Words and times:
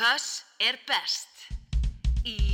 Föss 0.00 0.44
er 0.58 0.78
best. 0.86 1.28
Ískalt. 2.24 2.49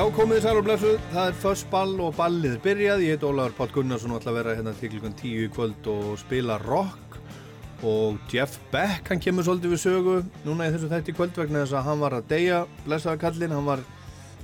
Já, 0.00 0.06
komið 0.16 0.38
þið 0.38 0.44
sæl 0.46 0.56
og 0.56 0.62
blessuð, 0.64 1.00
það 1.12 1.26
er 1.28 1.34
först 1.42 1.66
ball 1.68 1.90
og 2.00 2.14
ballið 2.16 2.54
er 2.54 2.60
byrjað, 2.64 3.02
ég 3.04 3.18
heit 3.18 3.24
Ólaður 3.28 3.52
Pál 3.58 3.66
Gunnarsson 3.74 4.14
og 4.14 4.22
ætla 4.22 4.30
að 4.32 4.38
vera 4.38 4.54
hérna 4.56 4.72
til 4.78 4.88
klukkan 4.94 5.16
tíu 5.18 5.42
í 5.44 5.50
kvöld 5.52 5.90
og 5.92 6.06
spila 6.22 6.56
rock. 6.62 7.18
Og 7.84 8.16
Jeff 8.32 8.54
Beck, 8.72 9.10
hann 9.12 9.20
kemur 9.20 9.44
svolítið 9.44 9.74
við 9.74 9.82
sögu 9.82 10.14
núna 10.46 10.70
í 10.70 10.72
þessu 10.72 10.88
þætti 10.88 11.16
kvöld 11.18 11.36
vegna 11.42 11.66
þess 11.66 11.76
að 11.76 11.86
hann 11.90 12.00
var 12.00 12.16
að 12.16 12.32
deyja, 12.32 12.62
blessaða 12.86 13.20
kallinn, 13.26 13.52
hann 13.58 13.68
var 13.68 13.84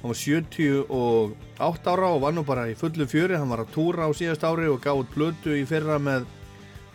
hann 0.03 0.13
var 0.13 0.21
78 0.27 1.91
ára 1.95 2.13
og 2.13 2.21
var 2.27 2.37
nú 2.37 2.45
bara 2.53 2.69
í 2.69 2.77
fullu 2.77 3.09
fjöri. 3.09 3.41
Hann 3.41 3.55
var 3.55 3.65
að 3.65 3.73
túra 3.79 4.05
á 4.05 4.13
síðast 4.13 4.45
ári 4.45 4.69
og 4.69 4.85
út 4.85 5.17
blödu 5.17 5.57
í 5.57 5.65
fyrra 5.65 5.97
með 5.97 6.29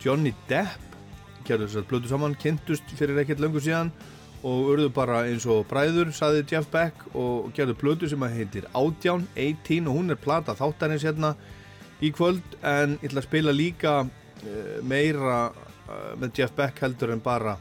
Johnny 0.06 0.36
Depp. 0.46 0.86
Gerðu 1.50 1.66
þess 1.66 1.82
að 1.82 1.90
blödu 1.90 2.14
saman, 2.14 2.38
kynntust 2.38 2.94
fyrir 2.94 3.24
ekkert 3.26 3.42
löngu 3.42 3.58
síðan 3.58 3.90
og 4.42 4.70
urðu 4.72 4.90
bara 4.94 5.22
eins 5.28 5.46
og 5.46 5.66
bræður, 5.70 6.10
saði 6.14 6.42
Jeff 6.50 6.70
Beck 6.72 7.04
og 7.14 7.52
gerðu 7.54 7.76
blödu 7.78 8.08
sem 8.10 8.22
að 8.26 8.38
heitir 8.40 8.66
Ádján 8.74 9.26
18 9.38 9.86
og 9.86 9.98
hún 9.98 10.10
er 10.10 10.18
plata 10.18 10.56
þáttarins 10.58 11.06
hérna 11.06 11.36
í 12.02 12.10
kvöld 12.14 12.56
en 12.66 12.96
ég 12.98 13.10
ætla 13.10 13.22
að 13.22 13.28
spila 13.28 13.54
líka 13.54 13.92
uh, 14.02 14.78
meira 14.82 15.44
uh, 15.52 16.14
með 16.18 16.40
Jeff 16.40 16.56
Beck 16.58 16.82
heldur 16.82 17.14
en 17.14 17.22
bara 17.22 17.54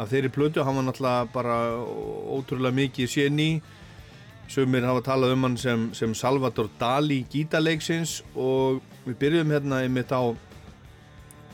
af 0.00 0.08
þeirri 0.08 0.30
blödu, 0.32 0.62
hann 0.64 0.78
var 0.78 0.86
náttúrulega 0.86 1.26
bara 1.34 1.58
ótrúlega 2.38 2.78
mikið 2.78 3.10
séni 3.10 3.50
Sumir 4.50 4.82
hafa 4.82 5.02
talað 5.06 5.36
um 5.36 5.44
hann 5.46 5.56
sem, 5.60 5.82
sem 5.94 6.14
Salvador 6.18 6.66
Dali 6.80 7.20
gítarleiksins 7.30 8.16
og 8.34 8.80
við 9.04 9.18
byrjum 9.20 9.52
hérna 9.54 9.82
einmitt 9.84 10.10
á, 10.10 10.34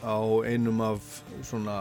á 0.00 0.17
einum 0.49 0.81
af 0.81 1.21
svona 1.44 1.75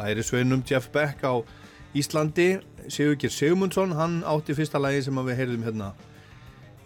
lærisveinum 0.00 0.64
Jeff 0.68 0.88
Beck 0.94 1.20
á 1.28 1.44
Íslandi, 1.92 2.62
Sigurgir 2.88 3.30
Sigmundsson, 3.30 3.92
hann 3.98 4.22
átti 4.24 4.54
fyrsta 4.56 4.80
lægi 4.80 5.04
sem 5.04 5.18
við 5.26 5.36
heyrðum 5.42 5.66
hérna 5.66 5.90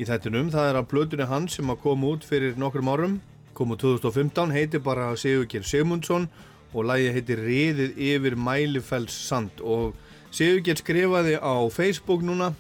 í 0.03 0.06
þettunum. 0.08 0.50
Það 0.50 0.70
er 0.70 0.79
að 0.81 0.88
blöðunni 0.91 1.29
hans 1.31 1.55
sem 1.56 1.70
að 1.70 1.81
koma 1.85 2.11
út 2.11 2.26
fyrir 2.26 2.58
nokkrum 2.58 2.91
árum, 2.91 3.14
kom 3.55 3.70
út 3.73 3.85
2015, 3.85 4.50
heitir 4.56 4.82
bara 4.82 5.12
Sigurgir 5.14 5.62
Sigmundsson 5.62 6.26
og 6.75 6.88
lægi 6.91 7.14
heitir 7.14 7.44
Riðið 7.47 8.00
yfir 8.08 8.37
Mælifells 8.37 9.14
sand 9.29 9.62
og 9.62 9.94
Sigurgir 10.35 10.82
skrifaði 10.82 11.38
á 11.38 11.55
Facebook 11.70 12.26
núna 12.26 12.50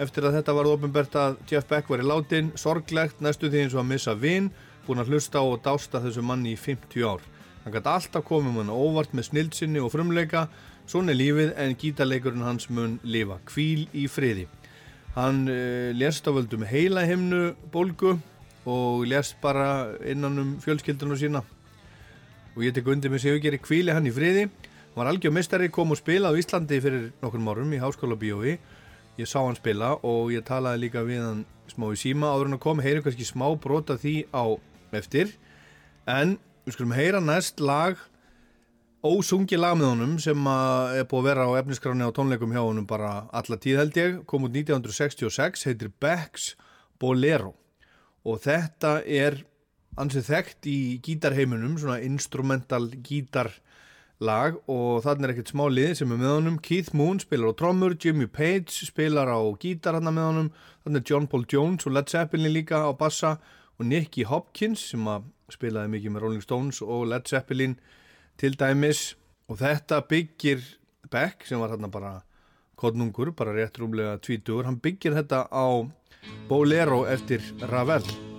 eftir 0.00 0.24
að 0.24 0.40
þetta 0.40 0.56
var 0.56 0.72
ofinbært 0.72 1.20
að 1.20 1.36
Jeff 1.50 1.68
Beck 1.68 1.92
var 1.92 2.02
í 2.02 2.08
látin, 2.08 2.50
sorglegt, 2.58 3.20
næstu 3.22 3.52
því 3.52 3.66
eins 3.66 3.76
og 3.76 3.84
að 3.84 3.90
missa 3.92 4.16
vinn, 4.18 4.48
búin 4.88 5.04
að 5.04 5.12
hlusta 5.12 5.44
og 5.44 5.60
dásta 5.62 6.00
þessu 6.02 6.24
manni 6.24 6.56
í 6.56 6.58
50 6.58 7.04
ár. 7.06 7.22
Hann 7.64 7.72
gæti 7.76 7.92
alltaf 7.92 8.24
komið 8.26 8.58
mann 8.58 8.72
óvart 8.72 9.14
með 9.16 9.30
snildsinni 9.30 9.80
og 9.80 9.92
frumleika, 9.94 10.48
svona 10.90 11.14
er 11.14 11.18
lífið 11.20 11.54
en 11.60 11.74
gítarleikurinn 11.80 12.44
hans 12.44 12.68
mun 12.70 12.98
lifa, 13.02 13.40
kvíl 13.48 13.86
í 13.94 14.06
friði. 14.10 14.46
Hann 15.14 15.44
uh, 15.48 15.90
lérst 15.94 16.26
á 16.26 16.34
völdum 16.34 16.66
heila 16.66 17.06
himnu 17.06 17.54
bólgu 17.72 18.16
og 18.64 19.04
lérst 19.08 19.36
bara 19.42 19.94
innan 20.04 20.38
um 20.40 20.54
fjölskyldunum 20.64 21.20
sína 21.20 21.44
og 22.54 22.62
ég 22.62 22.74
tek 22.74 22.86
undir 22.86 23.18
sig 23.18 23.34
og 23.34 23.42
gerir 23.42 23.60
kvíli 23.60 23.92
hann 23.92 24.06
í 24.06 24.14
friði. 24.14 24.48
Hann 24.48 24.96
var 24.96 25.10
algjör 25.10 25.34
mistari, 25.34 25.68
kom 25.68 25.90
og 25.90 25.98
spila 25.98 26.30
á 26.30 26.38
Íslandi 26.38 26.80
fyrir 26.80 27.12
nokkur 27.22 27.42
árum 27.50 27.72
í 27.74 27.82
Háskóla 27.82 28.16
Bíói 28.16 28.58
ég 29.18 29.30
sá 29.30 29.38
hann 29.44 29.58
spila 29.58 29.94
og 30.02 30.32
ég 30.34 30.42
talaði 30.46 30.86
líka 30.86 31.04
við 31.06 31.22
hann 31.22 31.44
smá 31.70 31.86
í 31.94 31.98
síma 31.98 32.32
áður 32.32 32.48
hann 32.48 32.56
að 32.58 32.64
koma, 32.64 32.82
heyra 32.82 33.02
kannski 33.04 33.26
smá 33.26 33.46
brota 33.62 33.96
því 34.00 34.14
á 34.34 34.58
eftir 34.94 35.30
en 36.10 36.36
við 36.66 36.76
skulum 36.76 36.96
heyra 36.96 37.20
næst 37.22 37.62
lag 37.62 38.00
ósungi 39.04 39.58
lag 39.60 39.76
með 39.76 39.90
honum 39.90 40.12
sem 40.22 40.46
er 40.48 41.04
búið 41.10 41.18
að 41.18 41.26
vera 41.28 41.44
á 41.44 41.58
efniskráni 41.60 42.06
á 42.08 42.16
tónleikum 42.16 42.54
hjá 42.54 42.62
honum 42.64 42.86
bara 42.88 43.26
alla 43.36 43.58
tíð 43.60 43.80
held 43.82 43.98
ég. 44.00 44.14
Kom 44.24 44.46
út 44.48 44.54
1966, 44.56 45.66
heitir 45.68 45.90
Becks 46.00 46.54
Bolero. 47.00 47.52
Og 48.24 48.40
þetta 48.46 49.02
er 49.04 49.42
ansið 50.00 50.30
þekkt 50.30 50.68
í 50.72 50.78
gítarheimunum 51.04 51.76
svona 51.78 52.00
instrumental 52.06 52.86
gítar 53.04 53.50
lag 54.24 54.56
og 54.70 55.02
þannig 55.04 55.26
er 55.26 55.32
ekkert 55.34 55.52
smá 55.52 55.66
lið 55.68 55.92
sem 55.98 56.14
er 56.14 56.22
með 56.22 56.32
honum. 56.38 56.56
Keith 56.64 56.94
Moon 56.96 57.20
spilar 57.20 57.52
á 57.52 57.58
trommur, 57.60 57.96
Jimmy 58.00 58.26
Page 58.30 58.88
spilar 58.88 59.28
á 59.28 59.40
gítar 59.60 59.98
hann 59.98 60.08
með 60.08 60.30
honum. 60.30 60.48
Þannig 60.86 61.02
er 61.02 61.12
John 61.12 61.28
Paul 61.28 61.44
Jones 61.44 61.84
og 61.84 61.92
Led 61.98 62.08
Zeppelin 62.08 62.56
líka 62.56 62.80
á 62.88 62.90
bassa. 62.96 63.36
Og 63.76 63.84
Nicky 63.90 64.24
Hopkins 64.24 64.80
sem 64.94 65.04
að 65.10 65.28
spilaði 65.52 65.92
mikið 65.92 66.14
með 66.14 66.24
Rolling 66.24 66.44
Stones 66.46 66.80
og 66.80 67.04
Led 67.10 67.28
Zeppelin 67.28 67.76
til 68.40 68.56
dæmis 68.58 69.14
og 69.48 69.60
þetta 69.60 70.02
byggir 70.08 70.62
Beck 71.12 71.46
sem 71.46 71.60
var 71.60 71.74
hann 71.74 71.90
bara 71.92 72.22
kodnungur, 72.80 73.30
bara 73.36 73.54
rétt 73.54 73.78
rúmlega 73.78 74.18
tvítur, 74.18 74.64
hann 74.66 74.80
byggir 74.82 75.14
þetta 75.14 75.46
á 75.52 75.66
Bolero 76.48 77.04
eftir 77.06 77.44
Ravel 77.70 78.33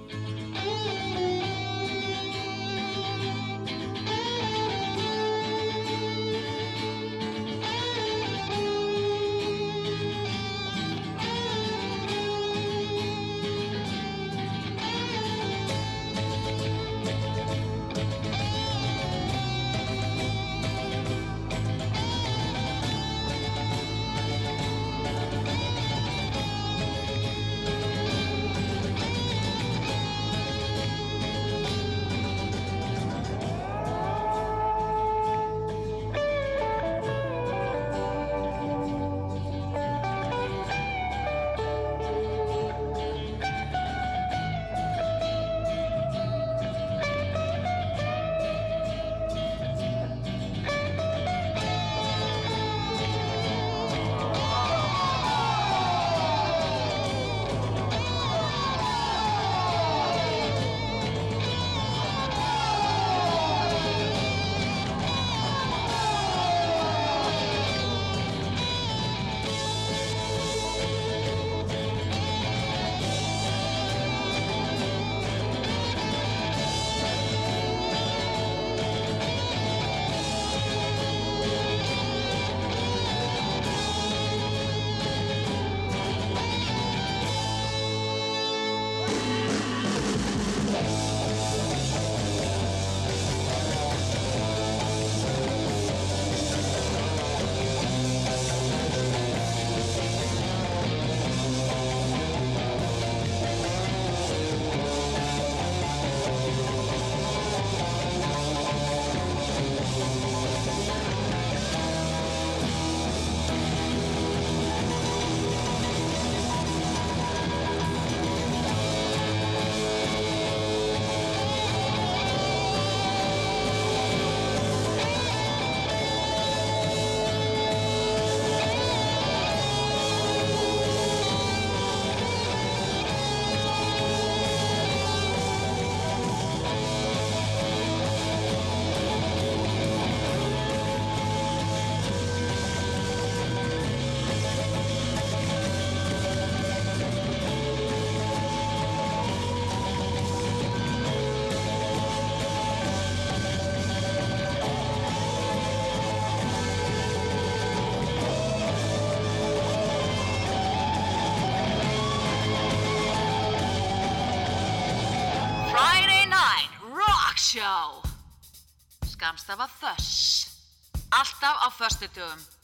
Alltaf 172.05 172.37
á 172.51 172.54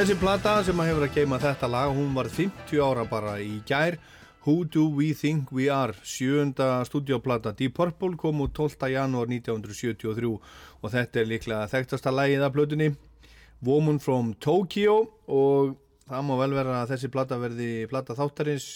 Þessi 0.00 0.14
plata 0.16 0.54
sem 0.64 0.78
að 0.80 0.86
hefur 0.88 1.04
að 1.04 1.16
geima 1.18 1.36
þetta 1.36 1.68
lag, 1.68 1.90
hún 1.92 2.14
var 2.16 2.30
50 2.32 2.78
ára 2.80 3.02
bara 3.04 3.34
í 3.36 3.58
gær. 3.68 3.98
Who 4.46 4.62
Do 4.64 4.86
We 4.96 5.10
Think 5.12 5.52
We 5.52 5.66
Are, 5.68 5.92
sjönda 5.92 6.78
stúdioplata 6.88 7.52
Deep 7.58 7.74
Purple 7.76 8.16
kom 8.16 8.40
út 8.40 8.54
12. 8.56 8.88
janúar 8.94 9.28
1973 9.28 10.32
og 10.32 10.88
þetta 10.96 11.20
er 11.20 11.28
líklega 11.28 11.68
þekktasta 11.74 12.14
lagið 12.16 12.46
af 12.48 12.56
plötunni. 12.56 12.88
Woman 13.60 14.00
from 14.00 14.32
Tokyo 14.40 14.96
og 15.28 15.76
það 16.08 16.28
má 16.30 16.36
vel 16.46 16.56
vera 16.62 16.80
að 16.80 16.94
þessi 16.94 17.12
plata 17.12 17.42
verði 17.44 17.70
plata 17.92 18.16
þáttarins 18.16 18.72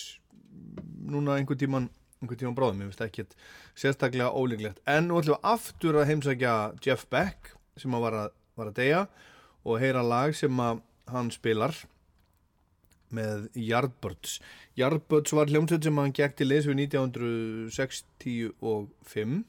núna 1.09 1.40
einhver 1.40 1.57
tíman, 1.57 1.88
einhver 2.21 2.37
tíman 2.37 2.61
bráðum, 2.61 2.85
ég 2.85 2.93
veist 2.93 3.07
ekki 3.09 3.31
sérstaklega 3.73 4.28
ólíklegt. 4.28 4.85
En 4.85 5.09
nú 5.09 5.23
ætlum 5.25 5.40
við 5.40 5.54
aftur 5.57 6.02
að 6.02 6.11
heimsækja 6.12 6.57
Jeff 6.85 7.09
Beck 7.09 7.54
sem 7.81 7.97
að 7.97 8.11
var 8.11 8.25
að, 8.26 8.35
var 8.61 8.75
að 8.75 8.83
deyja 8.83 9.07
og 9.64 9.81
heyra 9.81 10.04
lag 10.04 10.37
sem 10.37 10.61
að 10.61 10.90
hann 11.12 11.28
spilar 11.34 11.75
með 13.14 13.49
Yardbirds. 13.58 14.40
Yardbirds 14.78 15.32
var 15.37 15.50
hljómsveit 15.50 15.84
sem 15.87 15.99
hann 16.00 16.16
gekk 16.16 16.34
til 16.38 16.49
leys 16.50 16.66
við 16.68 16.76
1965 16.88 19.44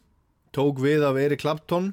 tók 0.56 0.80
við 0.80 1.04
af 1.04 1.18
Eric 1.20 1.42
Clapton 1.44 1.90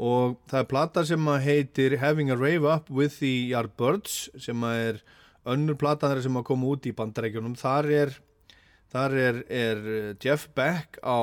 og 0.00 0.38
það 0.48 0.62
er 0.62 0.70
plata 0.70 1.02
sem 1.04 1.26
heitir 1.44 1.98
Having 2.00 2.32
a 2.32 2.38
Rave 2.38 2.68
Up 2.68 2.88
with 2.88 3.18
the 3.20 3.50
Yardbirds 3.50 4.30
sem 4.40 4.56
er 4.70 5.02
önnur 5.48 5.76
plata 5.80 6.08
þar 6.08 6.22
sem 6.24 6.40
að 6.40 6.48
koma 6.48 6.70
út 6.72 6.88
í 6.88 6.96
bandarækjunum 6.96 7.56
þar 7.60 7.90
er, 7.92 8.14
þar 8.92 9.10
er, 9.26 9.42
er 9.48 9.76
Jeff 10.22 10.48
Beck 10.56 11.00
á 11.04 11.20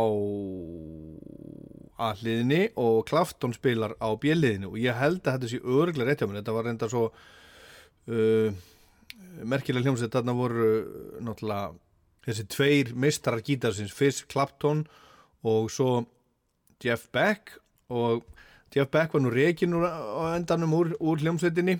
aðliðinni 1.97 2.67
og 2.77 3.07
Clapton 3.09 3.55
spilar 3.55 3.95
á 3.97 4.13
bjelliðinni 4.21 4.69
og 4.69 4.77
ég 4.81 4.97
held 4.97 5.23
að 5.23 5.33
þetta 5.33 5.49
sé 5.49 5.59
örglega 5.63 6.11
rétt 6.11 6.21
hjá 6.21 6.29
mér. 6.29 6.41
Þetta 6.41 6.57
var 6.57 6.65
reynda 6.69 6.89
svo 6.91 7.03
uh, 8.07 8.53
merkilega 9.43 9.85
hljómsveit 9.85 10.13
þarna 10.13 10.35
voru 10.37 10.67
uh, 10.67 11.19
náttúrulega 11.23 11.75
þessi 12.27 12.47
tveir 12.51 12.93
mistrar 12.95 13.43
gítarsins 13.45 13.93
Fizz 13.95 14.25
Clapton 14.31 14.83
og 15.47 15.69
svo 15.71 16.01
Jeff 16.83 17.07
Beck 17.13 17.55
og 17.89 18.25
Jeff 18.75 18.91
Beck 18.91 19.13
var 19.13 19.23
nú 19.23 19.31
reygin 19.31 19.73
á 19.79 20.35
endanum 20.35 20.75
úr, 20.75 20.91
úr 20.99 21.21
hljómsveitinni. 21.23 21.77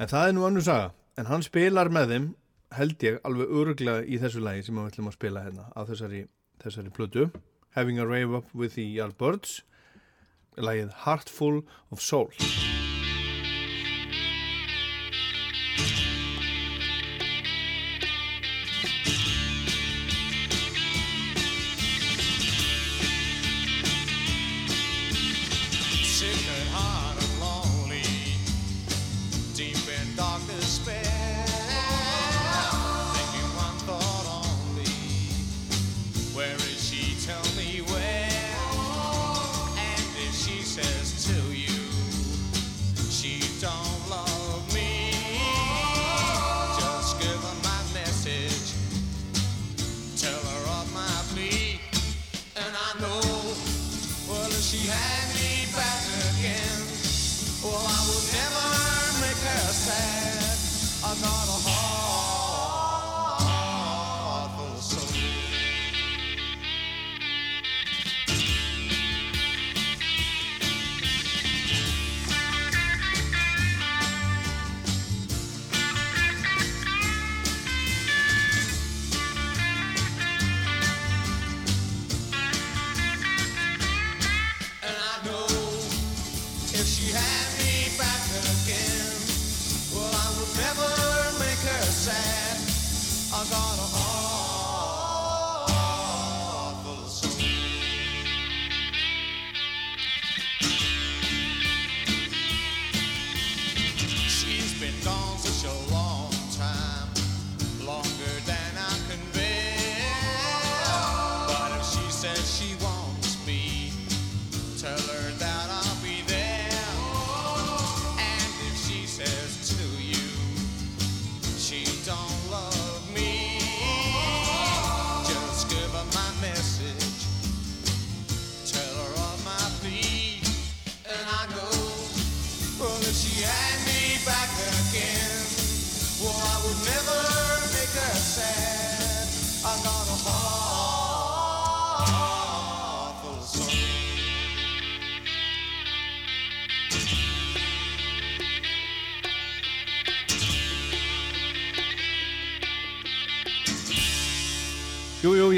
En 0.00 0.10
það 0.10 0.28
er 0.28 0.34
nú 0.34 0.46
annu 0.48 0.64
saga. 0.64 0.90
En 1.16 1.28
hann 1.30 1.44
spilar 1.46 1.92
með 1.92 2.14
þeim 2.14 2.28
held 2.74 3.06
ég 3.06 3.20
alveg 3.28 3.54
öruglega 3.60 4.02
í 4.02 4.18
þessu 4.18 4.42
lagi 4.42 4.66
sem 4.66 4.80
við 4.80 4.90
ætlum 4.90 5.12
að 5.12 5.18
spila 5.18 5.44
hérna 5.46 5.68
á 5.76 5.80
þessari, 5.86 6.24
þessari 6.64 6.94
plötu. 6.96 7.30
Having 7.76 8.00
a 8.00 8.06
Rave 8.08 8.42
Up 8.42 8.50
with 8.54 8.74
the 8.74 8.88
Yardbirds. 8.98 9.62
Lagið 10.56 10.92
Heartful 11.06 11.62
of 11.90 12.02
Soul 12.02 12.32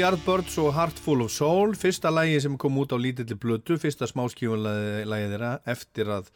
Yardbirds 0.05 0.53
og 0.61 0.73
Heartful 0.75 1.23
of 1.23 1.31
Soul. 1.33 1.71
Fyrsta 1.73 2.11
lægi 2.13 2.43
sem 2.43 2.57
kom 2.61 2.75
út 2.77 2.91
á 2.93 2.97
lítilli 3.01 3.33
blötu 3.41 3.73
fyrsta 3.81 4.05
smáskífunlægi 4.05 5.31
þeirra 5.31 5.53
eftir 5.65 6.11
að 6.13 6.27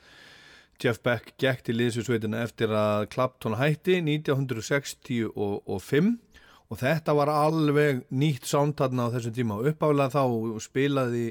Jeff 0.82 0.97
Beck 1.05 1.36
gekk 1.38 1.62
til 1.67 1.75
liðsvísveitina 1.77 2.39
eftir 2.47 2.73
að 2.73 3.05
Clapton 3.13 3.60
hætti 3.60 3.99
1965 4.01 5.29
og 5.38 6.82
þetta 6.82 7.17
var 7.19 7.29
alveg 7.29 8.01
nýtt 8.10 8.49
sándtarna 8.49 9.05
á 9.05 9.13
þessum 9.19 9.38
tíma. 9.38 9.60
Og 9.62 9.69
uppálega 9.75 10.17
þá 10.17 10.23
spilaði 10.65 11.27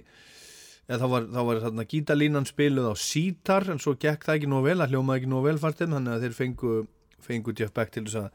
eða 0.87 1.03
þá 1.03 1.09
var, 1.17 1.29
þá 1.35 1.43
var 1.51 1.63
þarna 1.67 1.89
gítalínan 1.91 2.51
spiluð 2.53 2.93
á 2.93 2.95
sítar 2.95 3.67
en 3.73 3.83
svo 3.83 3.99
gekk 3.99 4.29
það 4.29 4.39
ekki 4.39 4.55
nóg 4.55 4.69
vel 4.71 4.79
að 4.79 4.95
hljómaði 4.95 5.25
ekki 5.25 5.35
nóg 5.35 5.47
vel 5.51 5.59
fartinn 5.59 5.99
þannig 5.99 6.15
að 6.15 6.29
þeir 6.29 6.41
fengu, 6.45 6.81
fengu 7.19 7.59
Jeff 7.59 7.75
Beck 7.75 7.97
til 7.97 8.07
þess 8.07 8.29
að 8.29 8.35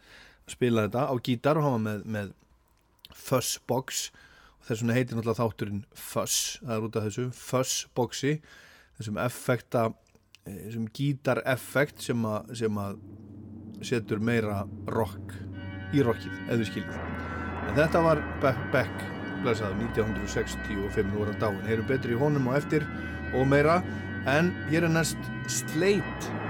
spila 0.58 0.90
þetta 0.90 1.08
á 1.08 1.16
gítar 1.24 1.56
og 1.56 1.70
hann 1.70 1.78
var 1.78 1.86
með, 1.88 2.10
með 2.18 2.40
Fuzzbox 3.24 4.06
og 4.60 4.68
þess 4.68 4.84
vegna 4.84 4.98
heitir 4.98 5.18
náttúrulega 5.18 5.40
þátturinn 5.42 5.82
Fuzz, 5.96 6.60
það 6.62 6.76
er 6.76 6.88
út 6.88 7.00
af 7.00 7.08
þessu. 7.08 7.26
Fuzzboxi, 7.38 8.34
þessum 9.00 9.20
effekta 9.24 9.88
eh, 9.90 10.60
þessum 10.68 10.88
gítareffekt 10.96 12.06
sem, 12.06 12.30
sem 12.56 12.80
að 12.84 13.02
setur 13.84 14.24
meira 14.24 14.64
rock 14.92 15.36
í 15.94 16.04
rockið, 16.06 16.38
eða 16.50 16.70
skiljið. 16.70 17.02
En 17.64 17.76
þetta 17.78 18.04
var 18.06 18.22
Beck, 18.44 18.64
Beck 18.74 19.04
blæsaður 19.44 19.82
1965 19.90 21.12
nú 21.12 21.20
var 21.20 21.34
hann 21.34 21.42
dáin, 21.42 21.66
heyrum 21.68 21.90
betri 21.90 22.16
í 22.16 22.20
honum 22.20 22.48
og 22.52 22.58
eftir 22.60 22.88
og 23.34 23.48
meira, 23.50 23.82
en 24.30 24.54
hér 24.70 24.88
er 24.88 24.94
næst 24.94 25.32
Slate 25.52 26.43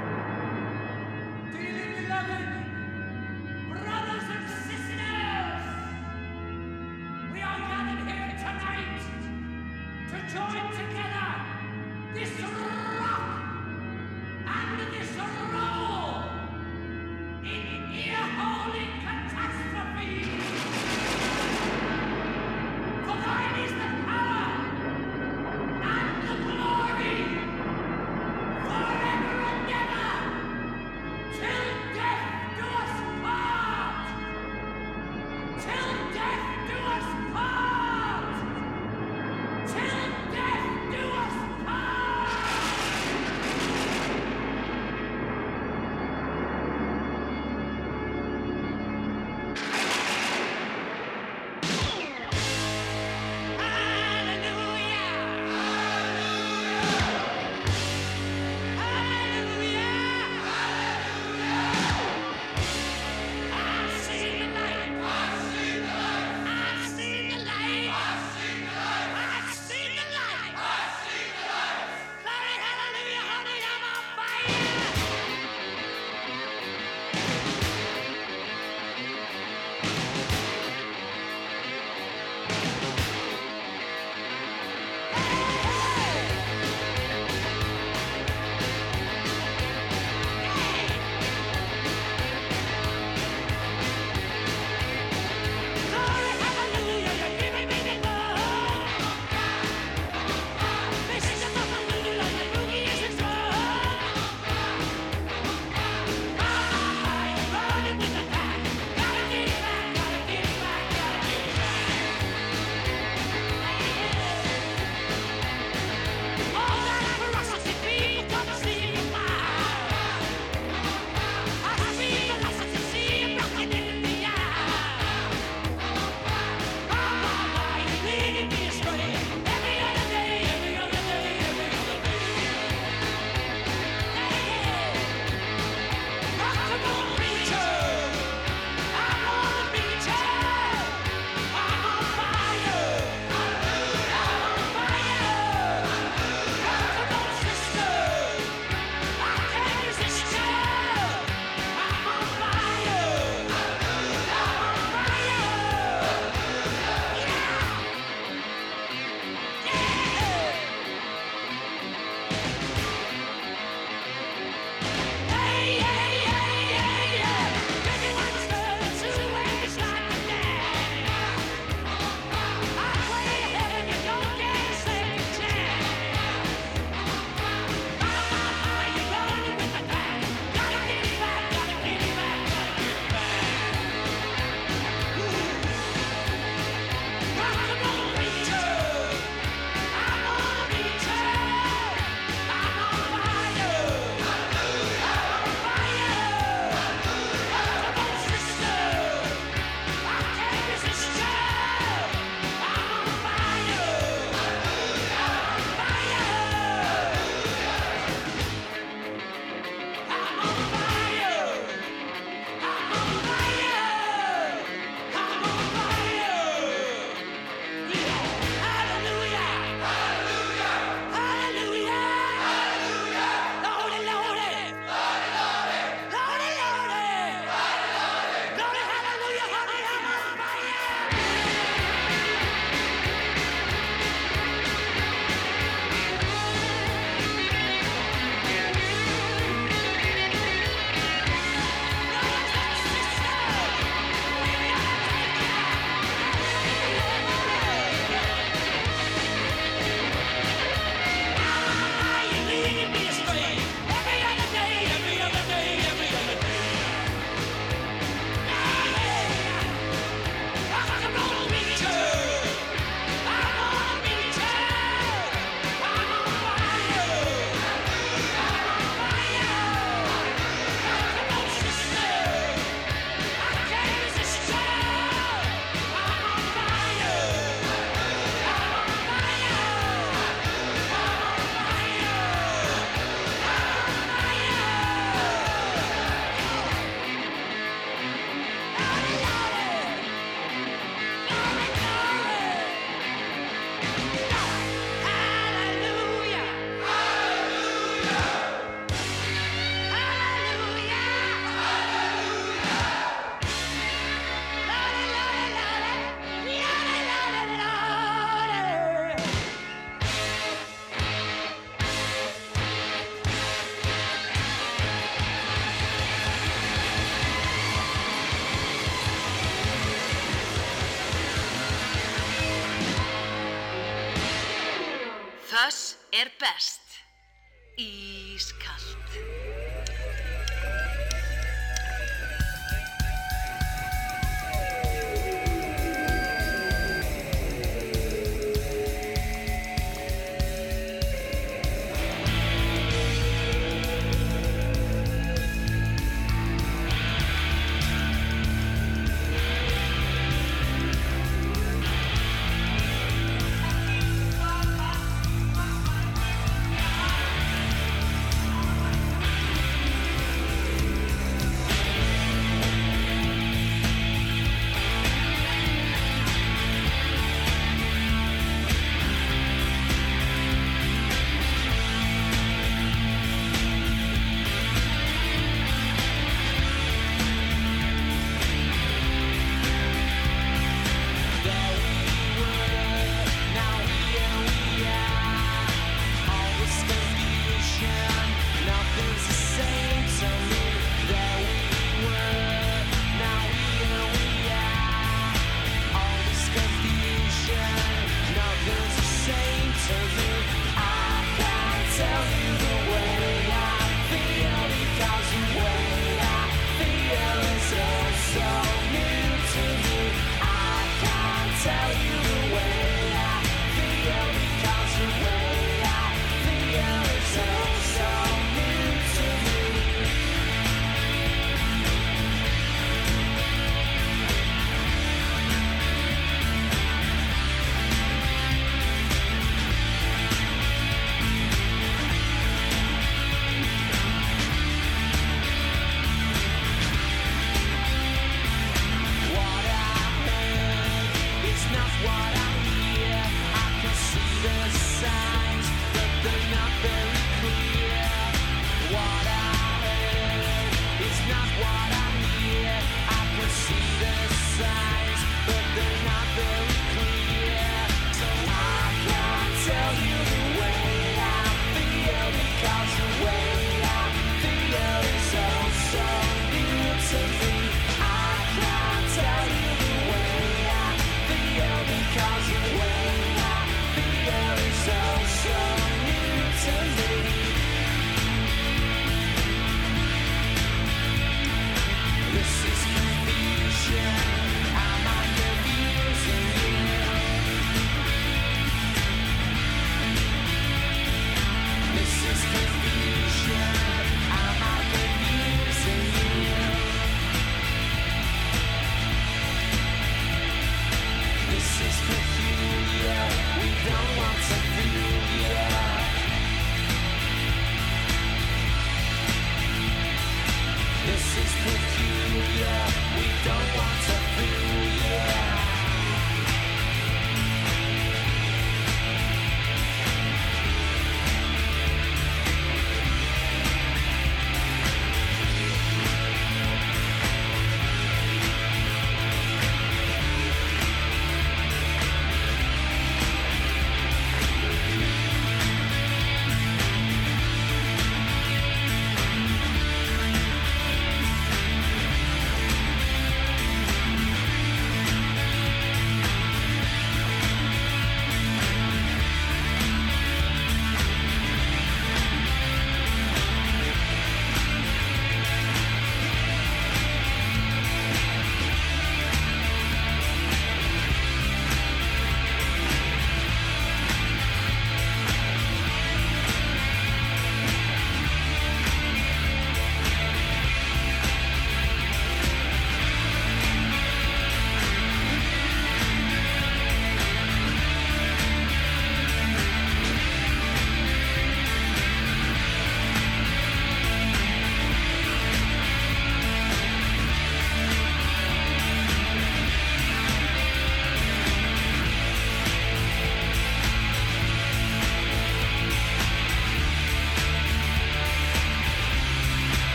er 326.55 326.82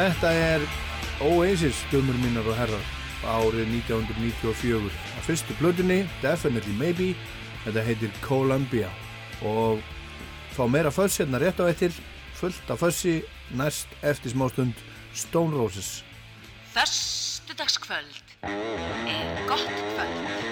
Þetta 0.00 0.30
er 0.32 0.62
Oasis, 1.20 1.76
dömur 1.92 2.16
mínar 2.22 2.46
og 2.48 2.54
herrar, 2.56 2.84
árið 3.28 3.66
1994. 3.82 4.94
Að 5.18 5.26
fyrstu 5.26 5.56
blöðinni, 5.58 5.98
Definitely 6.22 6.72
Maybe, 6.78 7.10
þetta 7.66 7.84
heitir 7.84 8.14
Columbia. 8.24 8.88
Og 9.44 9.82
fá 10.56 10.64
meira 10.72 10.88
föss 10.88 11.20
hérna 11.20 11.42
rétt 11.42 11.60
á 11.60 11.68
eittir, 11.68 11.92
fullt 12.38 12.72
af 12.72 12.80
fössi, 12.80 13.18
næst 13.52 13.92
eftir 14.00 14.32
smá 14.32 14.46
stund, 14.48 14.80
Stone 15.12 15.52
Roses. 15.60 15.98
Þörstu 16.72 17.60
dagskvöld 17.60 18.24
er 18.48 19.44
gott 19.52 19.68
kvöld. 19.68 20.49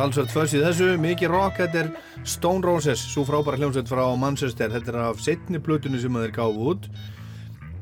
Talsvert 0.00 0.30
föss 0.32 0.54
í 0.56 0.60
þessu, 0.62 0.94
mikið 0.96 1.28
rock, 1.28 1.58
þetta 1.60 1.80
er 1.82 1.88
Stone 2.24 2.64
Roses, 2.64 3.02
svo 3.12 3.20
frábæra 3.28 3.58
hljómsveit 3.60 3.90
frá 3.90 4.06
Manchester, 4.16 4.70
þetta 4.72 4.94
er 4.94 4.96
af 5.10 5.18
setni 5.20 5.60
plötunni 5.60 6.00
sem 6.00 6.14
þeir 6.16 6.32
gáðu 6.38 6.70
út 6.70 6.88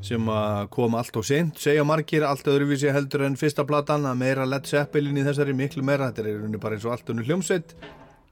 sem 0.03 0.27
kom 0.73 0.97
allt 0.99 1.15
og 1.19 1.23
sent, 1.27 1.61
segja 1.63 1.85
margir 1.87 2.25
allt 2.27 2.49
öðruvísi 2.51 2.91
heldur 2.91 3.23
en 3.23 3.39
fyrsta 3.39 3.63
platan 3.67 4.07
að 4.09 4.19
meira 4.19 4.47
Led 4.47 4.67
Zeppelin 4.67 5.21
í 5.21 5.23
þessari 5.29 5.55
miklu 5.55 5.85
meira 5.87 6.09
þetta 6.11 6.27
er 6.27 6.59
bara 6.59 6.75
eins 6.75 6.89
og 6.89 6.97
allt 6.97 7.13
önnu 7.13 7.23
hljómsveit 7.27 7.71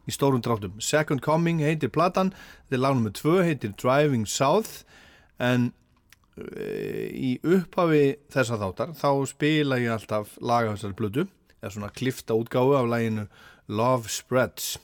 í 0.08 0.16
stórum 0.16 0.44
dráttum. 0.44 0.76
Second 0.84 1.24
Coming 1.24 1.64
heitir 1.64 1.92
platan, 1.92 2.34
þetta 2.68 2.80
er 2.80 2.84
lagnum 2.84 3.08
með 3.08 3.18
tvö 3.22 3.40
heitir 3.48 3.76
Driving 3.80 4.28
South 4.28 4.84
en 5.40 5.72
e, 6.36 7.08
í 7.16 7.36
upphafi 7.40 8.18
þessa 8.36 8.60
þáttar 8.60 8.96
þá 9.00 9.12
spila 9.32 9.80
ég 9.80 9.96
alltaf 9.96 10.36
laga 10.44 10.76
þessari 10.76 11.00
blödu 11.00 11.30
eða 11.62 11.74
svona 11.74 11.94
klifta 11.96 12.36
útgáfu 12.36 12.76
af 12.80 12.90
læginu 12.92 13.30
Love 13.68 14.10
Spreads 14.10 14.78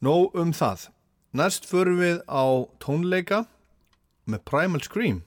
Nó 0.00 0.30
um 0.34 0.52
það 0.52 0.88
Næst 1.32 1.64
förum 1.64 1.98
við 2.02 2.20
á 2.28 2.44
tónleika 2.78 3.44
með 4.28 4.44
Primal 4.44 4.84
Scream 4.84 5.22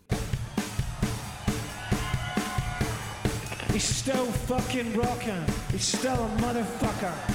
He's 3.75 3.83
still 3.83 4.31
fucking 4.47 4.93
rocking. 4.95 5.43
He's 5.69 5.83
still 5.83 6.13
a 6.13 6.29
motherfucker. 6.39 7.34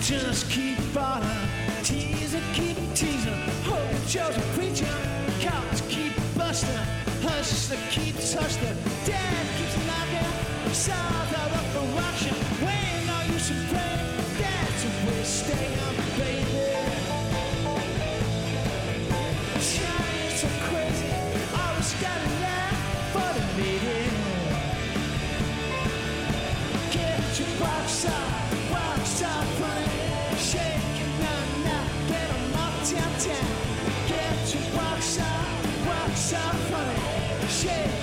just 0.00 0.50
keep 0.50 0.78
falling. 0.94 1.28
Teaser 1.82 2.40
keep 2.54 2.76
teasing, 2.94 3.32
hope 3.64 4.06
Joe's 4.06 4.36
a 4.36 4.40
preacher. 4.54 4.86
Cops 5.40 5.80
keep 5.88 6.12
busting, 6.36 6.76
hustler 7.22 7.78
keeps 7.90 8.34
hustling. 8.34 8.76
Dad 9.04 9.46
keeps 9.56 9.76
knocking, 9.86 10.74
south 10.74 11.38
out 11.38 11.50
of 11.50 11.72
the 11.74 12.02
auction. 12.02 12.57
shit. 37.58 37.97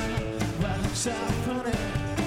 Walk 0.00 0.18
side, 0.18 0.62
walk 0.62 0.94
side 0.94 1.34
from 1.44 1.66
it. 1.66 1.74
Get 1.74 2.19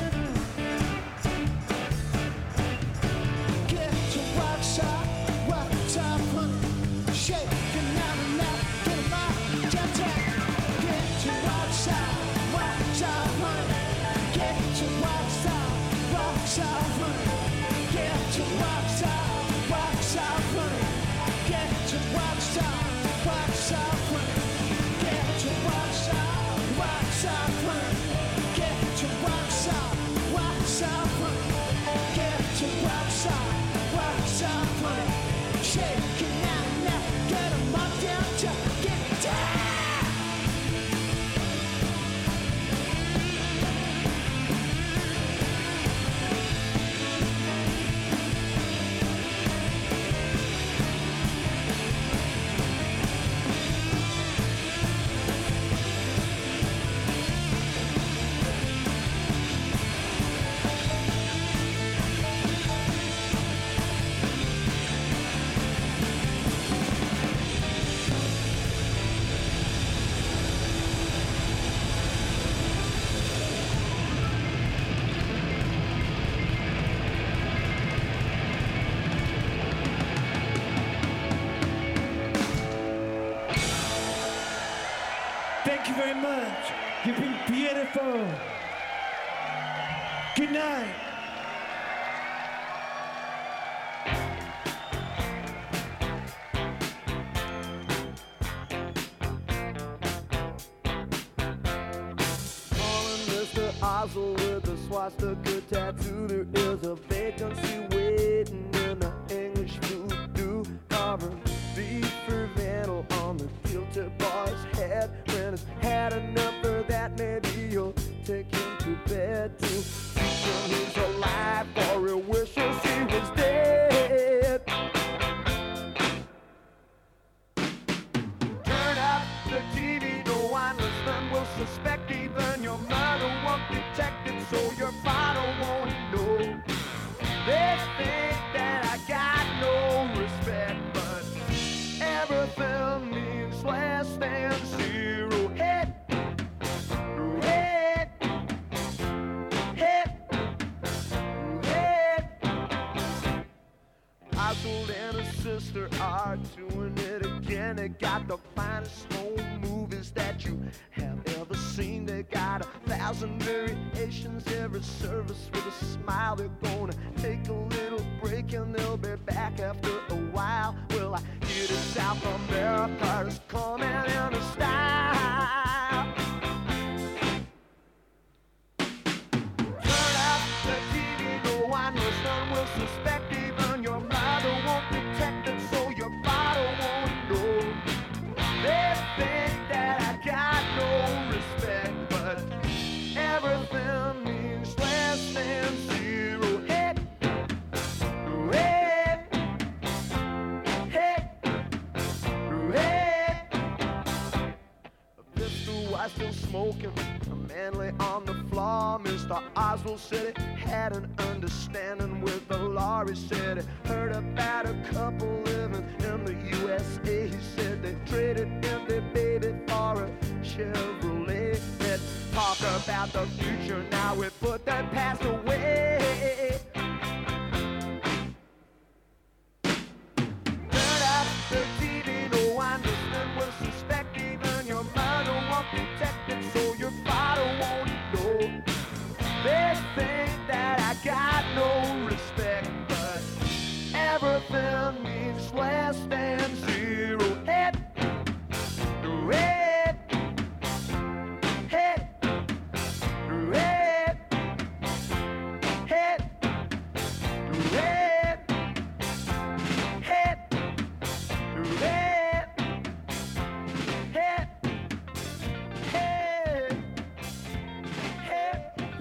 Yeah. 105.74 106.03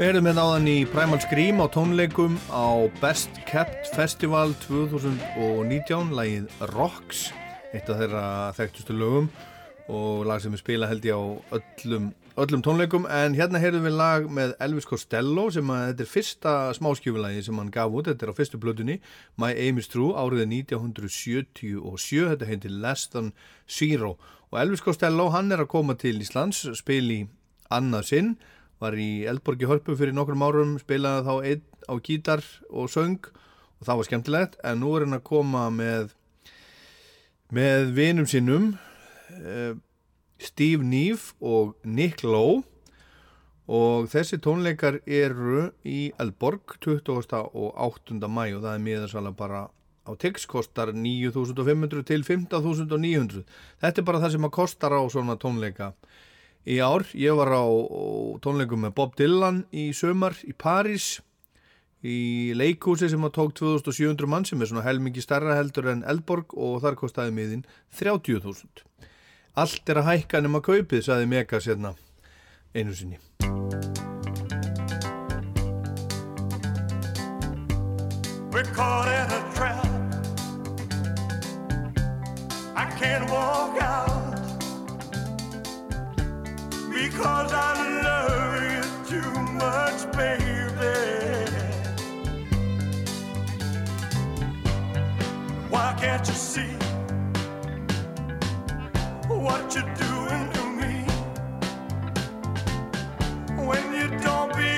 Við 0.02 0.08
erum 0.16 0.24
með 0.26 0.34
náðan 0.34 0.64
í 0.66 0.78
Primal 0.90 1.20
Scream 1.22 1.60
á 1.62 1.70
tónleikum 1.70 2.32
á 2.50 2.90
Best 2.98 3.36
Kept 3.46 3.92
Festival 3.94 4.50
2019, 4.64 6.08
lagið 6.18 6.48
Rocks, 6.72 7.20
eitt 7.70 7.86
af 7.86 8.00
þeirra 8.00 8.24
þekktustu 8.56 8.96
lögum 8.98 9.28
og 9.86 10.24
lag 10.26 10.40
sem 10.42 10.50
við 10.50 10.64
spila 10.64 10.88
held 10.90 11.06
ég 11.06 11.14
á 11.14 11.22
öllum, 11.54 12.08
öllum 12.34 12.64
tónleikum. 12.66 13.06
En 13.14 13.36
hérna 13.38 13.60
heyrðum 13.62 13.86
við 13.86 13.94
lag 14.00 14.26
með 14.26 14.56
Elvis 14.66 14.88
Costello 14.90 15.44
sem 15.54 15.70
að 15.70 15.84
þetta 15.92 16.02
er 16.02 16.10
fyrsta 16.16 16.54
smáskjöfulagi 16.80 17.44
sem 17.46 17.60
hann 17.62 17.70
gaf 17.76 17.94
út, 17.94 18.10
þetta 18.10 18.26
er 18.26 18.32
á 18.34 18.38
fyrstu 18.40 18.58
blötunni 18.58 18.96
My 19.38 19.52
Aim 19.54 19.78
is 19.78 19.86
True 19.92 20.16
árið 20.18 20.48
1977, 20.48 22.24
þetta 22.32 22.48
heitir 22.50 22.74
Less 22.74 23.06
Than 23.14 23.30
Zero. 23.70 24.16
Og 24.50 24.58
Elvis 24.64 24.82
Costello 24.82 25.28
hann 25.30 25.54
er 25.54 25.62
að 25.62 25.70
koma 25.76 25.94
til 25.94 26.18
Íslands, 26.26 26.64
spil 26.82 27.06
í 27.06 27.20
annað 27.70 28.10
sinn 28.10 28.34
var 28.82 28.96
í 28.98 29.24
Eldborgi 29.30 29.68
Hörpu 29.70 29.94
fyrir 29.98 30.16
nokkrum 30.16 30.42
árum, 30.42 30.74
spilaði 30.82 31.26
þá 31.28 31.34
einn 31.52 31.62
á 31.86 31.94
gítar 32.02 32.42
og 32.70 32.90
söng 32.90 33.20
og 33.22 33.86
það 33.86 34.00
var 34.00 34.08
skemmtilegt, 34.08 34.58
en 34.66 34.82
nú 34.82 34.92
er 34.96 35.06
hann 35.06 35.18
að 35.18 35.24
koma 35.26 35.68
með 35.74 36.12
með 37.52 37.90
vinum 37.96 38.28
sinnum 38.28 38.70
uh, 39.36 39.74
Steve 40.42 40.84
Neve 40.86 41.34
og 41.44 41.74
Nick 41.84 42.24
Lowe 42.24 42.62
og 43.72 44.08
þessi 44.10 44.40
tónleikar 44.42 44.98
eru 45.06 45.68
í 45.86 46.10
Eldborg 46.20 46.76
20. 46.82 47.12
og 47.52 47.76
8. 47.76 48.18
mæ 48.26 48.44
og 48.56 48.64
það 48.64 48.72
er 48.74 48.84
miðarsala 48.86 49.32
bara 49.36 49.66
á 50.02 50.10
Tix 50.18 50.48
kostar 50.50 50.90
9.500 50.96 52.02
til 52.08 52.24
15.900 52.26 53.44
þetta 53.84 54.02
er 54.02 54.06
bara 54.08 54.22
það 54.24 54.34
sem 54.34 54.48
að 54.48 54.54
kostar 54.56 54.96
á 54.98 55.02
svona 55.12 55.38
tónleika 55.38 55.92
í 56.66 56.78
ár. 56.78 57.06
Ég 57.18 57.34
var 57.38 57.50
á, 57.52 57.64
tónleikum 58.42 58.84
með 58.84 58.94
Bob 58.98 59.16
Dylan 59.18 59.64
í 59.74 59.90
sömar 59.96 60.36
í 60.46 60.54
París 60.54 61.18
í 62.02 62.50
leikhúsi 62.58 63.08
sem 63.10 63.22
að 63.22 63.34
tók 63.38 63.52
2700 63.58 64.26
mann 64.30 64.46
sem 64.46 64.60
er 64.60 64.70
svona 64.70 64.86
helmingi 64.86 65.22
starra 65.22 65.54
heldur 65.58 65.90
en 65.92 66.02
Eldborg 66.06 66.54
og 66.58 66.80
þar 66.82 66.98
kostaði 66.98 67.34
miðin 67.36 67.66
30.000. 67.98 68.82
Allt 69.54 69.92
er 69.92 70.00
að 70.00 70.08
hækka 70.08 70.40
nema 70.42 70.62
kaupið, 70.64 71.04
saði 71.06 71.28
Megas 71.30 71.68
hérna 71.70 71.94
einu 72.74 72.94
sinni. 72.96 73.20
We're 78.52 78.68
caught 78.74 79.08
in 79.08 79.30
a 79.30 79.42
trap. 79.54 79.86
I 82.74 82.86
can't 82.98 83.30
walk 83.30 83.80
out 83.80 84.21
because 86.92 87.52
I 87.52 87.72
love 88.02 88.62
you 88.72 88.82
too 89.10 89.32
much, 89.52 90.12
baby. 90.12 91.50
Why 95.70 95.94
can't 96.00 96.26
you 96.28 96.34
see 96.34 96.76
what 99.28 99.74
you're 99.74 99.94
doing 99.94 100.50
to 100.52 100.64
me 100.80 100.94
when 103.66 103.84
you 103.94 104.08
don't 104.20 104.50
believe 104.52 104.71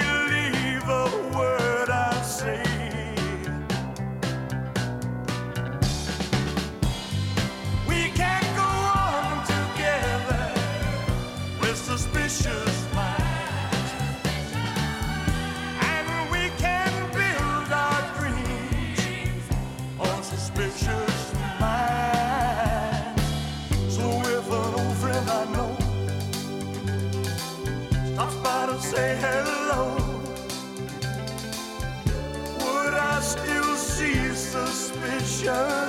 Hallelujah. 35.55 35.84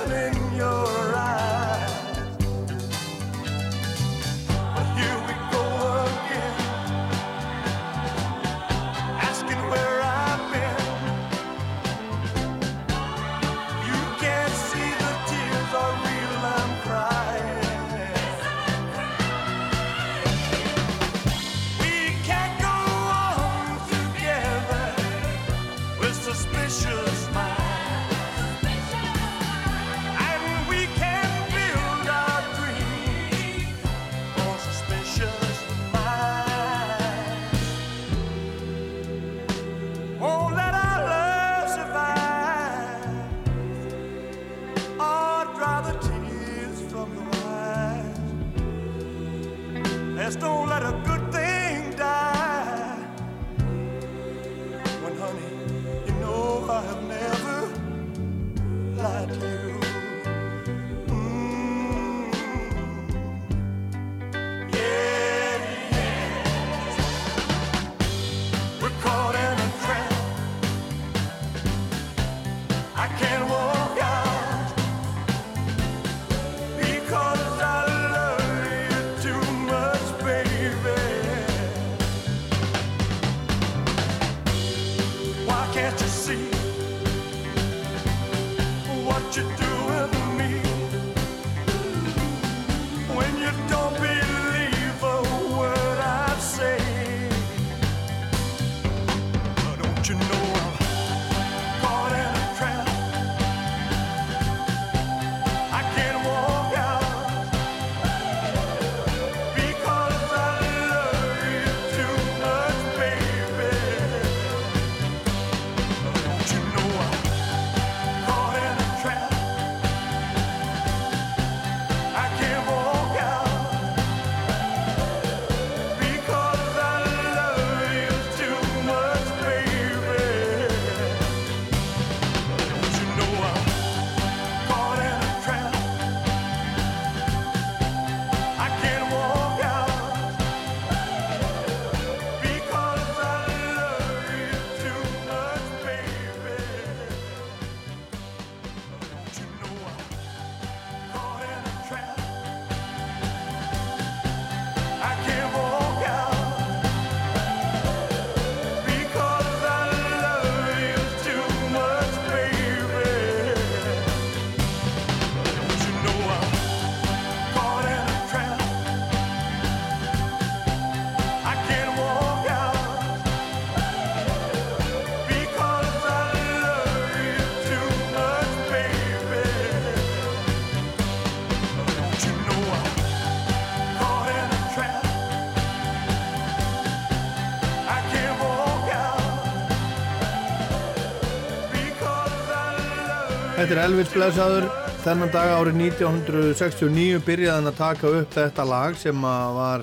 Þetta 193.66 193.80
er 193.80 193.88
Elvis 193.90 194.10
Blesaður 194.14 194.64
þennan 195.02 195.30
dag 195.34 195.48
árið 195.50 195.78
1969 195.88 197.16
byrjaði 197.26 197.50
hann 197.50 197.66
að 197.66 197.78
taka 197.80 198.10
upp 198.14 198.34
þetta 198.36 198.66
lag 198.70 198.94
sem 198.94 199.24
var 199.56 199.82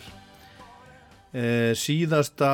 e, 1.36 1.74
síðasta 1.76 2.52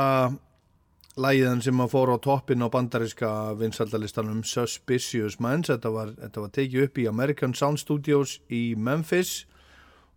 lagiðan 1.21 1.61
sem 1.61 1.84
að 1.86 1.91
fór 1.91 2.11
á 2.17 2.23
toppin 2.23 2.65
á 2.65 2.73
bandaríska 2.73 3.30
vinsaldalistanum 3.59 4.39
Suspicious 4.41 5.38
Minds. 5.38 5.69
Þetta 5.69 5.91
var, 5.93 6.15
þetta 6.17 6.47
var 6.47 6.55
tekið 6.57 6.88
upp 6.88 6.97
í 6.97 7.05
American 7.11 7.53
Sound 7.53 7.84
Studios 7.84 8.39
í 8.49 8.73
Memphis 8.73 9.43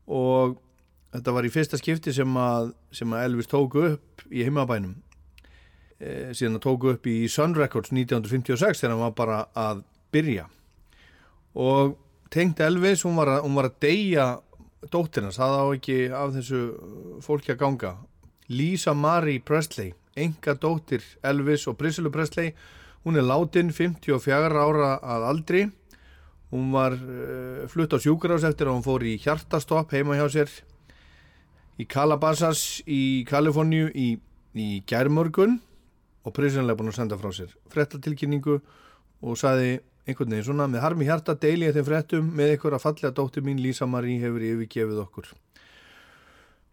og 0.08 0.56
þetta 1.12 1.36
var 1.36 1.44
í 1.44 1.52
fyrsta 1.52 1.82
skipti 1.82 2.16
sem 2.16 2.40
að, 2.40 2.72
sem 2.88 3.12
að 3.12 3.26
Elvis 3.26 3.52
tóku 3.52 3.84
upp 3.90 4.24
í 4.32 4.48
heimabænum. 4.48 4.96
E, 6.00 6.32
síðan 6.32 6.56
að 6.56 6.64
tóku 6.70 6.96
upp 6.96 7.12
í 7.12 7.20
Sun 7.28 7.60
Records 7.60 7.92
1956 7.92 8.80
þegar 8.80 8.96
hann 8.96 9.04
var 9.10 9.16
bara 9.20 9.44
að 9.52 9.84
byrja 10.08 10.48
og 11.54 11.96
tengt 12.32 12.60
Elvis, 12.64 13.04
hún 13.06 13.18
var 13.18 13.36
að, 13.36 13.42
hún 13.46 13.58
var 13.58 13.68
að 13.68 13.78
deyja 13.84 14.26
dóttirnas, 14.92 15.38
það 15.38 15.58
á 15.58 15.64
ekki 15.76 15.98
af 16.16 16.32
þessu 16.36 16.62
fólki 17.22 17.52
að 17.54 17.60
ganga. 17.60 17.92
Lisa 18.52 18.94
Marie 18.94 19.40
Presley 19.40 19.92
enga 20.18 20.56
dóttir 20.60 21.04
Elvis 21.24 21.66
og 21.70 21.78
Priscilla 21.80 22.10
Presley 22.12 22.52
hún 23.04 23.16
er 23.16 23.26
látin 23.26 23.72
54 23.72 24.58
ára 24.58 24.96
að 25.00 25.28
aldri. 25.28 25.62
Hún 26.52 26.68
var 26.74 26.92
uh, 26.92 27.64
flutt 27.72 27.94
á 27.96 27.98
sjúkrás 28.02 28.44
eftir 28.44 28.68
að 28.68 28.76
hún 28.76 28.84
fór 28.84 29.04
í 29.08 29.16
hjartastopp 29.22 29.94
heima 29.94 30.18
hjá 30.18 30.26
sér 30.32 30.52
í 31.80 31.86
Calabasas 31.88 32.82
í 32.84 33.24
Kaliforníu 33.28 33.88
í, 33.96 34.08
í 34.52 34.68
gærmörgun 34.88 35.56
og 36.22 36.34
Priscilla 36.36 36.74
er 36.74 36.78
búin 36.78 36.92
að 36.92 37.00
senda 37.00 37.18
frá 37.18 37.32
sér 37.34 37.54
frettatilkynningu 37.72 38.58
og 39.22 39.38
saði 39.40 39.78
einhvern 40.06 40.34
veginn 40.34 40.46
svona 40.48 40.66
með 40.70 40.82
harmi 40.82 41.06
hjarta 41.06 41.34
deili 41.38 41.68
ég 41.68 41.76
þeim 41.76 41.86
frettum 41.86 42.30
með 42.36 42.54
að 42.58 42.82
fallega 42.82 43.14
dóttir 43.14 43.44
mín 43.46 43.60
Lísa 43.62 43.86
Marí 43.86 44.18
hefur 44.22 44.42
yfirgefið 44.42 45.02
okkur. 45.04 45.32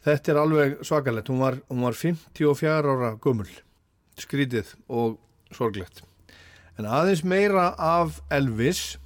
Þetta 0.06 0.32
er 0.32 0.40
alveg 0.40 0.78
svakalett 0.88 1.30
hún 1.30 1.42
var, 1.44 1.60
hún 1.68 1.84
var 1.84 1.98
54 1.98 2.94
ára 2.94 3.12
gummul 3.22 3.50
skrítið 4.20 4.72
og 4.88 5.20
sorglegt. 5.56 6.02
En 6.80 6.88
aðeins 6.88 7.26
meira 7.28 7.74
af 7.76 8.22
Elvis. 8.32 8.98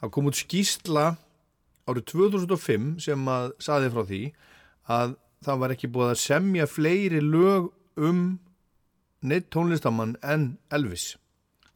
Það 0.00 0.12
kom 0.14 0.30
út 0.30 0.38
skýsla 0.38 1.06
árið 1.88 2.06
2005 2.12 2.88
sem 3.04 3.28
að 3.28 3.52
saði 3.62 3.92
frá 3.92 4.02
því 4.08 4.22
að 4.94 5.14
það 5.44 5.60
var 5.62 5.74
ekki 5.74 5.90
búið 5.92 6.12
að 6.12 6.22
semja 6.22 6.66
fleiri 6.70 7.20
lög 7.24 7.70
um 8.00 8.22
neitt 9.24 9.50
tónlistamann 9.52 10.16
en 10.22 10.54
Elvis. 10.72 11.14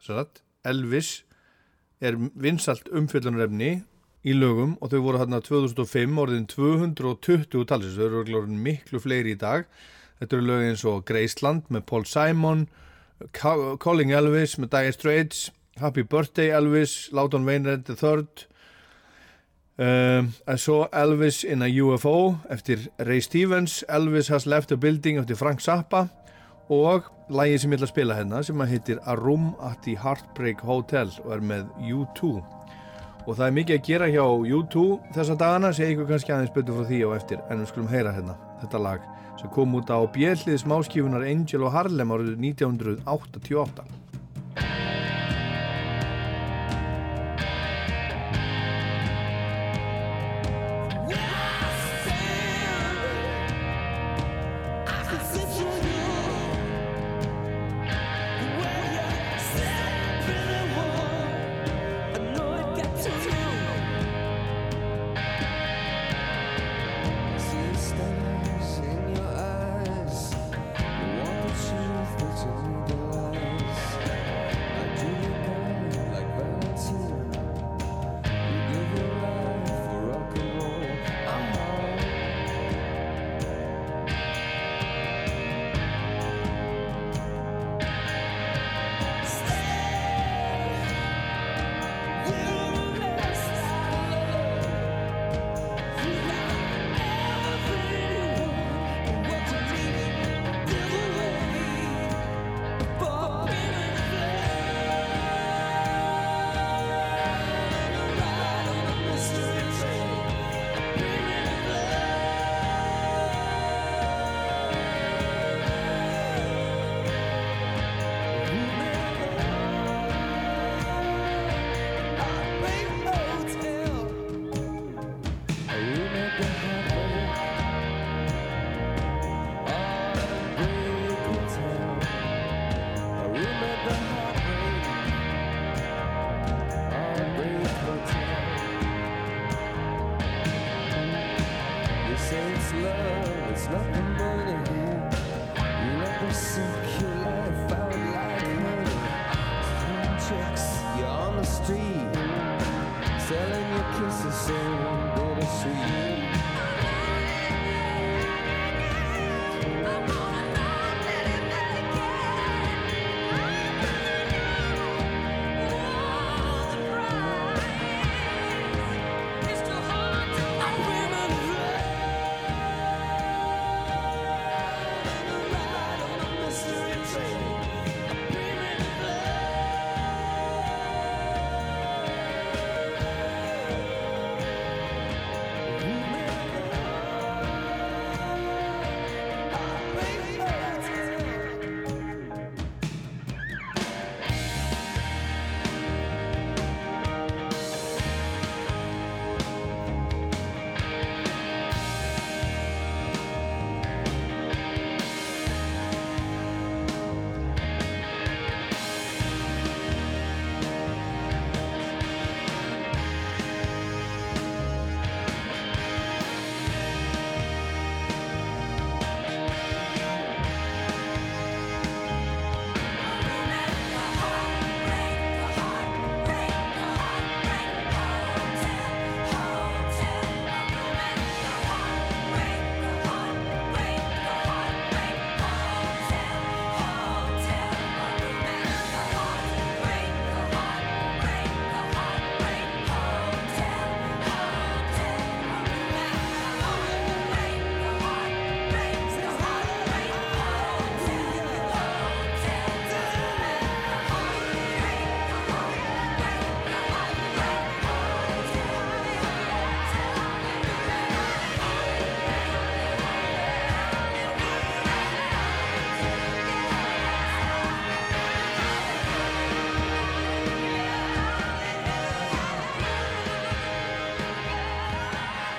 Satt? 0.04 0.42
Elvis 0.66 1.24
er 2.00 2.16
vinsalt 2.38 2.88
umfjöllunarefni 2.94 3.70
í 4.26 4.34
lögum 4.34 4.76
og 4.80 4.90
þau 4.92 5.00
voru 5.04 5.20
hérna 5.22 5.40
2005 5.42 6.18
orðin 6.18 6.46
220 6.50 7.64
talsins, 7.70 7.96
þau 7.98 8.06
eru 8.08 8.40
orðin 8.42 8.62
miklu 8.62 9.00
fleiri 9.02 9.34
í 9.36 9.38
dag. 9.38 9.66
Þetta 10.18 10.36
eru 10.36 10.46
lög 10.48 10.66
eins 10.66 10.84
og 10.88 11.04
Graceland 11.06 11.68
með 11.70 11.86
Paul 11.86 12.04
Simon 12.06 12.66
Ca- 13.32 13.76
Calling 13.82 14.12
Elvis 14.14 14.56
með 14.58 14.72
Dire 14.74 14.92
Straits 14.94 15.48
Happy 15.78 16.02
Birthday 16.02 16.50
Elvis, 16.50 17.08
Láton 17.14 17.46
Wainwright 17.46 17.86
III 17.88 18.26
um, 19.78 20.32
I 20.46 20.56
saw 20.58 20.88
Elvis 20.92 21.44
in 21.44 21.62
a 21.62 21.68
UFO 21.70 22.38
eftir 22.50 22.88
Ray 22.98 23.20
Stevens. 23.20 23.84
Elvis 23.88 24.28
Has 24.28 24.46
Left 24.46 24.68
the 24.68 24.76
Building 24.76 25.18
eftir 25.18 25.36
Frank 25.38 25.60
Zappa 25.62 26.08
og 26.68 27.06
lagið 27.28 27.58
sem 27.60 27.72
ég 27.72 27.78
ætla 27.78 27.86
að 27.88 27.92
spila 27.92 28.16
hérna 28.16 28.38
sem 28.46 28.62
að 28.64 28.70
heitir 28.72 29.00
A 29.04 29.14
Room 29.18 29.50
at 29.64 29.82
the 29.84 29.96
Heartbreak 30.00 30.62
Hotel 30.64 31.10
og 31.24 31.34
er 31.36 31.44
með 31.44 31.68
U2 31.84 32.30
og 33.28 33.36
það 33.36 33.44
er 33.46 33.56
mikið 33.58 33.76
að 33.76 33.86
gera 33.90 34.08
hjá 34.08 34.24
U2 34.24 34.84
þessa 35.16 35.36
dagana, 35.36 35.72
sé 35.76 35.90
ykkur 35.92 36.08
kannski 36.08 36.32
aðeins 36.32 36.54
betur 36.54 36.78
frá 36.78 36.88
því 36.88 37.00
og 37.08 37.16
eftir 37.18 37.44
en 37.50 37.60
við 37.60 37.70
skulum 37.72 37.92
heyra 37.92 38.14
hérna 38.16 38.38
þetta 38.62 38.82
lag 38.86 39.06
sem 39.38 39.52
kom 39.54 39.76
út 39.78 39.92
á 39.92 39.98
bjellið 40.14 40.58
smáskifunar 40.64 41.28
Angel 41.28 41.68
og 41.68 41.74
Harlem 41.76 42.16
árið 42.16 42.34
1988 42.56 44.08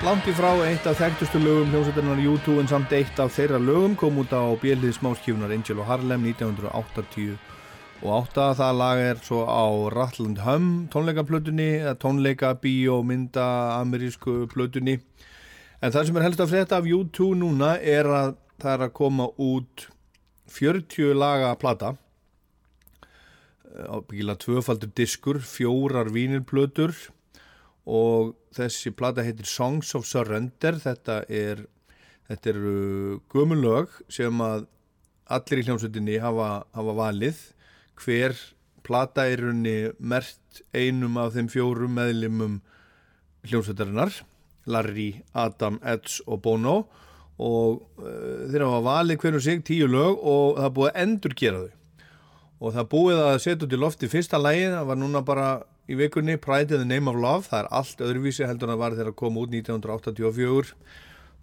Langt 0.09 0.25
í 0.25 0.31
frá 0.33 0.55
eitt 0.65 0.87
af 0.89 0.95
þekktustu 0.97 1.37
lögum 1.37 1.67
hljómsveitarinnar 1.69 2.21
U2 2.31 2.53
en 2.57 2.69
samt 2.71 2.93
eitt 2.97 3.19
af 3.21 3.35
þeirra 3.35 3.59
lögum 3.61 3.93
kom 3.93 4.15
út 4.17 4.31
á 4.33 4.41
bjellið 4.57 4.95
smáskífunar 4.95 5.51
Angel 5.53 5.83
og 5.83 5.85
Harlem 5.85 6.23
1980 6.25 7.35
og 8.01 8.15
átta. 8.15 8.47
Það 8.57 8.79
lag 8.79 9.01
er 9.03 9.21
svo 9.21 9.43
á 9.45 9.69
Rattland 9.93 10.41
Hum 10.47 10.65
tónleikaplötunni 10.89 11.67
eða 11.83 11.93
tónleika 12.01 12.55
bíómynda 12.57 13.45
amerísku 13.75 14.47
plötunni. 14.49 14.97
En 15.77 15.93
það 15.93 16.09
sem 16.09 16.17
er 16.17 16.25
helst 16.25 16.41
að 16.41 16.55
frétta 16.55 16.81
af 16.81 16.89
U2 16.89 17.29
núna 17.43 17.75
er 17.77 18.09
að 18.09 18.33
það 18.57 18.73
er 18.73 18.87
að 18.87 18.97
koma 19.03 19.29
út 19.37 19.85
40 20.57 21.13
laga 21.21 21.53
plata 21.61 21.93
ábyggilega 23.77 24.41
tvöfaldur 24.41 24.95
diskur 24.97 25.37
fjórar 25.45 26.09
vínilplötur 26.09 26.97
og 27.85 28.38
þessi 28.55 28.93
plata 28.95 29.25
heitir 29.25 29.47
Songs 29.49 29.93
of 29.97 30.07
Surrender. 30.09 30.79
Þetta 30.81 31.23
er 31.29 31.65
þetta 32.29 32.51
eru 32.53 33.19
gömulög 33.33 33.93
sem 34.11 34.41
að 34.45 34.67
allir 35.29 35.61
í 35.61 35.65
hljómsveitinni 35.67 36.19
hafa, 36.21 36.49
hafa 36.77 36.95
valið. 36.97 37.41
Hver 37.99 38.35
plata 38.85 39.25
í 39.29 39.37
rauninni 39.39 39.91
mert 39.99 40.61
einum 40.73 41.17
af 41.21 41.35
þeim 41.35 41.49
fjórum 41.51 41.97
meðlimum 41.97 42.59
hljómsveitarinnar 43.49 44.13
Larry, 44.69 45.23
Adam, 45.33 45.79
Edds 45.81 46.19
og 46.27 46.43
Bono. 46.45 46.83
Og 47.39 47.81
uh, 48.01 48.45
þeir 48.51 48.65
hafa 48.67 48.79
valið 48.85 49.21
hverju 49.21 49.43
sig 49.43 49.61
tíu 49.67 49.87
lög 49.89 50.19
og 50.19 50.57
það 50.57 50.65
er 50.65 50.73
búið 50.75 50.89
að 50.89 51.03
endur 51.05 51.35
gera 51.39 51.61
þau. 51.65 51.75
Og 52.59 52.73
það 52.73 52.81
er 52.81 52.89
búið 52.91 53.21
að 53.23 53.37
setja 53.45 53.65
út 53.65 53.75
í 53.75 53.79
lofti 53.79 54.09
fyrsta 54.11 54.41
lægið, 54.41 54.73
það 54.75 54.89
var 54.89 54.99
núna 54.99 55.21
bara 55.23 55.49
í 55.89 55.97
vikunni 55.97 56.37
Pride 56.37 56.77
in 56.77 56.83
the 56.83 56.89
Name 56.89 57.09
of 57.09 57.17
Love, 57.17 57.47
það 57.49 57.63
er 57.63 57.69
allt 57.79 58.01
öðruvísi 58.05 58.45
heldur 58.45 58.69
en 58.69 58.75
það 58.75 58.81
var 58.83 58.97
þegar 58.97 59.13
að 59.13 59.21
koma 59.21 59.43
út 59.43 59.55
1984 59.57 60.75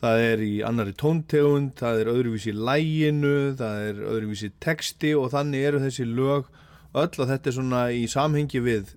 það 0.03 0.22
er 0.26 0.42
í 0.44 0.53
annari 0.66 0.92
tóntegund, 1.01 1.72
það 1.80 2.03
er 2.03 2.11
öðruvísi 2.12 2.53
læginu, 2.55 3.36
það 3.59 3.82
er 3.88 4.03
öðruvísi 4.12 4.53
texti 4.62 5.14
og 5.16 5.30
þannig 5.32 5.68
eru 5.70 5.82
þessi 5.86 6.07
lög 6.11 6.51
öll 6.97 7.09
og 7.09 7.30
þetta 7.30 7.51
er 7.51 7.57
svona 7.57 7.82
í 7.92 8.05
samhengi 8.11 8.61
við 8.64 8.92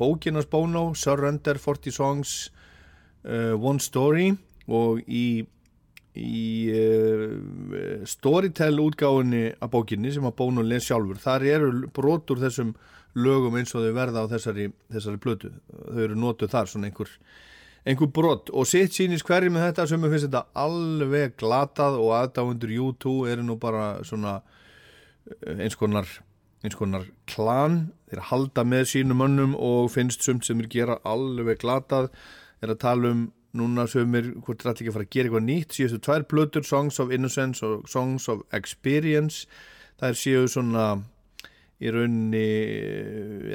bókinas 0.00 0.48
Bono, 0.50 0.92
Surrender, 0.98 1.58
40 1.60 1.96
Songs 1.96 2.36
uh, 3.24 3.54
One 3.56 3.82
Story 3.82 4.32
og 4.68 5.02
í 5.08 5.44
í 6.12 6.68
uh, 6.68 8.02
Storytel 8.04 8.76
útgáfunni 8.82 9.46
af 9.64 9.70
bókinni 9.72 10.12
sem 10.12 10.26
að 10.28 10.36
Bono 10.36 10.64
les 10.64 10.84
sjálfur. 10.84 11.16
Þar 11.16 11.46
eru 11.48 11.70
brotur 11.96 12.42
þessum 12.42 12.74
lögum 13.14 13.56
eins 13.60 13.74
og 13.76 13.84
þau 13.84 13.94
verða 13.96 14.24
á 14.24 14.30
þessari, 14.30 14.68
þessari 14.92 15.20
plötu. 15.22 15.52
Þau 15.68 16.02
eru 16.06 16.18
notuð 16.18 16.52
þar 16.54 16.70
svona 16.70 16.88
einhver 16.90 17.12
einhver 17.84 18.10
brot. 18.14 18.50
Og 18.54 18.66
sitt 18.68 18.94
sýnist 18.94 19.26
hverju 19.26 19.52
með 19.52 19.68
þetta 19.68 19.86
sem 19.90 20.04
ég 20.04 20.14
finnst 20.14 20.28
þetta 20.28 20.44
alveg 20.64 21.36
glatað 21.40 21.98
og 22.00 22.12
aðdáundur 22.18 22.74
U2 22.86 23.14
eru 23.32 23.46
nú 23.46 23.58
bara 23.60 23.86
svona 24.06 24.38
eh, 25.26 25.58
eins 25.58 25.78
konar 25.78 26.08
eins 26.62 26.78
konar 26.78 27.08
klan. 27.26 27.90
Þeir 28.10 28.26
halda 28.30 28.64
með 28.68 28.88
sínum 28.92 29.22
mönnum 29.22 29.54
og 29.58 29.90
finnst 29.94 30.22
sumt 30.22 30.46
sem 30.46 30.60
er 30.62 30.70
gera 30.70 30.98
alveg 31.08 31.62
glatað. 31.62 32.12
Er 32.62 32.74
að 32.74 32.82
tala 32.84 33.14
um 33.14 33.24
núna 33.52 33.84
hvort 33.90 34.62
er 34.62 34.70
allir 34.70 34.78
ekki 34.80 34.92
að 34.92 34.96
fara 34.96 35.08
að 35.08 35.14
gera 35.16 35.28
eitthvað 35.28 35.46
nýtt. 35.48 35.74
Síðustu 35.76 36.02
tvær 36.06 36.26
plötur, 36.30 36.64
Songs 36.64 37.00
of 37.02 37.12
Innocence 37.12 37.66
og 37.66 37.88
Songs 37.90 38.28
of 38.32 38.44
Experience. 38.54 39.48
Það 40.00 40.08
er 40.08 40.20
séu 40.22 40.46
svona 40.48 40.86
í 41.82 41.92
rauninni 41.92 42.46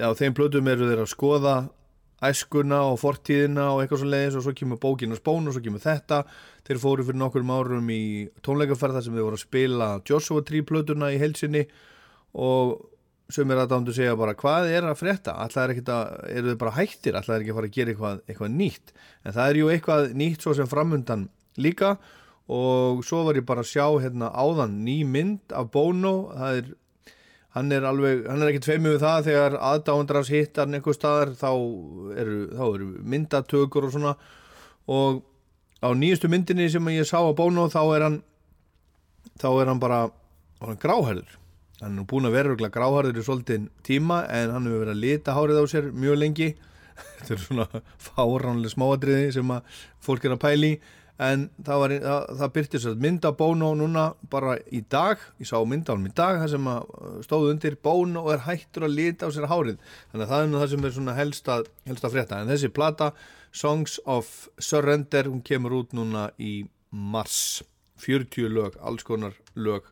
á 0.04 0.12
þeim 0.18 0.36
plötum 0.38 0.68
eru 0.72 0.90
þeir 0.90 1.04
að 1.06 1.12
skoða 1.14 1.56
æskuna 2.28 2.82
og 2.90 2.98
fortíðina 3.02 3.68
og 3.76 3.84
eitthvað 3.84 4.02
svo 4.02 4.10
leiðis 4.10 4.38
og 4.40 4.46
svo 4.48 4.54
kemur 4.58 4.82
bókin 4.82 5.14
og 5.14 5.20
spón 5.22 5.50
og 5.50 5.56
svo 5.56 5.64
kemur 5.64 5.84
þetta. 5.84 6.24
Þeir 6.68 6.82
fóru 6.82 7.06
fyrir 7.06 7.22
nokkur 7.22 7.46
árum 7.46 7.90
í 7.94 8.28
tónleikaferða 8.46 9.04
sem 9.06 9.16
þeir 9.16 9.28
voru 9.28 9.38
að 9.38 9.46
spila 9.46 9.90
Joshua 10.08 10.44
3 10.46 10.64
plötuna 10.68 11.12
í 11.14 11.20
heilsinni 11.22 11.68
og 12.34 12.78
sem 13.34 13.50
er 13.52 13.62
að 13.62 13.74
dándu 13.74 13.94
segja 13.96 14.16
bara 14.18 14.36
hvað 14.40 14.70
er 14.72 14.86
að 14.88 15.02
frétta, 15.02 15.34
alltaf 15.36 15.66
er 15.66 15.74
ekkit 15.74 15.90
að 15.92 16.12
eru 16.32 16.54
þau 16.54 16.62
bara 16.62 16.76
hættir, 16.78 17.18
alltaf 17.18 17.36
er 17.36 17.44
ekki 17.44 17.52
að 17.52 17.58
fara 17.58 17.68
að 17.68 17.76
gera 17.76 17.92
eitthvað, 17.92 18.22
eitthvað 18.24 18.54
nýtt, 18.56 18.94
en 19.24 19.36
það 19.36 19.50
er 19.50 19.60
jú 19.60 19.72
eitthvað 19.74 20.08
nýtt 20.22 20.46
svo 20.46 20.54
sem 20.56 20.70
framundan 20.72 21.26
líka 21.60 21.98
og 22.48 23.04
svo 23.04 23.26
var 23.28 23.36
ég 23.36 23.48
bara 23.48 23.66
að 23.66 23.72
sjá 23.74 23.86
hérna 24.00 24.32
áðan 24.32 24.78
ný 24.86 25.02
mynd 25.08 25.52
af 25.52 25.68
Bono. 25.74 26.14
Það 26.32 26.60
er, 26.62 26.70
hann 27.58 27.74
er 27.74 27.88
alveg 27.90 28.28
hann 28.30 28.44
er 28.44 28.52
ekkit 28.52 28.70
feimið 28.70 28.96
við 28.96 29.04
það 29.04 29.26
þegar 29.32 29.58
aðdándras 29.72 30.32
hittar 30.34 30.70
einhver 30.70 30.98
staðar 30.98 31.34
þá 31.40 31.50
eru, 32.22 32.38
þá 32.54 32.64
eru 32.68 32.92
myndatökur 33.16 33.88
og 33.90 33.96
svona. 33.96 34.14
Og 34.88 35.24
á 35.84 35.90
nýjustu 35.98 36.30
myndinni 36.32 36.70
sem 36.72 36.94
ég 36.94 37.10
sá 37.10 37.20
á 37.20 37.32
Bono 37.38 37.68
þá 37.74 37.82
er 37.98 38.08
hann 38.08 38.22
þá 39.42 39.50
er 39.52 39.74
hann 39.74 39.82
bara 39.84 40.06
hann 40.62 40.80
gráherður 40.82 41.36
hann 41.82 42.00
er 42.02 42.08
búin 42.10 42.26
að 42.26 42.38
vera 42.38 42.70
gráharður 42.74 43.20
í 43.22 43.26
svolítinn 43.26 43.68
tíma 43.86 44.24
en 44.34 44.54
hann 44.56 44.70
hefur 44.70 44.86
verið 44.86 44.96
að 44.96 45.04
lita 45.04 45.36
hárið 45.38 45.62
á 45.62 45.66
sér 45.70 45.92
mjög 45.94 46.18
lengi. 46.24 46.48
Þetta 47.18 47.34
er 47.36 47.42
svona 47.44 47.82
fáránlega 48.02 48.74
smáadriði 48.74 49.34
sem 49.36 49.52
að 49.54 49.82
fólk 50.02 50.26
er 50.26 50.34
að 50.34 50.44
pæli 50.46 50.72
en 51.18 51.48
það, 51.58 51.80
var, 51.82 51.94
það, 52.04 52.26
það 52.40 52.52
byrti 52.58 52.82
sér 52.84 53.00
mynda 53.02 53.32
Bono 53.38 53.72
núna 53.78 54.04
bara 54.32 54.58
í 54.70 54.84
dag. 54.90 55.22
Ég 55.42 55.50
sá 55.50 55.58
mynda 55.66 55.94
á 55.94 55.96
hann 55.96 56.10
í 56.10 56.14
dag 56.18 56.42
það 56.44 56.54
sem 56.54 56.70
stóð 57.26 57.48
undir 57.54 57.80
Bono 57.84 58.26
og 58.26 58.36
er 58.36 58.46
hættur 58.46 58.86
að 58.88 58.98
lita 59.00 59.30
á 59.30 59.34
sér 59.34 59.50
hárið. 59.50 59.82
Þannig 60.12 60.28
að 60.28 60.34
það 60.34 60.44
er 60.44 60.52
nú 60.52 60.62
það 60.62 60.72
sem 60.76 60.86
er 60.86 60.96
svona 61.00 61.18
helst 61.18 61.52
að, 61.54 61.72
helst 61.90 62.06
að 62.06 62.18
frétta. 62.18 62.42
En 62.42 62.54
þessi 62.54 62.74
plata 62.74 63.12
Songs 63.56 63.98
of 64.06 64.30
Surrender 64.62 65.32
hún 65.32 65.42
kemur 65.46 65.80
út 65.82 65.98
núna 65.98 66.30
í 66.38 66.60
mars. 66.92 67.64
40 67.98 68.52
lög, 68.54 68.76
alls 68.86 69.02
konar 69.02 69.34
lög 69.58 69.88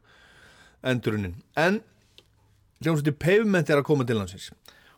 endurunin 0.85 1.35
en 1.57 1.79
hljómsveitir 2.83 3.17
Pavement 3.17 3.69
er 3.69 3.81
að 3.81 3.87
koma 3.87 4.05
til 4.07 4.19
hansins 4.19 4.51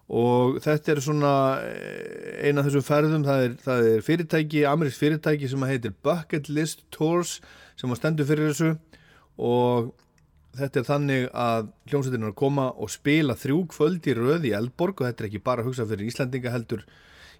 og 0.08 0.60
þetta 0.64 0.94
er 0.94 1.02
svona 1.04 1.32
eh, 1.68 2.48
eina 2.48 2.62
af 2.62 2.70
þessum 2.70 2.86
ferðum 2.88 3.24
það 3.28 3.46
er, 3.46 3.56
það 3.64 3.88
er 3.92 4.04
fyrirtæki, 4.08 4.62
amerísk 4.70 5.02
fyrirtæki 5.02 5.50
sem 5.52 5.66
heitir 5.68 5.96
Bucket 6.06 6.48
List 6.48 6.86
Tours 6.96 7.38
sem 7.80 7.92
að 7.92 8.00
stendur 8.00 8.30
fyrir 8.30 8.54
þessu. 8.54 8.70
Og 9.38 9.90
þetta 10.58 10.80
er 10.80 10.88
þannig 10.88 11.26
að 11.36 11.68
hljómsveitin 11.92 12.24
er 12.24 12.32
að 12.32 12.40
koma 12.40 12.70
og 12.72 12.94
spila 12.94 13.36
þrjú 13.38 13.60
kvöld 13.74 14.08
í 14.08 14.16
röð 14.18 14.48
í 14.48 14.54
Elborg 14.58 15.02
og 15.02 15.10
þetta 15.10 15.24
er 15.24 15.30
ekki 15.30 15.44
bara 15.44 15.64
að 15.64 15.70
hugsa 15.70 15.88
fyrir 15.90 16.08
Íslandinga 16.08 16.56
heldur 16.56 16.86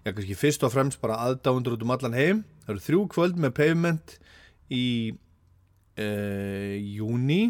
já 0.04 0.12
kannski 0.12 0.36
fyrst 0.38 0.62
og 0.62 0.74
fremst 0.74 1.00
bara 1.02 1.18
aðdáundur 1.24 1.78
út 1.78 1.86
um 1.86 1.94
allan 1.96 2.18
heim. 2.18 2.44
Það 2.66 2.74
eru 2.74 2.84
þrjú 2.84 3.00
kvöld 3.16 3.40
með 3.40 3.56
Pavement 3.56 4.14
í 4.68 4.84
e, 5.96 6.06
júni 7.00 7.40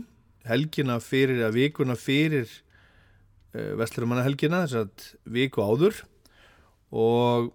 helgina 0.49 0.97
fyrir 1.05 1.43
að 1.45 1.59
vikuna 1.59 1.99
fyrir 1.99 2.49
uh, 3.55 3.73
Vestlurumanna 3.81 4.27
helgina 4.27 4.65
þess 4.67 4.83
að 4.83 5.09
viku 5.39 5.65
áður. 5.65 6.03
Og 6.95 7.51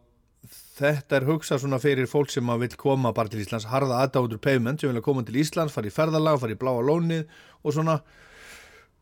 þetta 0.78 1.18
er 1.18 1.28
hugsað 1.30 1.64
svona 1.64 1.80
fyrir 1.82 2.10
fólk 2.10 2.34
sem 2.34 2.50
að 2.52 2.66
vil 2.66 2.76
koma 2.80 3.14
bara 3.16 3.32
til 3.32 3.42
Íslands 3.44 3.70
harða 3.72 4.02
aðdáður 4.04 4.42
payment 4.44 4.82
sem 4.82 4.92
vilja 4.92 5.06
koma 5.06 5.24
til 5.26 5.40
Íslands, 5.42 5.74
fara 5.74 5.90
í 5.90 5.94
ferðalag, 5.94 6.42
fara 6.42 6.56
í 6.56 6.60
bláa 6.60 6.84
lónið 6.84 7.26
og 7.64 7.76
svona 7.76 8.02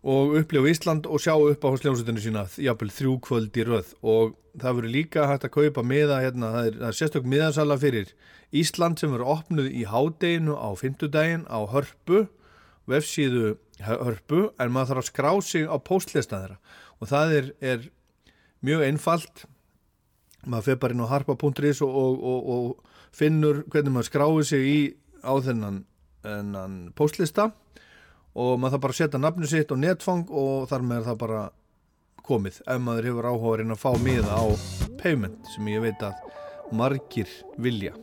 og 0.02 0.36
upplifa 0.40 0.70
Ísland 0.72 1.06
og 1.06 1.22
sjá 1.22 1.36
upp 1.38 1.62
á 1.62 1.70
hljómsveitinu 1.70 2.22
sína 2.22 2.46
jafnvel 2.58 2.90
þrjú 2.90 3.16
kvöld 3.22 3.58
í 3.58 3.66
röð. 3.68 3.92
Og 4.02 4.36
það 4.58 4.78
verður 4.80 4.96
líka 4.96 5.26
hægt 5.30 5.46
að 5.46 5.54
kaupa 5.58 5.84
miða 5.86 6.22
hérna, 6.24 6.54
það 6.56 6.70
er, 6.70 6.80
er 6.88 6.98
sérstök 6.98 7.28
miðansala 7.30 7.78
fyrir 7.82 8.14
Ísland 8.52 9.02
sem 9.02 9.14
verður 9.14 9.36
opnuð 9.38 9.70
í 9.70 9.86
hádeginu 9.90 10.58
á 10.58 10.70
fymtudaginn 10.80 11.46
á 11.46 11.60
Hörpu 11.70 12.26
vefsíðu 12.90 13.56
hörpu 13.88 14.44
en 14.60 14.74
maður 14.74 14.94
þarf 14.94 15.04
að 15.04 15.10
skrá 15.10 15.32
sig 15.46 15.66
á 15.68 15.76
postlista 15.82 16.42
þeirra. 16.42 16.58
Og 17.02 17.12
það 17.12 17.36
er, 17.38 17.52
er 17.62 17.88
mjög 18.66 18.86
einfalt. 18.88 19.46
Maður 20.46 20.68
fyrir 20.68 20.82
bara 20.82 20.96
inn 20.98 21.06
á 21.06 21.12
harpa.is 21.12 21.82
og, 21.86 21.96
og, 22.02 22.26
og, 22.32 22.52
og 22.56 23.16
finnur 23.16 23.64
hvernig 23.70 23.96
maður 23.96 24.10
skráir 24.10 24.48
sig 24.48 24.68
í 24.68 24.80
á 25.22 25.34
þennan, 25.44 25.84
þennan 26.26 26.78
postlista 26.98 27.52
og 28.32 28.58
maður 28.60 28.78
þarf 28.78 28.84
bara 28.86 28.96
að 28.96 29.02
setja 29.02 29.22
nafnu 29.22 29.50
sitt 29.50 29.74
og 29.74 29.82
netfang 29.82 30.26
og 30.30 30.70
þar 30.72 30.88
með 30.88 31.10
það 31.10 31.22
bara 31.26 31.42
komið 32.26 32.62
ef 32.64 32.84
maður 32.84 33.10
hefur 33.10 33.30
áhugaðurinn 33.32 33.76
að 33.76 33.84
fá 33.84 33.92
miða 34.02 34.40
á 34.40 34.46
payment 35.02 35.56
sem 35.56 35.72
ég 35.74 35.84
veit 35.84 36.06
að 36.06 36.22
margir 36.72 37.40
vilja 37.60 37.98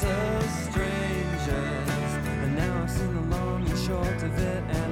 two 0.00 0.06
bitter 0.06 0.48
strangers, 0.70 1.88
and 2.42 2.56
now 2.56 2.82
I've 2.82 2.90
seen 2.90 3.14
the 3.14 3.36
long 3.36 3.66
and 3.66 3.78
short 3.78 4.22
of 4.22 4.38
it, 4.38 4.85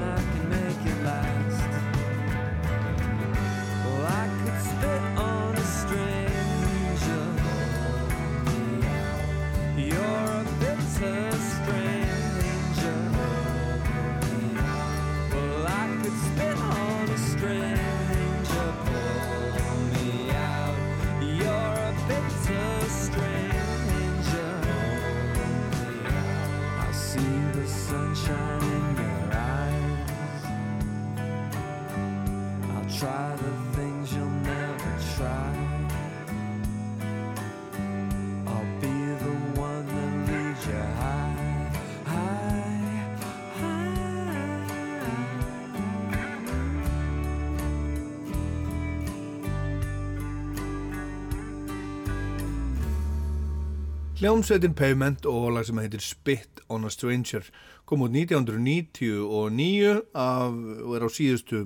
Hljómsveitin 54.24 54.72
Pavement 54.72 55.26
og 55.28 55.50
lag 55.52 55.66
sem 55.68 55.76
heitir 55.82 56.00
Spit 56.00 56.62
on 56.72 56.86
a 56.88 56.90
Stranger 56.90 57.44
kom 57.84 58.06
út 58.06 58.14
1999 58.16 59.98
af, 60.16 60.54
og 60.80 60.94
er 60.96 61.04
á 61.04 61.08
síðustu 61.12 61.58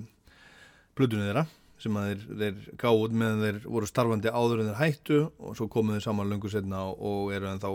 plötunni 0.99 1.29
þeirra 1.29 1.45
sem 1.79 1.95
þeir, 1.95 2.25
þeir 2.41 2.57
gáðu 2.83 3.05
út 3.05 3.15
meðan 3.15 3.45
þeir 3.45 3.61
voru 3.63 3.87
starfandi 3.87 4.33
áður 4.35 4.65
en 4.65 4.71
þeir 4.73 4.81
hættu 4.81 5.21
og 5.39 5.55
svo 5.55 5.69
komuðu 5.71 6.03
saman 6.03 6.33
löngu 6.33 6.51
setna 6.51 6.83
og 6.91 7.31
eru 7.37 7.47
en 7.47 7.63
þá 7.63 7.69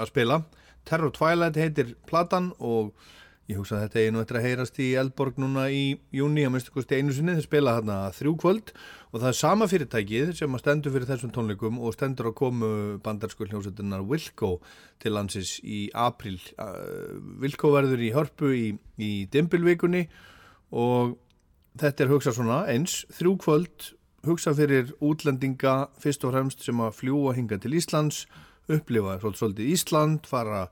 að 0.00 0.08
spila. 0.14 0.40
Terror 0.88 1.12
Twilight 1.12 1.60
heitir 1.60 1.92
platan 2.08 2.54
og 2.56 2.94
ég 3.50 3.58
hugsa 3.58 3.76
að 3.76 3.82
þetta 3.84 4.12
nú 4.14 4.20
eftir 4.22 4.38
að 4.38 4.46
heyrast 4.46 4.78
í 4.80 4.86
Eldborg 4.96 5.40
núna 5.42 5.66
í 5.68 5.82
júni 6.16 6.46
að 6.46 6.54
minnstu 6.54 6.72
kosti 6.72 6.96
einu 6.96 7.12
sinni 7.12 7.34
þeir 7.36 7.44
spila 7.44 7.74
þarna 7.76 7.96
þrjú 8.16 8.32
kvöld 8.40 8.70
og 9.10 9.18
það 9.18 9.26
er 9.30 9.36
sama 9.38 9.68
fyrirtækið 9.68 10.30
sem 10.38 10.56
að 10.56 10.62
stendur 10.62 10.94
fyrir 10.94 11.10
þessum 11.10 11.32
tónleikum 11.34 11.80
og 11.84 11.96
stendur 11.96 12.30
að 12.30 12.36
komu 12.40 12.70
bandarsku 13.04 13.48
hljómsveitunar 13.50 14.06
Wilco 14.08 14.54
til 15.02 15.12
landsins 15.12 15.58
í 15.60 15.82
april. 15.92 16.38
Wilco 17.42 17.74
verður 17.74 18.06
í 18.06 18.14
hörpu 18.16 18.54
í, 18.56 18.64
í 18.96 19.12
Dimbilvikunni 19.28 20.06
og 20.72 21.18
þetta 21.80 22.06
er 22.06 22.14
hugsað 22.14 22.38
svona 22.38 22.62
eins, 22.72 23.02
þrjú 23.12 23.36
kvöld 23.44 23.90
hugsað 24.24 24.62
fyrir 24.62 24.96
útlendinga 25.04 25.76
fyrst 26.00 26.24
og 26.24 26.32
fremst 26.32 26.64
sem 26.64 26.80
að 26.80 26.96
fljúa 26.96 27.36
hinga 27.36 27.60
til 27.60 27.76
Íslands 27.76 28.24
upplifa 28.72 29.18
svolítið, 29.20 29.68
Ísland 29.74 30.28
fara 30.28 30.68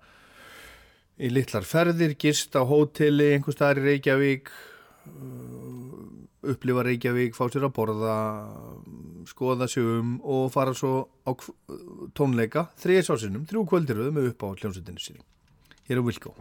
í 1.20 1.32
litlar 1.32 1.66
ferðir, 1.68 2.16
gist 2.18 2.56
á 2.56 2.62
hóteli 2.64 3.32
einhver 3.34 3.56
staðar 3.56 3.82
í 3.82 3.86
Reykjavík 3.88 4.52
uh, 4.52 6.06
upplifa 6.52 6.86
Reykjavík 6.88 7.36
fá 7.36 7.44
sér 7.48 7.68
að 7.68 7.76
borða 7.76 8.16
skoða 9.28 9.68
sig 9.70 9.86
um 9.86 10.16
og 10.24 10.48
fara 10.54 10.74
svo 10.74 11.04
á 11.28 11.30
tónleika 12.16 12.70
þriðis 12.82 13.12
ásinnum, 13.14 13.46
þrjú 13.48 13.66
kvöldiröðu 13.70 14.16
með 14.16 14.32
upp 14.32 14.46
á 14.46 14.48
hljómsveitinu 14.56 15.02
sinni. 15.02 15.22
Hér 15.86 16.00
er 16.00 16.06
Wilco 16.06 16.34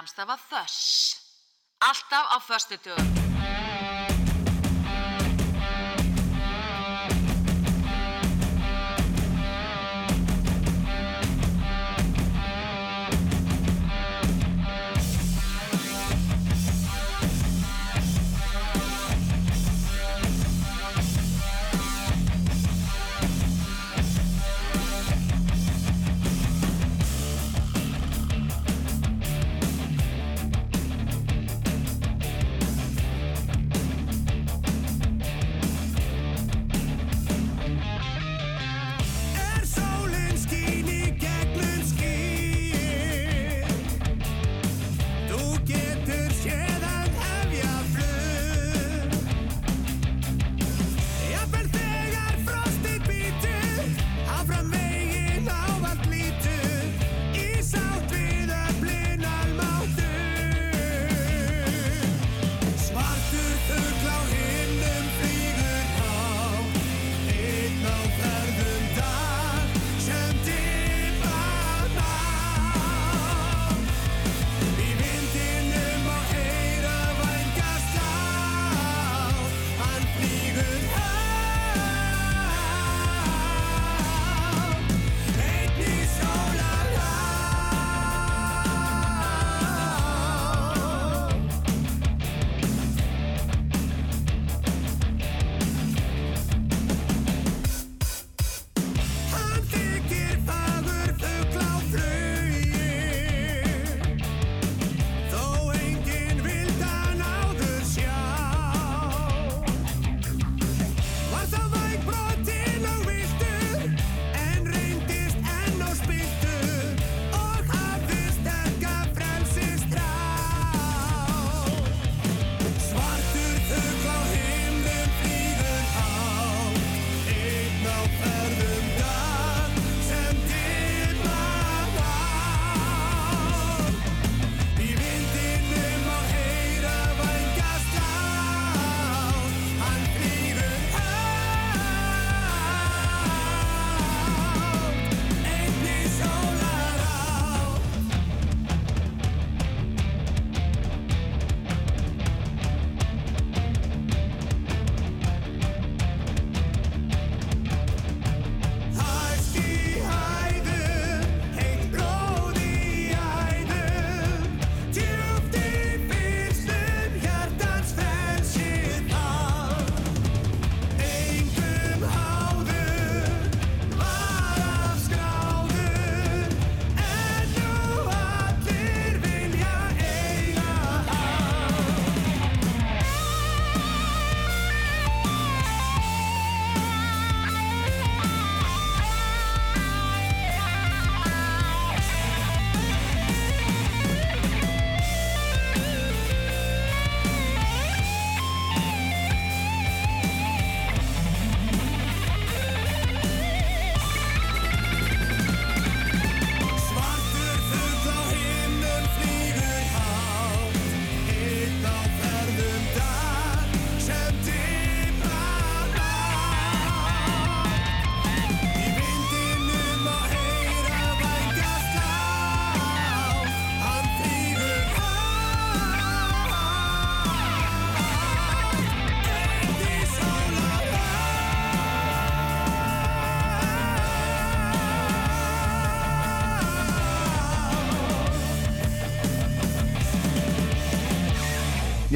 Skamstafa 0.00 0.36
Þöss. 0.48 1.16
Alltaf 1.84 2.32
á 2.32 2.38
föstudögum. 2.40 3.04
Er 3.16 3.29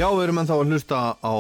Já, 0.05 0.11
við 0.13 0.27
erum 0.27 0.39
ennþá 0.43 0.57
að 0.61 0.67
hlusta 0.69 0.97
á 1.17 1.35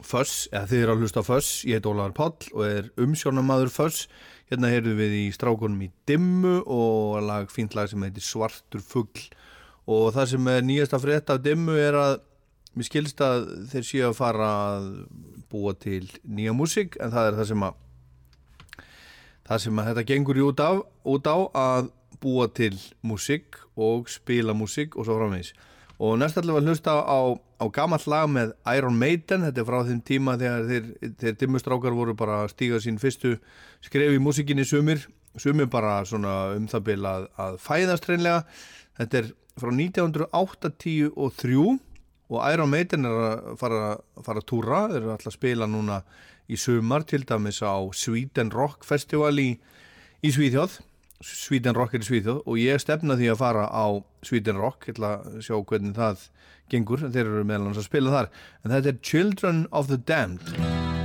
Fuss, 0.00 0.46
eða 0.48 0.68
þið 0.70 0.82
eru 0.82 0.92
að 0.94 1.02
hlusta 1.02 1.20
á 1.20 1.28
Fuss, 1.28 1.48
ég 1.68 1.76
heit 1.76 1.88
Ólaður 1.90 2.14
Páll 2.16 2.46
og 2.54 2.62
er 2.64 2.86
umsjónamaður 3.04 3.68
Fuss. 3.74 4.06
Hérna 4.48 4.70
heyrðum 4.72 4.96
við 5.02 5.16
í 5.18 5.24
strákunum 5.36 5.82
í 5.84 5.90
Dimmu 6.08 6.54
og 6.64 7.18
lag, 7.26 7.52
fínt 7.52 7.76
lag 7.76 7.90
sem 7.92 8.06
heitir 8.06 8.24
Svartur 8.24 8.80
fugl. 8.80 9.26
Og 9.84 10.16
það 10.16 10.30
sem 10.32 10.48
er 10.54 10.64
nýjasta 10.64 11.02
frétt 11.02 11.34
af 11.34 11.44
Dimmu 11.44 11.76
er 11.76 12.00
að 12.00 12.16
mér 12.72 12.88
skilst 12.88 13.20
að 13.20 13.50
þeir 13.74 13.86
séu 13.90 14.08
að 14.08 14.16
fara 14.22 14.48
að 14.70 14.88
búa 15.52 15.76
til 15.76 16.06
nýja 16.24 16.56
músík 16.56 16.96
en 16.96 17.12
það 17.12 17.34
er 17.34 17.40
það 17.42 17.52
sem 17.52 17.68
að 17.68 17.78
það 19.50 19.64
sem 19.66 19.84
að 19.84 19.92
þetta 19.92 20.08
gengur 20.14 20.40
í 20.40 20.46
út, 20.48 20.64
af, 20.64 20.84
út 21.04 21.28
á 21.28 21.36
að 21.68 21.92
búa 22.24 22.48
til 22.48 22.72
músík 23.04 23.60
og 23.76 24.08
spila 24.08 24.56
músík 24.56 24.96
og 24.96 25.04
svo 25.04 25.20
framvegis 25.20 25.52
og 25.98 26.18
næst 26.20 26.36
allir 26.36 26.58
var 26.58 26.66
hlusta 26.66 26.92
á, 27.00 27.20
á 27.56 27.64
gamall 27.72 28.04
lag 28.12 28.28
með 28.28 28.52
Iron 28.76 28.98
Maiden. 29.00 29.46
Þetta 29.46 29.62
er 29.62 29.68
frá 29.68 29.78
þeim 29.88 30.02
tíma 30.04 30.34
þegar 30.40 30.66
þeir, 30.68 30.90
þeir 31.22 31.38
dimmustrákar 31.40 31.96
voru 31.96 32.14
bara 32.18 32.42
að 32.44 32.52
stíga 32.52 32.80
sín 32.84 33.00
fyrstu 33.00 33.36
skref 33.84 34.12
í 34.12 34.20
músíkinni 34.20 34.66
sumir. 34.68 35.06
Sumir 35.40 35.70
bara 35.72 36.02
svona 36.08 36.34
um 36.56 36.68
það 36.68 36.86
bil 36.90 37.00
að, 37.08 37.28
að 37.40 37.56
fæðast 37.64 38.08
reynlega 38.10 38.42
þetta 39.00 39.22
er 39.22 39.30
frá 39.56 39.72
1983 39.72 41.68
og 42.26 42.42
Iron 42.50 42.72
Maiden 42.72 43.08
er 43.08 43.16
að 43.22 43.56
fara, 43.60 43.80
fara 44.20 44.42
að 44.42 44.48
túra. 44.50 44.82
Þeir 44.90 45.00
eru 45.00 45.14
alltaf 45.14 45.32
að 45.32 45.38
spila 45.38 45.70
núna 45.70 46.02
í 46.52 46.60
sumar 46.60 47.06
til 47.08 47.22
dæmis 47.24 47.62
á 47.64 47.80
Sweden 47.96 48.52
Rock 48.52 48.84
Festival 48.84 49.32
í, 49.40 49.54
í 50.20 50.34
Svíþjóð 50.34 50.76
Sweden 51.24 51.76
Rock 51.76 51.94
er 51.96 52.04
í 52.04 52.08
Svíþjóð 52.08 52.42
og 52.44 52.58
ég 52.60 52.82
stefna 52.82 53.16
því 53.16 53.30
að 53.32 53.40
fara 53.40 53.68
á 53.72 53.86
Sweden 54.26 54.60
Rock. 54.60 54.88
Til 54.88 55.06
að 55.06 55.40
sjá 55.44 55.56
hvernig 55.60 55.96
það 55.96 56.26
gengur. 56.72 57.06
Þeir 57.06 57.24
eru 57.24 57.46
meðal 57.46 57.70
hans 57.70 57.80
að 57.84 57.88
spila 57.90 58.18
þar. 58.18 58.34
En 58.64 58.76
þetta 58.76 58.92
er 58.92 59.00
Children 59.12 59.64
of 59.72 59.88
the 59.92 60.00
Damned. 60.00 60.95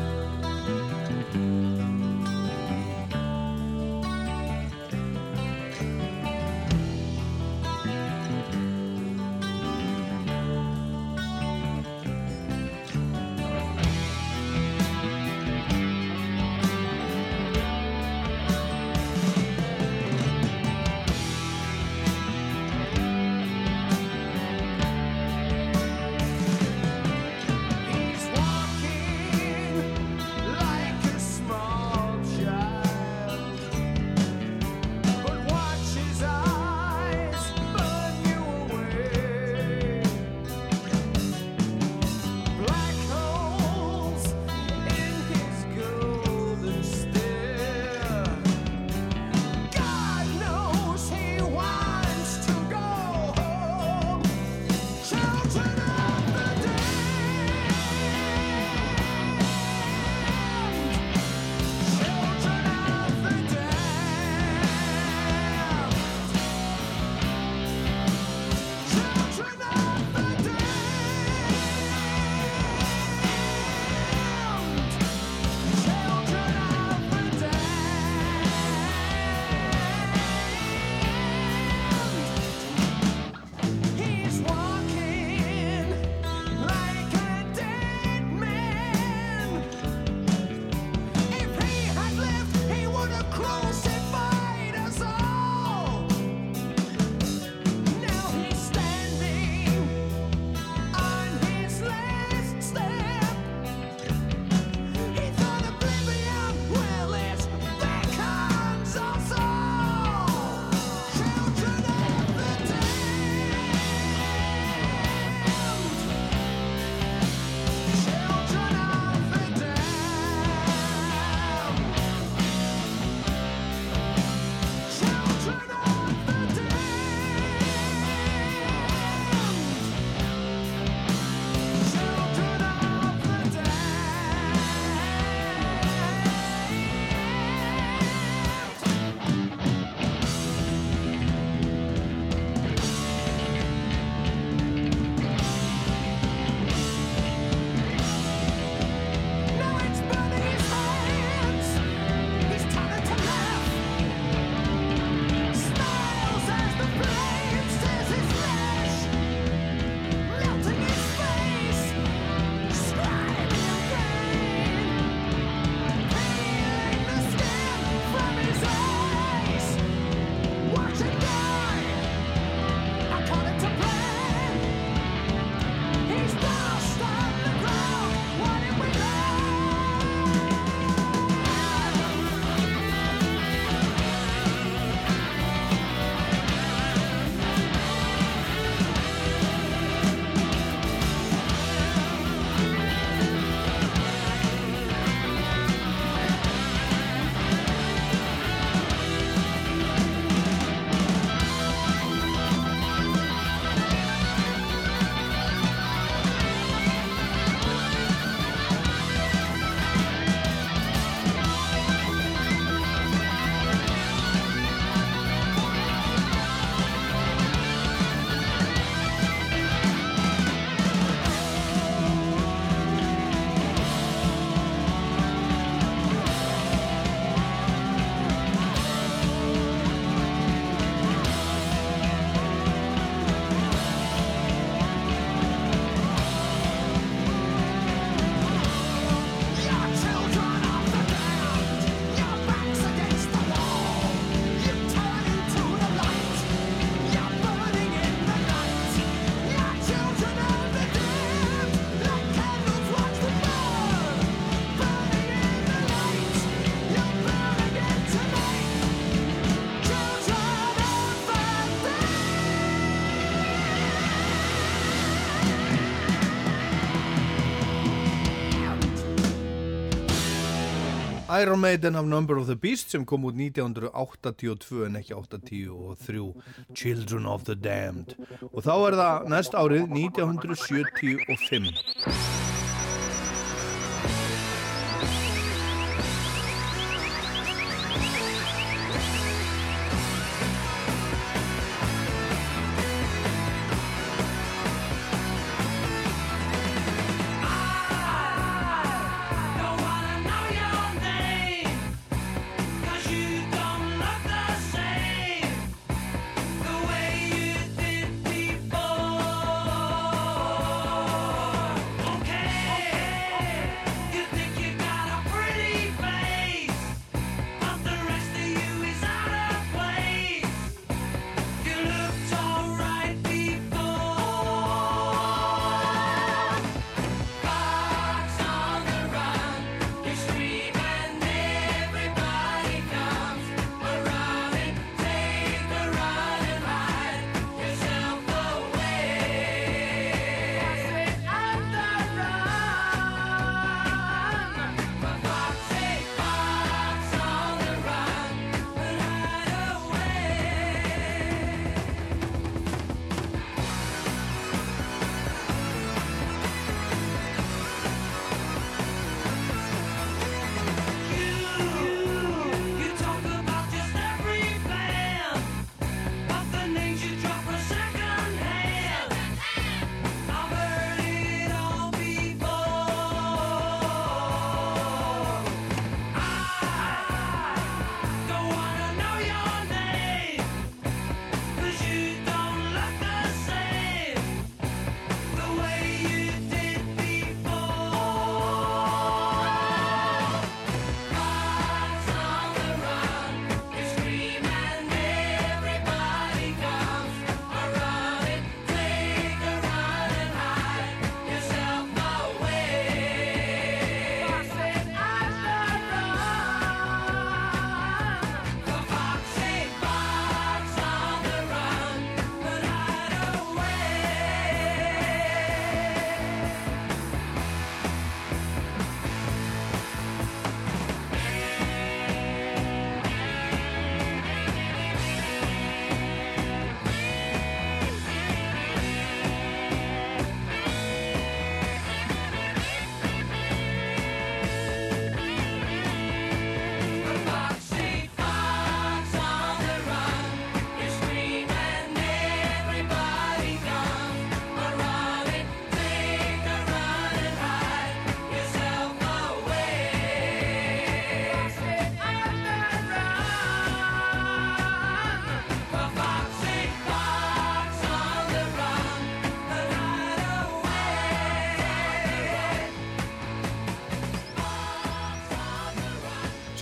Iron 271.40 271.60
Maiden 271.60 271.96
of 271.96 272.06
Number 272.06 272.38
of 272.38 272.48
the 272.48 272.56
Beast 272.56 272.90
sem 272.90 273.06
kom 273.06 273.24
út 273.24 273.36
1982 273.40 274.86
en 274.86 275.00
ekki 275.00 275.16
83 275.16 276.34
Children 276.76 277.26
of 277.26 277.48
the 277.48 277.56
Damned. 277.56 278.20
Og 278.52 278.68
þá 278.68 278.76
er 278.76 279.00
það 279.00 279.32
næst 279.32 279.56
árið 279.56 279.88
1975 279.96 282.41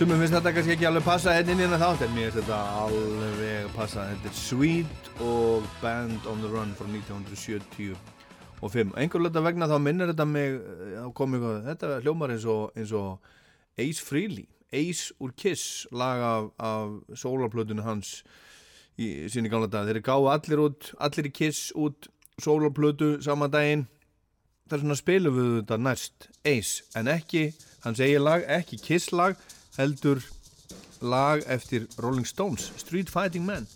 Sumum 0.00 0.16
finnst 0.16 0.32
þetta 0.32 0.50
kannski 0.56 0.72
ekki 0.72 0.86
alveg 0.88 1.02
passa 1.04 1.32
hérna 1.36 1.52
inn 1.52 1.58
í 1.60 1.64
hennar 1.66 1.80
þátt 1.82 2.06
en 2.06 2.12
mér 2.14 2.30
finnst 2.30 2.38
þetta 2.38 2.58
alveg 2.80 3.66
passa 3.74 4.06
Þetta 4.08 4.30
er 4.30 4.36
Sweet 4.38 5.10
og 5.26 5.66
Band 5.82 6.28
on 6.30 6.40
the 6.40 6.48
Run 6.48 6.70
frá 6.78 6.86
1970 6.88 7.90
og 8.64 8.72
5 8.72 8.94
einhver 8.96 9.20
löta 9.20 9.42
vegna 9.44 9.68
þá 9.68 9.74
minnir 9.84 10.08
þetta 10.08 10.26
mig 10.30 10.56
eh, 10.56 10.94
þá 11.02 11.10
kom 11.18 11.36
eitthvað, 11.36 11.60
þetta 11.66 12.00
hljómar 12.06 12.32
eins 12.32 12.48
og, 12.48 12.72
eins 12.80 12.94
og 12.96 13.28
Ace 13.76 14.06
Frehley 14.06 14.48
Ace 14.72 15.12
úr 15.20 15.36
Kiss 15.36 15.84
lag 15.92 16.24
af, 16.30 16.48
af 16.56 17.20
sólarplötunni 17.20 17.84
hans 17.84 18.22
í 18.96 19.28
sinni 19.28 19.52
gamla 19.52 19.68
dag, 19.68 19.84
þeir 19.84 20.00
gáðu 20.08 20.32
allir 20.32 20.64
út 20.64 20.90
allir 20.96 21.28
í 21.28 21.36
Kiss 21.42 21.74
út 21.76 22.08
sólarplötu 22.40 23.18
sama 23.20 23.52
daginn. 23.52 23.84
Þar 24.64 24.86
svona 24.86 24.96
spilum 25.04 25.36
við 25.36 25.54
þetta 25.60 25.82
næst 25.84 26.30
Ace, 26.40 26.88
en 26.96 27.12
ekki, 27.20 27.50
hans 27.84 28.00
eigi 28.00 28.16
lag 28.16 28.48
ekki 28.48 28.80
Kiss 28.80 29.12
lag, 29.12 29.36
heldur 29.76 30.22
lag 31.00 31.42
eftir 31.46 31.86
Rolling 31.98 32.26
Stones 32.26 32.72
Street 32.76 33.10
Fighting 33.10 33.44
Man 33.46 33.66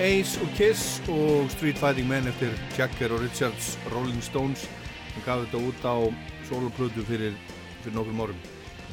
Ace 0.00 0.40
og 0.40 0.48
Kiss 0.56 1.02
og 1.12 1.50
Street 1.52 1.76
Fighting 1.76 2.06
Men 2.08 2.24
eftir 2.30 2.54
Jagger 2.78 3.12
og 3.12 3.20
Richards 3.20 3.74
Rolling 3.92 4.22
Stones. 4.24 4.62
Sem 5.12 5.24
gaf 5.26 5.42
þetta 5.42 5.60
út 5.60 5.82
á 5.84 5.96
soloplötu 6.48 7.04
fyrir, 7.04 7.34
fyrir 7.82 7.98
nokkrum 7.98 8.22
árum. 8.24 8.38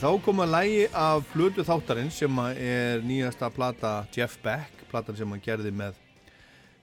Þá 0.01 0.09
kom 0.25 0.43
að 0.43 0.51
lægi 0.51 0.81
af 0.91 1.23
plötu 1.31 1.63
þáttarins 1.63 2.19
sem 2.19 2.41
er 2.51 3.05
nýjasta 3.07 3.47
plata 3.55 3.93
Jeff 4.11 4.35
Beck, 4.43 4.83
platan 4.91 5.15
sem 5.15 5.31
hann 5.31 5.45
gerði 5.45 5.71
með 5.71 5.95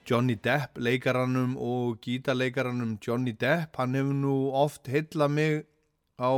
Johnny 0.09 0.39
Depp 0.41 0.81
leikarannum 0.81 1.53
og 1.61 2.01
gítarleikarannum 2.01 2.97
Johnny 3.05 3.35
Depp, 3.37 3.77
hann 3.77 3.93
hefur 3.93 4.21
nú 4.25 4.35
oft 4.57 4.89
heilla 4.89 5.29
mig 5.29 5.67
á 6.17 6.33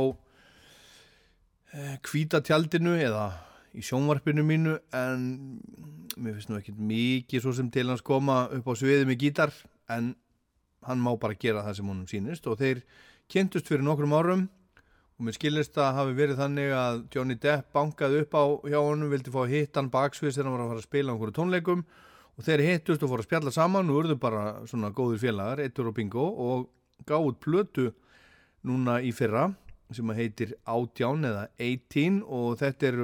kvítatjaldinu 2.04 2.98
eða 3.00 3.30
í 3.72 3.80
sjónvarpinu 3.80 4.44
mínu 4.44 4.76
en 4.92 5.24
mér 6.18 6.36
finnst 6.36 6.50
nú 6.50 6.58
ekkert 6.58 6.78
mikið 6.82 7.44
svo 7.44 7.52
sem 7.56 7.70
til 7.72 7.88
hans 7.90 8.04
koma 8.04 8.46
upp 8.54 8.70
á 8.70 8.74
sviði 8.78 9.06
með 9.08 9.20
gítar 9.22 9.52
en 9.94 10.12
hann 10.86 11.02
má 11.02 11.12
bara 11.20 11.36
gera 11.38 11.64
það 11.66 11.78
sem 11.78 11.90
honum 11.90 12.08
sýnist. 12.10 12.46
Og 12.50 12.58
þeir 12.60 12.82
kynntust 13.30 13.68
fyrir 13.68 13.84
nokkrum 13.86 14.14
árum 14.16 14.46
og 15.18 15.26
mér 15.26 15.36
skilist 15.36 15.78
að 15.82 15.96
hafi 15.98 16.16
verið 16.18 16.42
þannig 16.42 16.74
að 16.78 17.00
Johnny 17.14 17.36
Depp 17.42 17.72
bankaði 17.74 18.22
upp 18.24 18.36
á 18.38 18.44
hjá 18.70 18.78
honum, 18.78 19.10
vildi 19.10 19.34
fá 19.34 19.40
að 19.42 19.54
hitta 19.54 19.82
hann 19.82 19.92
baksviðs 19.94 20.38
þegar 20.38 20.48
hann 20.50 20.56
var 20.56 20.64
að 20.64 20.72
fara 20.72 20.82
að 20.84 20.88
spila 20.88 21.14
einhverju 21.14 21.36
tónleikum. 21.38 21.86
Og 22.38 22.46
þeir 22.46 22.62
hittust 22.62 23.02
og 23.02 23.10
fóru 23.10 23.24
að 23.24 23.26
spjalla 23.26 23.54
saman 23.54 23.88
og 23.90 24.02
urðu 24.02 24.18
bara 24.22 24.42
svona 24.70 24.92
góður 24.94 25.24
félagar, 25.24 25.64
eittur 25.64 25.90
og 25.90 25.96
bingo 25.96 26.28
og 26.44 26.68
gáð 27.08 27.32
plötu 27.42 27.88
núna 28.66 29.00
í 29.02 29.10
fyrra 29.14 29.48
sem 29.94 30.10
heitir 30.14 30.54
Átján 30.68 31.24
eða 31.24 31.48
18 31.56 32.20
og 32.22 32.58
þetta 32.60 32.88
er 32.90 32.98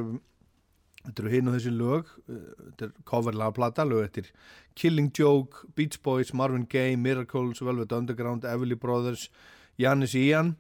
þetta 1.05 1.23
eru 1.23 1.33
hinn 1.33 1.51
og 1.51 1.57
þessi 1.59 1.73
lög 1.75 2.11
uh, 2.27 2.39
þetta 2.59 2.89
er 2.89 2.95
coverlagplata, 3.09 3.87
lög 3.89 4.07
eftir 4.09 4.31
Killing 4.75 5.13
Joke, 5.15 5.69
Beach 5.77 6.01
Boys, 6.03 6.35
Marvin 6.35 6.67
Gaye 6.71 6.97
Miracles, 6.97 7.63
Velvet 7.63 7.93
Underground, 7.93 8.45
Everly 8.45 8.79
Brothers 8.81 9.29
Janis 9.79 10.15
Ian 10.19 10.55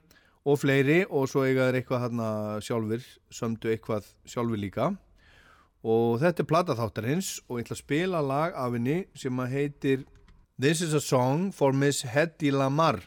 og 0.44 0.60
fleiri 0.60 1.02
og 1.08 1.28
svo 1.30 1.46
eiga 1.46 1.68
þeir 1.68 1.80
eitthvað 1.80 2.04
þarna 2.04 2.28
sjálfur, 2.64 3.04
sömdu 3.32 3.70
eitthvað 3.72 4.08
sjálfur 4.28 4.60
líka. 4.60 4.90
Og 5.84 6.18
þetta 6.20 6.44
er 6.44 6.48
plata 6.48 6.76
þáttarins 6.76 7.38
og 7.48 7.58
ég 7.58 7.66
ætla 7.66 7.76
að 7.76 7.82
spila 7.82 8.20
lag 8.24 8.56
af 8.56 8.76
henni 8.76 8.98
sem 9.16 9.40
að 9.40 9.56
heitir 9.56 10.04
This 10.60 10.80
is 10.84 10.94
a 10.94 11.00
song 11.00 11.50
for 11.52 11.72
Miss 11.74 12.04
Hedy 12.06 12.52
Lamar. 12.54 13.00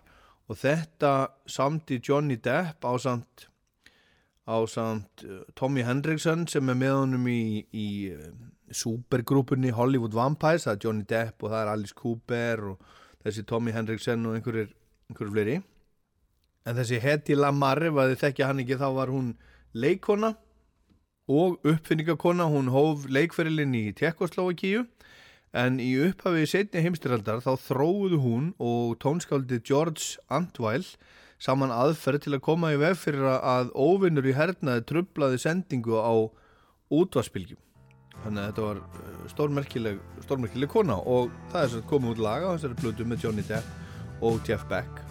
Og 0.47 0.59
þetta 0.59 1.30
samti 1.47 2.01
Johnny 2.03 2.38
Depp 2.43 2.84
á 2.84 2.93
samt 2.99 3.47
á 4.48 4.57
samt 4.72 5.26
uh, 5.28 5.44
Tommy 5.56 5.84
Hendrickson 5.84 6.48
sem 6.48 6.72
er 6.72 6.78
með 6.80 6.95
honum 7.02 7.28
í, 7.28 7.65
í 7.76 7.88
uh, 8.15 8.30
supergrúpunni 8.72 9.74
Hollywood 9.76 10.15
Vampires, 10.15 10.65
það 10.68 10.76
er 10.76 10.84
Johnny 10.86 11.07
Depp 11.07 11.44
og 11.44 11.52
það 11.52 11.61
er 11.61 11.72
Alice 11.74 11.98
Cooper 11.98 12.64
og 12.72 12.95
þessi 13.26 13.44
Tommy 13.48 13.76
Hendrickson 13.76 14.26
og 14.28 14.38
einhverjir, 14.38 14.72
einhverjir 15.11 15.36
fleiri. 15.36 15.57
En 16.68 16.76
þessi 16.76 16.99
Hedy 17.03 17.38
Lamar 17.38 17.84
ef 17.88 17.95
að 17.95 18.14
þið 18.14 18.24
þekkja 18.24 18.49
hann 18.49 18.64
ekki 18.64 18.80
þá 18.80 18.88
var 18.95 19.11
hún 19.11 19.32
leikona 19.76 20.34
og 21.28 21.60
uppfinningakona. 21.68 22.48
Hún 22.52 22.72
hóf 22.72 23.07
leikferilinn 23.11 23.76
í 23.76 23.86
Tjekkoslovakíu 23.95 24.84
en 25.57 25.80
í 25.80 25.94
upphafi 26.03 26.48
setni 26.49 26.84
heimstyraldar 26.84 27.40
þá 27.44 27.53
þróuðu 27.69 28.19
hún 28.24 28.49
og 28.60 28.98
tónskáldi 29.03 29.61
George 29.64 30.19
Antwile 30.28 30.98
saman 31.41 31.73
aðferð 31.73 32.26
til 32.26 32.35
að 32.38 32.43
koma 32.47 32.73
í 32.73 32.80
veg 32.81 32.97
fyrir 32.97 33.27
að 33.38 33.72
óvinnur 33.77 34.26
í 34.26 34.35
hernaði 34.38 34.85
trublaði 34.89 35.41
sendingu 35.41 35.99
á 36.01 36.14
útvarspilgjum 36.93 37.61
þannig 38.23 38.41
að 38.41 38.47
þetta 38.47 38.65
var 38.65 38.80
eh, 38.81 39.19
stórmerkileg, 39.34 39.99
stórmerkileg 40.26 40.72
kona 40.73 40.97
og 40.97 41.30
það 41.51 41.64
er 41.64 41.73
svo 41.73 41.84
komið 41.91 42.15
út 42.15 42.23
laga 42.26 42.49
á 42.49 42.55
þessari 42.55 42.81
blödu 42.81 43.07
með 43.07 43.27
Johnny 43.27 43.45
Depp 43.47 44.23
og 44.26 44.41
Jeff 44.47 44.65
Beck 44.72 45.03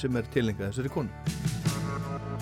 sem 0.00 0.20
er 0.20 0.28
tilengað 0.34 0.74
þessari 0.74 0.92
konu 0.92 2.33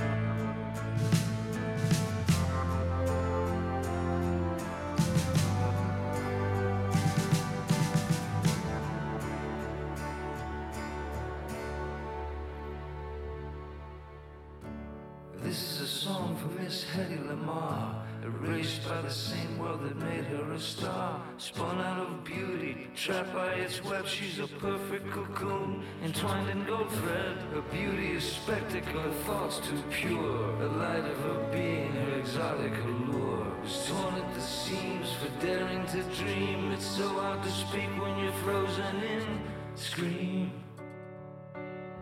entwined 26.23 26.51
in 26.51 26.65
gold 26.65 26.91
thread. 26.91 27.37
Her 27.53 27.63
beauty 27.73 28.13
is 28.13 28.25
spectacle, 28.25 29.01
her 29.01 29.11
thoughts 29.25 29.59
too 29.59 29.83
pure. 29.91 30.57
The 30.59 30.69
light 30.69 31.05
of 31.05 31.19
her 31.19 31.49
being, 31.51 31.93
her 31.93 32.19
exotic 32.21 32.73
allure, 32.85 33.47
was 33.61 33.89
torn 33.89 34.15
at 34.15 34.35
the 34.35 34.41
seams 34.41 35.13
for 35.15 35.45
daring 35.45 35.85
to 35.87 36.03
dream. 36.23 36.71
It's 36.73 36.87
so 36.87 37.09
hard 37.09 37.43
to 37.43 37.51
speak 37.51 37.91
when 38.01 38.19
you're 38.19 38.33
frozen 38.45 39.03
in. 39.03 39.41
Scream. 39.75 40.53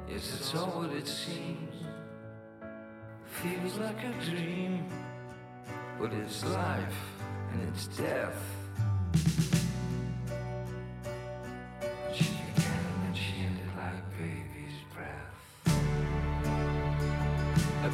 Yes, 0.06 0.34
it's 0.34 0.54
all 0.54 0.70
what 0.80 0.92
it 0.92 1.06
seems 1.06 1.74
feels 3.42 3.78
like 3.78 4.04
a 4.04 4.12
dream, 4.24 4.86
but 5.98 6.12
it's 6.12 6.44
life 6.44 7.00
and 7.52 7.62
it's 7.68 7.86
death. 7.86 9.59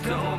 Don't 0.07 0.36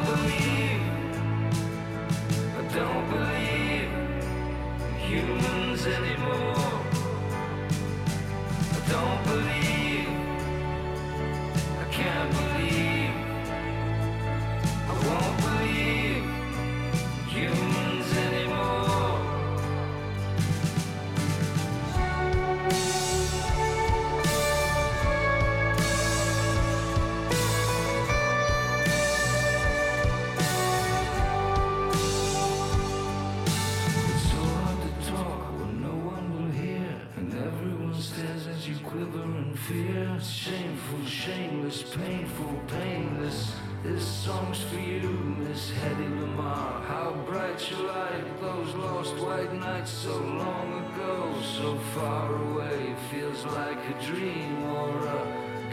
painful, 41.83 42.61
painless. 42.67 43.53
This 43.83 44.05
song's 44.05 44.61
for 44.63 44.79
you, 44.79 45.09
Miss 45.39 45.71
Hedy 45.71 46.09
Lamar. 46.19 46.81
How 46.83 47.11
bright 47.25 47.69
your 47.69 47.83
light, 47.87 48.41
those 48.41 48.73
lost 48.75 49.15
white 49.17 49.53
nights 49.53 49.91
so 49.91 50.17
long 50.17 50.85
ago, 50.85 51.33
so 51.57 51.77
far 51.95 52.35
away. 52.35 52.95
Feels 53.11 53.45
like 53.45 53.77
a 53.77 54.05
dream 54.05 54.63
or 54.63 55.07
a 55.07 55.19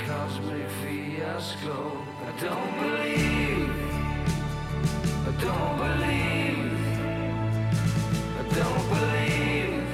cosmic 0.06 0.68
fiasco. 0.82 1.76
I 2.26 2.32
don't 2.40 2.74
believe, 2.81 3.70
I 5.28 5.32
don't 5.47 5.76
believe. 5.86 6.85
I 8.40 8.43
don't 8.60 8.89
believe 8.94 9.86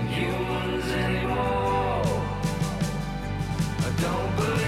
in 0.00 0.06
humans 0.08 0.88
anymore. 0.92 2.02
I 3.78 3.90
don't 4.02 4.36
believe, 4.36 4.65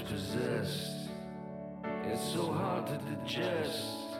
of 0.00 0.10
all 0.10 0.18
dispossessed? 0.18 1.10
It's 2.04 2.32
so 2.32 2.52
hard 2.52 2.86
to 2.86 2.98
digest. 2.98 4.18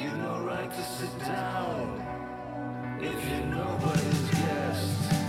You've 0.00 0.16
no 0.16 0.42
right 0.44 0.70
to 0.70 0.82
sit 0.82 1.18
down 1.20 2.98
if 3.00 3.30
you're 3.30 3.46
nobody's 3.46 4.30
guest. 4.30 5.19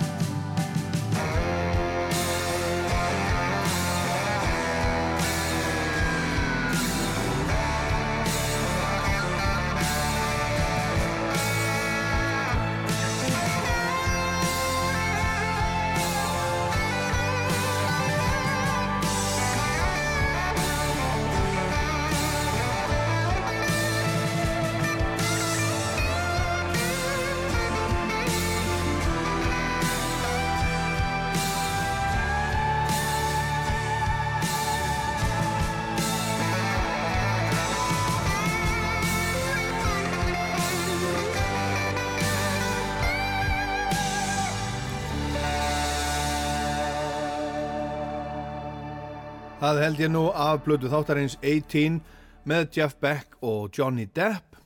Það 49.72 49.86
held 49.86 50.00
ég 50.04 50.10
nú 50.12 50.22
af 50.36 50.66
blödu 50.66 50.90
þáttarins 50.92 51.38
18 51.40 52.02
með 52.44 52.66
Jeff 52.76 52.98
Beck 53.00 53.38
og 53.40 53.70
Johnny 53.72 54.04
Depp. 54.04 54.58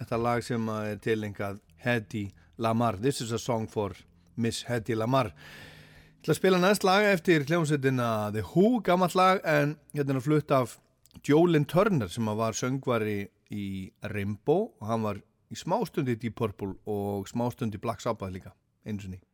Þetta 0.00 0.16
lag 0.18 0.40
sem 0.42 0.64
er 0.74 0.96
tilengað 0.98 1.60
Hedy 1.84 2.24
Lamar. 2.58 2.98
This 2.98 3.20
is 3.22 3.30
a 3.30 3.38
song 3.38 3.68
for 3.70 3.94
Miss 4.34 4.64
Hedy 4.66 4.96
Lamar. 4.98 5.30
Ég 5.30 6.24
ætla 6.24 6.34
að 6.34 6.40
spila 6.40 6.58
næst 6.58 6.82
lag 6.82 7.06
eftir 7.12 7.46
hljómsveitina 7.46 8.08
The 8.34 8.42
Who, 8.48 8.80
gammalt 8.82 9.14
lag, 9.14 9.38
en 9.46 9.76
hérna 9.94 10.18
er 10.18 10.26
flutt 10.26 10.50
af 10.50 10.80
Jolin 11.22 11.68
Turner 11.70 12.10
sem 12.10 12.26
var 12.26 12.58
söngvari 12.58 13.28
í 13.54 13.68
Rainbow 14.02 14.72
og 14.80 14.90
hann 14.90 15.06
var 15.06 15.22
í 15.46 15.60
smástund 15.62 16.10
í 16.10 16.18
Deep 16.18 16.40
Purple 16.42 16.74
og 16.90 17.30
smástund 17.30 17.78
í 17.78 17.82
Black 17.86 18.02
Sabbath 18.02 18.34
líka, 18.34 18.50
eins 18.82 19.06
og 19.06 19.14
nýtt. 19.14 19.33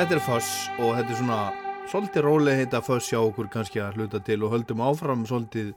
Þetta 0.00 0.14
er 0.16 0.22
Fuss 0.24 0.52
og 0.80 0.94
þetta 0.96 1.12
er 1.12 1.18
svona 1.18 1.38
svolítið 1.90 2.22
rólega 2.24 2.56
heita 2.62 2.78
Fuss 2.80 3.10
hjá 3.10 3.18
okkur 3.18 3.50
kannski 3.52 3.82
að 3.84 3.98
hluta 3.98 4.20
til 4.24 4.38
og 4.46 4.54
höldum 4.54 4.80
áfram 4.80 5.26
svolítið, 5.28 5.74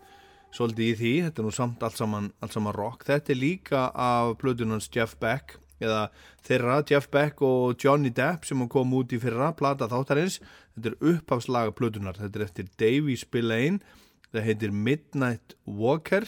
svolítið 0.55 0.85
í 0.85 0.93
því, 1.01 1.11
þetta 1.25 1.41
er 1.41 1.47
nú 1.49 1.51
samt 1.51 1.83
allt 1.83 1.99
saman, 1.99 2.29
allt 2.39 2.55
saman 2.55 2.75
rock. 2.77 3.03
Þetta 3.03 3.33
er 3.33 3.39
líka 3.41 3.81
af 3.91 4.37
blöðunans 4.39 4.87
Jeff 4.95 5.17
Beck 5.19 5.57
eða 5.83 6.05
þeirra 6.47 6.77
Jeff 6.87 7.11
Beck 7.11 7.43
og 7.43 7.75
Johnny 7.83 8.13
Depp 8.15 8.47
sem 8.47 8.63
kom 8.71 8.95
út 8.95 9.11
í 9.11 9.19
fyrra 9.19 9.51
plata 9.59 9.91
þáttarins. 9.91 10.39
Þetta 10.77 10.93
er 10.93 11.11
upphafslaga 11.11 11.75
blöðunar, 11.75 12.21
þetta 12.23 12.39
er 12.39 12.47
eftir 12.47 12.71
Davey 12.79 13.19
Spillane, 13.19 13.83
það 14.31 14.47
heitir 14.47 14.77
Midnight 14.87 15.57
Walker 15.67 16.23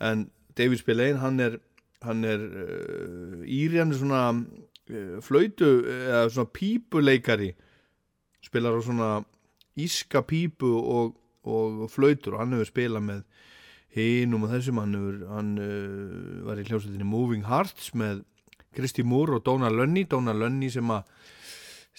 en 0.00 0.30
Davey 0.56 0.80
Spillane 0.80 1.20
hann 1.20 1.36
er, 1.50 1.60
hann 2.00 2.24
er 2.24 2.48
uh, 2.48 3.44
íri, 3.44 3.76
hann 3.76 3.92
er 3.92 4.00
svona 4.06 4.24
uh, 4.90 5.18
flautu 5.24 5.70
eða 5.86 6.28
svona 6.28 6.52
pípuleikari 6.54 7.54
spilar 8.44 8.76
á 8.76 8.80
svona 8.82 9.10
íska 9.80 10.22
pípu 10.26 10.70
og, 10.80 11.14
og 11.46 11.86
flautur 11.92 12.36
og 12.36 12.42
hann 12.42 12.56
hefur 12.56 12.70
spilað 12.70 13.06
með 13.06 13.22
hinum 13.94 14.46
og 14.46 14.52
þessum. 14.54 14.80
Hann, 14.82 14.96
hefur, 14.98 15.20
hann 15.34 15.52
uh, 15.58 16.40
var 16.48 16.60
í 16.60 16.66
hljómsveitinni 16.68 17.08
Moving 17.08 17.46
Hearts 17.48 17.92
með 17.98 18.24
Kristi 18.76 19.02
Moore 19.02 19.38
og 19.38 19.46
Dóna 19.46 19.70
Lönni 19.72 20.06
Dóna 20.08 20.34
Lönni 20.36 20.70
sem 20.72 20.90
að 20.94 21.08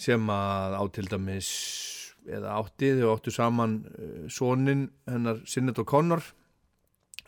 sem 0.02 0.30
að 0.32 0.78
á 0.80 0.84
til 0.96 1.08
dæmis 1.12 1.50
eða 2.32 2.56
átti 2.62 2.94
þau 3.00 3.10
áttu 3.16 3.34
saman 3.34 3.82
uh, 3.92 4.28
sonin 4.32 4.88
hennar 5.10 5.42
Sinnet 5.50 5.82
og 5.82 5.90
Connor 5.90 6.24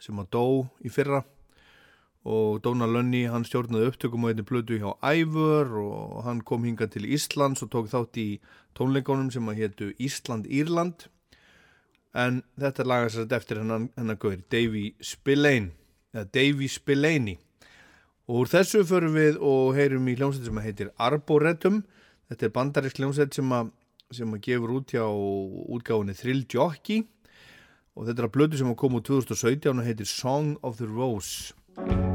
sem 0.02 0.20
að 0.20 0.30
dó 0.34 0.46
í 0.84 0.92
fyrra 0.92 1.22
og 2.24 2.62
Dóna 2.64 2.88
Lönni 2.88 3.26
hann 3.28 3.44
stjórnaði 3.44 3.90
upptökum 3.92 4.24
á 4.24 4.32
einni 4.32 4.46
plötu 4.48 4.80
hjá 4.80 4.96
Ævör 5.04 5.74
og 5.84 6.24
hann 6.24 6.42
kom 6.42 6.64
hinga 6.64 6.88
til 6.88 7.04
Íslands 7.04 7.64
og 7.66 7.72
tók 7.74 7.90
þátt 7.92 8.20
í 8.20 8.28
tónleikonum 8.78 9.32
sem 9.32 9.50
að 9.52 9.60
hétu 9.60 9.90
Ísland-Írland 10.00 11.10
en 12.14 12.44
þetta 12.56 12.86
lagast 12.88 13.20
þetta 13.20 13.40
eftir 13.42 13.60
hennan, 13.60 13.90
hennan 13.98 14.20
gauðir 14.20 14.46
Davy 14.48 14.94
Spillane 15.04 15.74
eða 16.14 16.30
Davy 16.32 16.70
Spillane. 16.72 17.38
Og 18.30 18.46
úr 18.46 18.52
þessu 18.54 18.86
förum 18.88 19.18
við 19.18 19.40
og 19.44 19.74
heyrum 19.76 20.08
í 20.08 20.16
hljómsveit 20.16 20.48
sem 20.48 20.60
að 20.62 20.68
heitir 20.70 20.92
Arboretum. 20.96 21.82
Þetta 22.32 22.48
er 22.48 22.54
bandarisk 22.56 23.02
hljómsveit 23.02 23.36
sem 23.36 23.52
að 23.52 23.74
sem 24.14 24.30
að 24.30 24.44
gefur 24.46 24.76
út 24.78 24.94
hjá 24.94 25.04
útgáfinni 25.10 26.14
Thrill 26.14 26.46
Jockey. 26.46 27.02
Og 27.98 28.08
þetta 28.08 28.22
er 28.22 28.30
að 28.30 28.36
blödu 28.38 28.62
sem 28.62 28.70
að 28.70 28.80
koma 28.80 29.02
úr 29.02 29.08
2017 29.10 29.74
og 29.74 29.86
heitir 29.90 30.10
Song 30.10 30.56
of 30.62 30.78
the 30.78 30.88
Rose 30.88 32.13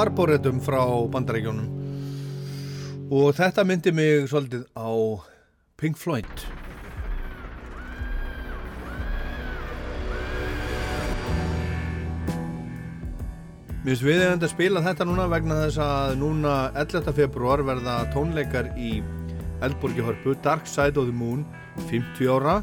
Arboretum 0.00 0.60
frá 0.64 0.80
bandarækjónum 1.12 1.68
og 3.12 3.34
þetta 3.36 3.64
myndi 3.68 3.92
mig 3.92 4.28
svolítið 4.30 4.62
á 4.72 4.88
Pink 5.76 5.98
Floyd 6.00 6.44
Mér 13.80 13.96
finnst 13.96 14.04
við 14.04 14.22
að 14.28 14.46
spila 14.52 14.84
þetta 14.84 15.06
núna 15.08 15.24
vegna 15.32 15.62
þess 15.66 15.80
að 15.84 16.10
núna 16.20 16.54
11. 16.76 17.12
februar 17.16 17.64
verða 17.64 17.94
tónleikar 18.14 18.72
í 18.76 18.98
Eldborgi 19.64 20.04
Hörpu 20.04 20.36
Dark 20.44 20.68
Side 20.68 21.00
of 21.00 21.08
the 21.08 21.16
Moon 21.16 21.44
50 21.88 22.28
ára 22.28 22.60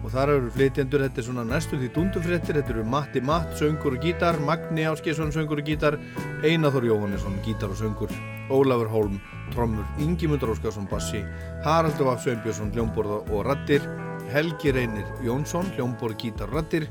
og 0.00 0.12
þar 0.14 0.32
eru 0.34 0.50
flytjendur, 0.54 1.04
þetta 1.04 1.20
er 1.20 1.26
svona 1.26 1.44
næstu 1.44 1.78
því 1.78 1.90
dundufréttir, 1.94 2.56
þetta 2.56 2.74
eru 2.74 2.84
Matti 2.88 3.20
Matt, 3.24 3.52
söngur 3.60 3.96
og 3.98 4.04
gítar, 4.04 4.38
Magni 4.46 4.86
Áskjesson, 4.88 5.32
söngur 5.34 5.60
og 5.60 5.68
gítar, 5.68 5.98
Einaþór 6.46 6.88
Jóhannesson, 6.88 7.36
gítar 7.44 7.72
og 7.72 7.80
söngur, 7.80 8.12
Ólafur 8.50 8.90
Holm, 8.92 9.18
trommur, 9.54 9.84
Ingimundur 10.00 10.54
Óskarsson, 10.54 10.88
bassi, 10.90 11.20
Haraldur 11.66 12.08
Vaf 12.08 12.24
Sveinbjörnsson, 12.24 12.72
hljómborða 12.74 13.20
og 13.28 13.44
rattir, 13.48 13.84
Helgi 14.32 14.72
Reynir 14.72 15.08
Jónsson, 15.26 15.68
hljómborð, 15.76 16.16
gítar 16.22 16.48
og 16.48 16.60
rattir, 16.60 16.88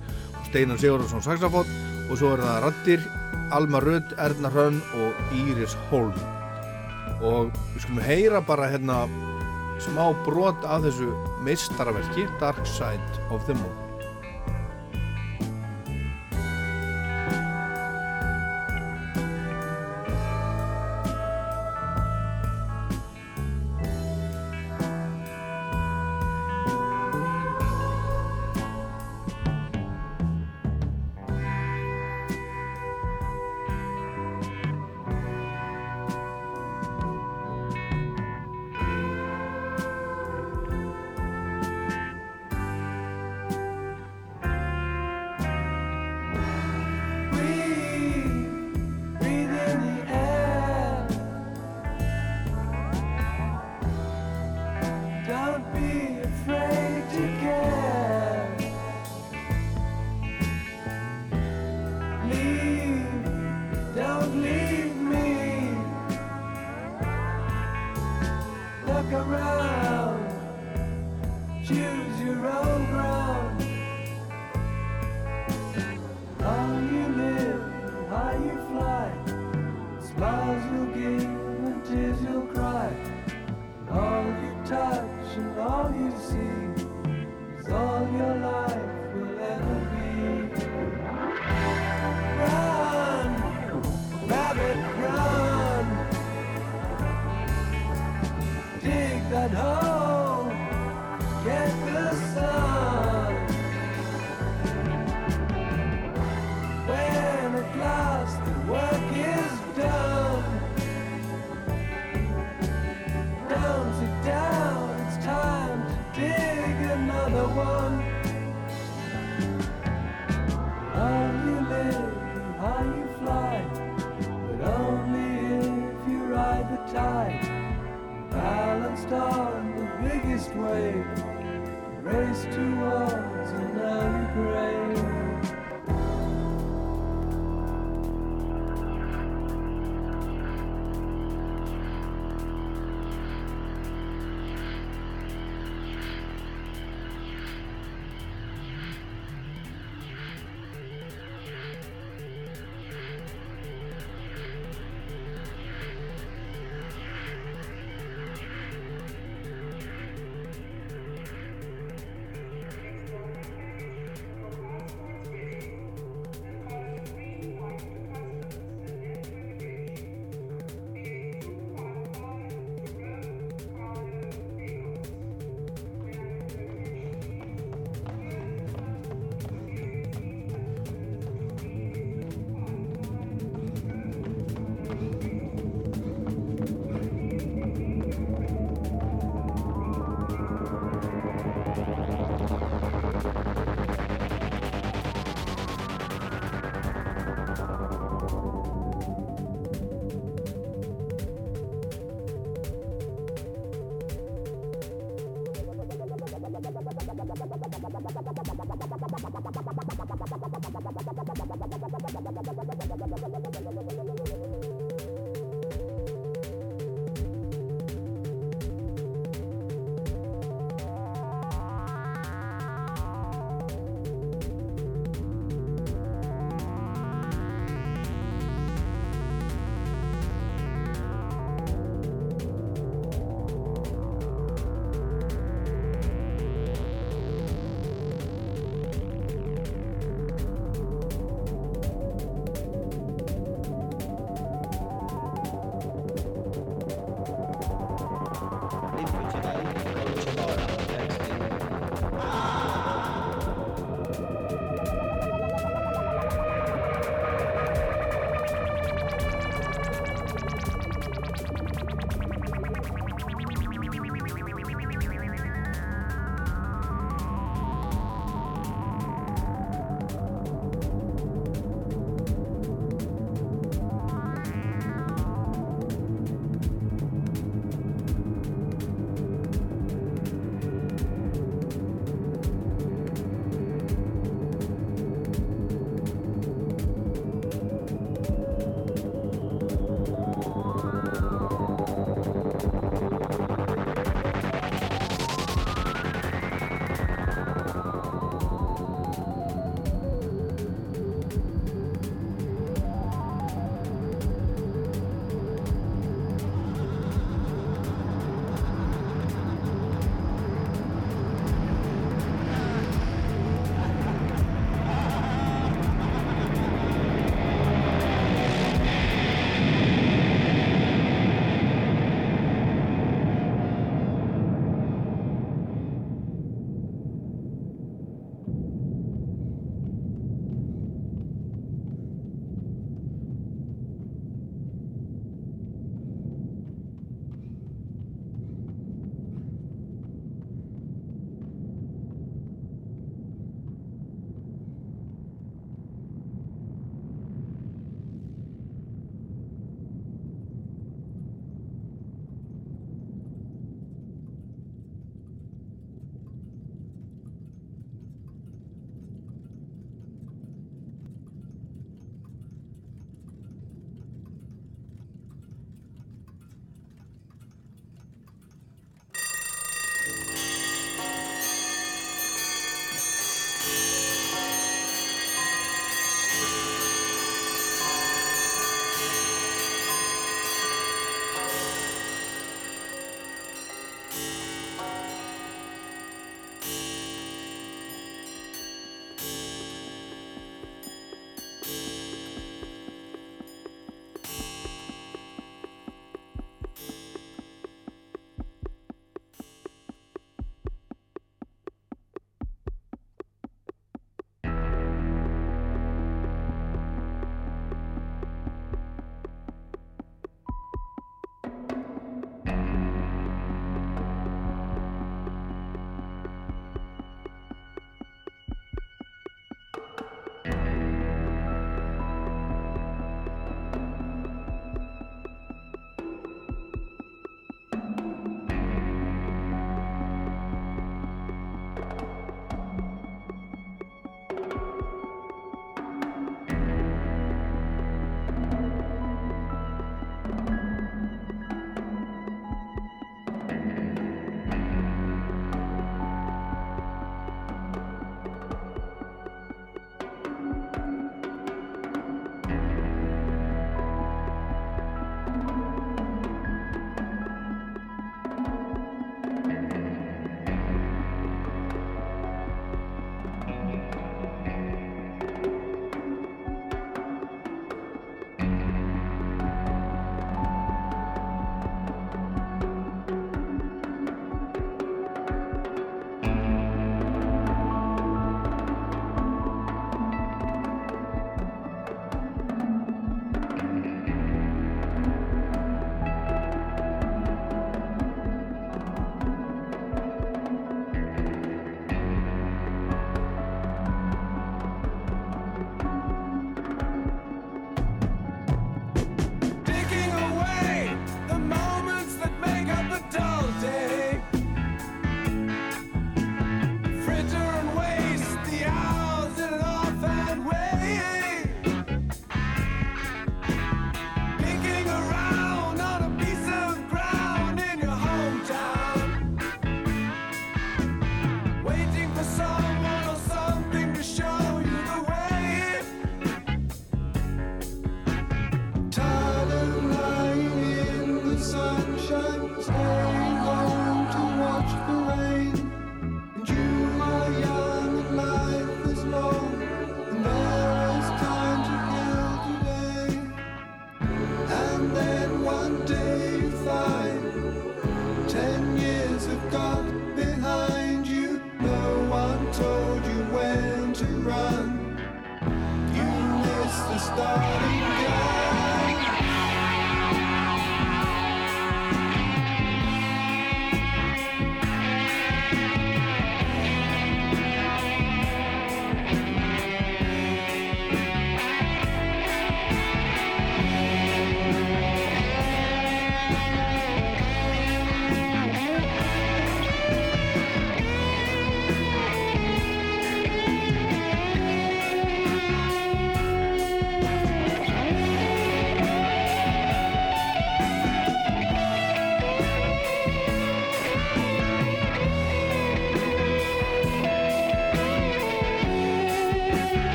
Steinar 0.50 0.80
Sigurðarsson, 0.82 1.26
saxafón 1.26 1.70
og 2.10 2.18
svo 2.18 2.34
er 2.34 2.44
það 2.46 2.62
rattir, 2.66 3.10
Alma 3.54 3.82
Rudd, 3.82 4.14
Erna 4.22 4.50
Hrönn 4.54 4.80
og 5.02 5.34
Íris 5.34 5.74
Holm. 5.90 6.14
Og 7.26 7.50
við 7.74 7.84
skulum 7.84 8.06
heyra 8.06 8.42
bara 8.46 8.70
hérna 8.72 9.04
smá 9.82 10.10
brot 10.26 10.66
af 10.68 10.86
þessu 10.86 11.10
meistaraverki 11.42 12.28
Dark 12.40 12.66
Side 12.68 13.02
of 13.30 13.46
the 13.46 13.54
Moon 13.54 13.89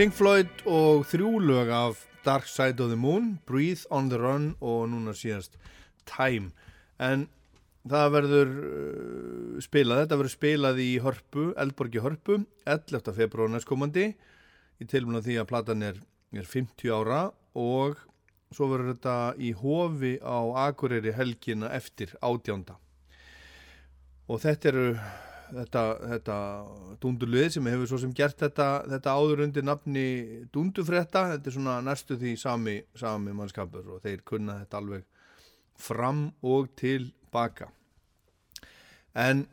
Pink 0.00 0.14
Floyd 0.16 0.62
og 0.64 1.02
þrjú 1.10 1.42
lög 1.44 1.68
af 1.76 1.98
Dark 2.24 2.46
Side 2.48 2.80
of 2.80 2.88
the 2.88 2.96
Moon, 2.96 3.34
Breathe 3.44 3.84
on 3.92 4.06
the 4.08 4.16
Run 4.16 4.54
og 4.64 4.86
núna 4.88 5.12
síðast 5.12 5.58
Time. 6.08 6.54
En 6.96 7.26
það 7.84 8.06
verður 8.14 8.54
uh, 8.54 9.58
spilað, 9.60 10.00
þetta 10.06 10.18
verður 10.22 10.32
spilað 10.32 10.80
í 10.80 10.88
Hörpu, 11.04 11.50
Eldborgi 11.52 12.00
Hörpu, 12.00 12.38
11. 12.64 13.12
februar 13.18 13.52
næstkomandi 13.52 14.06
í 14.80 14.88
tilmuna 14.88 15.20
því 15.20 15.36
að 15.42 15.50
platan 15.52 15.84
er, 15.90 16.00
er 16.32 16.48
50 16.48 16.96
ára 16.96 17.26
og 17.60 18.00
svo 18.56 18.72
verður 18.72 18.94
þetta 18.94 19.18
í 19.36 19.52
hofi 19.52 20.16
á 20.24 20.64
Akureyri 20.64 21.12
helgina 21.12 21.74
eftir 21.76 22.16
átjánda. 22.24 22.80
Og 24.32 24.40
þetta 24.48 24.72
eru 24.72 24.86
þetta, 25.54 25.82
þetta 26.12 26.36
dundurlið 27.02 27.48
sem 27.56 27.68
hefur 27.70 27.90
svo 27.90 28.00
sem 28.02 28.12
gert 28.16 28.38
þetta, 28.40 28.68
þetta 28.90 29.14
áður 29.16 29.44
undir 29.46 29.66
nafni 29.66 30.06
dundufrétta, 30.54 31.26
þetta 31.34 31.50
er 31.50 31.56
svona 31.56 31.78
næstu 31.84 32.18
því 32.20 32.34
sami, 32.40 32.76
sami 32.98 33.34
mannskapur 33.36 33.96
og 33.96 34.04
þeir 34.04 34.24
kunna 34.26 34.60
þetta 34.62 34.80
alveg 34.80 35.06
fram 35.80 36.26
og 36.46 36.70
tilbaka. 36.80 37.70
En 39.16 39.46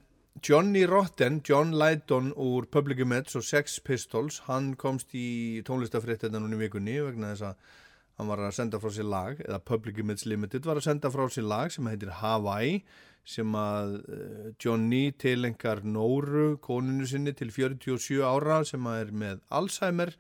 Johnny 0.44 0.86
Rotten, 0.86 1.42
John 1.42 1.74
Lydon 1.74 2.30
úr 2.38 2.68
Public 2.70 3.00
Image 3.02 3.36
og 3.40 3.44
Sex 3.44 3.80
Pistols, 3.80 4.44
hann 4.46 4.76
komst 4.78 5.16
í 5.18 5.64
tónlistafréttina 5.66 6.38
núna 6.38 6.60
í 6.60 6.66
vikunni 6.68 7.00
vegna 7.02 7.34
þess 7.34 7.48
að 7.50 7.76
hann 8.18 8.30
var 8.30 8.42
að 8.42 8.56
senda 8.58 8.80
frá 8.82 8.92
sér 8.94 9.10
lag, 9.10 9.42
eða 9.46 9.62
Public 9.66 9.98
Image 10.02 10.30
Limited 10.30 10.66
var 10.66 10.80
að 10.80 10.90
senda 10.90 11.10
frá 11.14 11.26
sér 11.34 11.48
lag 11.50 11.74
sem 11.74 11.90
heitir 11.90 12.14
Hawaii 12.20 12.84
sem 13.28 13.58
að 13.60 13.98
uh, 14.08 14.48
Johnny 14.62 15.12
tilengar 15.20 15.84
Nóru, 15.84 16.56
koninu 16.64 17.08
sinni 17.10 17.34
til 17.36 17.52
47 17.52 18.24
ára 18.24 18.62
sem 18.68 18.88
að 18.88 19.04
er 19.04 19.14
með 19.24 19.44
Alzheimer. 19.60 20.16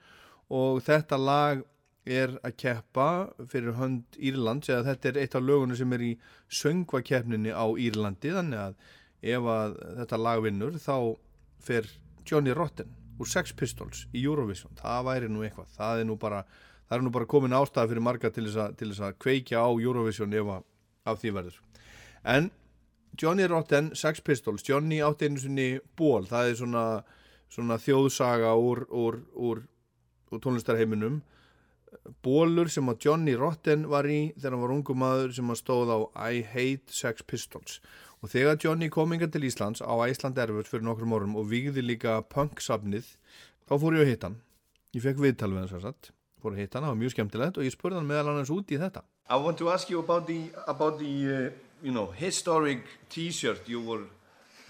Og 0.54 0.82
þetta 0.84 1.20
lag 1.20 1.64
er 2.08 2.38
að 2.48 2.56
keppa 2.62 3.08
fyrir 3.52 3.76
hönd 3.80 4.20
Írlands 4.20 4.70
eða 4.72 4.94
þetta 4.94 5.10
er 5.10 5.22
eitt 5.24 5.36
af 5.36 5.44
lögunum 5.44 5.76
sem 5.76 5.96
er 5.96 6.06
í 6.08 6.14
söngvakeppninni 6.60 7.52
á 7.52 7.68
Írlandi. 7.80 8.32
Þannig 8.36 8.64
að 8.64 8.78
ef 9.36 9.50
að 9.52 9.76
þetta 10.02 10.22
lag 10.24 10.44
vinnur 10.46 10.80
þá 10.80 10.96
fer 11.64 11.90
Johnny 12.28 12.56
Rotten 12.56 12.92
úr 13.18 13.30
Sex 13.30 13.56
Pistols 13.58 14.06
í 14.14 14.24
Eurovision. 14.24 14.76
Það 14.78 15.08
væri 15.10 15.30
nú 15.32 15.44
eitthvað, 15.44 15.72
það 15.76 16.04
er 16.04 16.08
nú 16.08 16.18
bara 16.22 16.44
það 16.88 16.98
er 16.98 17.04
nú 17.04 17.12
bara 17.16 17.28
komin 17.30 17.56
ástæða 17.56 17.92
fyrir 17.92 18.06
marga 18.06 18.32
til 18.32 18.46
þess 18.48 18.62
að, 18.64 18.76
til 18.80 18.92
þess 18.92 19.04
að 19.08 19.18
kveikja 19.24 19.64
á 19.64 19.70
Eurovision 19.72 20.36
ef 20.38 20.54
að 20.58 20.68
af 21.08 21.22
því 21.22 21.34
verður. 21.38 21.60
En 22.28 22.50
Johnny 23.18 23.48
Rotten, 23.50 23.92
Sex 23.96 24.22
Pistols. 24.22 24.64
Johnny 24.68 25.00
átti 25.04 25.30
einu 25.30 25.42
sinni 25.42 25.68
ból 25.98 26.28
það 26.30 26.52
er 26.52 26.60
svona, 26.60 26.84
svona 27.52 27.80
þjóðsaga 27.82 28.54
úr, 28.62 28.84
úr, 28.90 29.20
úr, 29.34 29.64
úr 30.32 30.44
tónlistarheiminum. 30.44 31.22
Bólur 32.24 32.70
sem 32.72 32.88
að 32.92 33.08
Johnny 33.08 33.38
Rotten 33.40 33.88
var 33.90 34.08
í 34.12 34.34
þegar 34.36 34.56
hann 34.56 34.66
var 34.66 34.76
ungum 34.76 35.02
maður 35.02 35.38
sem 35.38 35.54
að 35.54 35.62
stóð 35.62 35.94
á 35.94 36.00
I 36.32 36.44
Hate 36.46 36.94
Sex 36.94 37.26
Pistols. 37.28 37.80
Og 38.22 38.34
þegar 38.34 38.60
Johnny 38.64 38.90
kom 38.94 39.14
inga 39.14 39.30
til 39.32 39.46
Íslands 39.48 39.82
á 39.82 39.94
Æsland 40.06 40.40
Erfurt 40.42 40.70
fyrir 40.70 40.86
nokkrum 40.88 41.16
orðum 41.18 41.38
og 41.40 41.50
vigði 41.52 41.86
líka 41.86 42.20
punk-safnið 42.34 43.16
þá 43.70 43.74
fór 43.78 43.98
ég 43.98 44.06
að 44.06 44.14
hitta 44.14 44.32
hann. 44.32 44.40
Ég 44.96 45.04
fekk 45.06 45.22
viðtal 45.22 45.54
við 45.54 45.64
hann 45.64 45.74
sér 45.74 45.90
satt 45.90 46.12
fór 46.42 46.54
að 46.54 46.64
hitta 46.64 46.78
hann, 46.78 46.88
það 46.88 46.94
var 46.94 47.00
mjög 47.02 47.14
skemmtilegt 47.14 47.58
og 47.58 47.66
ég 47.68 47.74
spurði 47.74 48.00
hann 48.00 48.10
meðal 48.10 48.32
annars 48.34 48.52
út 48.54 48.72
í 48.72 48.80
þetta. 48.80 49.04
I 49.28 49.40
want 49.44 49.58
to 49.60 49.70
ask 49.74 49.90
you 49.92 50.00
about 50.00 50.28
the 50.28 50.52
about 50.68 51.00
the 51.02 51.14
uh, 51.28 51.50
you 51.84 51.92
know 51.92 52.08
historic 52.08 52.84
T-shirt 53.10 53.68
you 53.68 53.82
were 53.82 54.04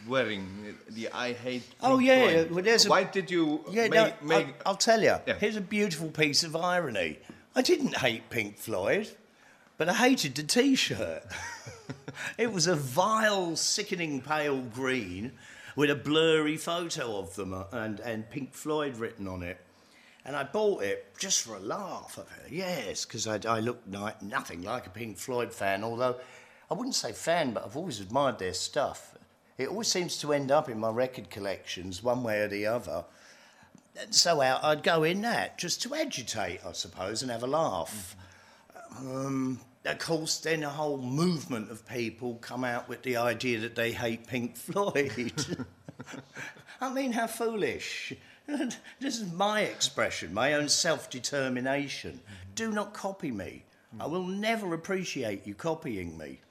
wearing, 0.08 0.76
the 0.90 1.10
I 1.10 1.34
hate. 1.34 1.64
Oh, 1.82 2.00
yeah, 2.00 2.44
well, 2.50 2.64
there's 2.64 2.86
a- 2.86 2.90
Why 2.90 3.04
did 3.04 3.32
you 3.32 3.64
Yeah, 3.70 3.88
make, 3.88 4.22
no, 4.22 4.28
make 4.28 4.48
I'll, 4.48 4.72
I'll 4.72 4.76
tell 4.76 5.02
you. 5.02 5.16
Yeah. 5.26 5.36
Here's 5.40 5.56
a 5.56 5.62
beautiful 5.62 6.10
piece 6.10 6.44
of 6.44 6.56
irony. 6.56 7.20
I 7.56 7.62
didn't 7.62 7.98
hate 7.98 8.30
Pink 8.30 8.58
Floyd, 8.58 9.10
but 9.78 9.90
I 9.90 9.94
hated 9.94 10.36
the 10.36 10.44
T-shirt. 10.44 11.24
it 12.38 12.52
was 12.52 12.68
a 12.68 12.76
vile, 12.76 13.56
sickening 13.56 14.22
pale 14.22 14.62
green 14.62 15.32
with 15.76 15.90
a 15.90 15.96
blurry 15.96 16.58
photo 16.58 17.18
of 17.18 17.36
them 17.36 17.54
uh, 17.54 17.64
and, 17.72 18.00
and 18.02 18.30
Pink 18.30 18.54
Floyd 18.54 18.98
written 18.98 19.28
on 19.28 19.44
it. 19.44 19.60
And 20.26 20.36
I 20.36 20.44
bought 20.44 20.84
it 20.84 21.16
just 21.18 21.42
for 21.42 21.56
a 21.56 21.60
laugh. 21.60 22.18
Of 22.18 22.30
her 22.30 22.42
yes, 22.50 23.06
because 23.06 23.28
I, 23.28 23.40
I 23.48 23.60
look 23.62 23.88
ni- 23.88 24.28
nothing 24.28 24.62
like 24.62 24.86
a 24.86 24.90
Pink 24.90 25.18
Floyd 25.18 25.54
fan, 25.54 25.84
although 25.84 26.18
I 26.70 26.74
wouldn't 26.74 26.96
say 26.96 27.14
fan, 27.14 27.52
but 27.52 27.66
I've 27.66 27.78
always 27.78 28.00
admired 28.00 28.40
their 28.40 28.54
stuff. 28.54 29.16
It 29.58 29.70
always 29.70 29.88
seems 29.88 30.18
to 30.20 30.34
end 30.34 30.52
up 30.52 30.70
in 30.70 30.80
my 30.80 30.90
record 30.90 31.30
collections 31.30 32.04
one 32.04 32.24
way 32.24 32.42
or 32.42 32.48
the 32.48 32.68
other. 32.68 33.06
And 34.00 34.14
so 34.14 34.42
out 34.42 34.64
I'd 34.64 34.84
go 34.84 35.04
in 35.04 35.22
that 35.22 35.58
just 35.58 35.82
to 35.84 35.96
agitate, 35.96 36.62
I 36.66 36.74
suppose, 36.74 37.22
and 37.22 37.32
have 37.32 37.44
a 37.44 37.48
laugh. 37.48 38.16
Um, 39.00 39.60
of 39.86 40.00
course, 40.00 40.38
then 40.40 40.64
a 40.64 40.70
whole 40.70 40.98
movement 40.98 41.72
of 41.72 41.88
people 41.88 42.36
come 42.36 42.64
out 42.64 42.90
with 42.90 43.04
the 43.04 43.18
idea 43.18 43.60
that 43.62 43.76
they 43.76 43.92
hate 43.92 44.28
Pink 44.28 44.56
Floyd. 44.58 45.34
I 46.82 46.94
mean, 46.94 47.14
how 47.14 47.28
foolish. 47.28 48.14
this 48.48 49.20
is 49.20 49.32
my 49.32 49.62
expression, 49.62 50.34
my 50.34 50.54
own 50.54 50.70
self 50.70 51.10
determination. 51.10 52.20
Do 52.56 52.72
not 52.72 52.94
copy 52.94 53.32
me. 53.32 53.64
I 54.00 54.06
will 54.06 54.26
never 54.26 54.74
appreciate 54.74 55.48
you 55.48 55.56
copying 55.56 56.18
me. 56.18 56.42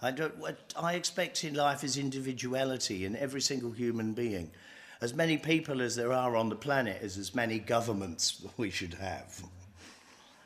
I, 0.00 0.10
don't, 0.12 0.36
what 0.38 0.72
I 0.76 0.94
expect 0.94 1.42
in 1.44 1.54
life 1.54 1.82
is 1.82 1.96
individuality 1.96 3.04
in 3.04 3.16
every 3.16 3.40
single 3.40 3.72
human 3.72 4.12
being. 4.12 4.50
As 5.00 5.14
many 5.14 5.36
people 5.36 5.80
as 5.80 5.96
there 5.96 6.12
are 6.12 6.36
on 6.36 6.48
the 6.48 6.56
planet 6.56 7.02
is 7.02 7.18
as 7.18 7.34
many 7.34 7.58
governments 7.58 8.42
we 8.56 8.70
should 8.70 8.94
have. 8.94 9.42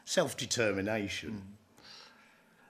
Self 0.04 0.36
determination. 0.36 1.30
Mm. 1.30 1.62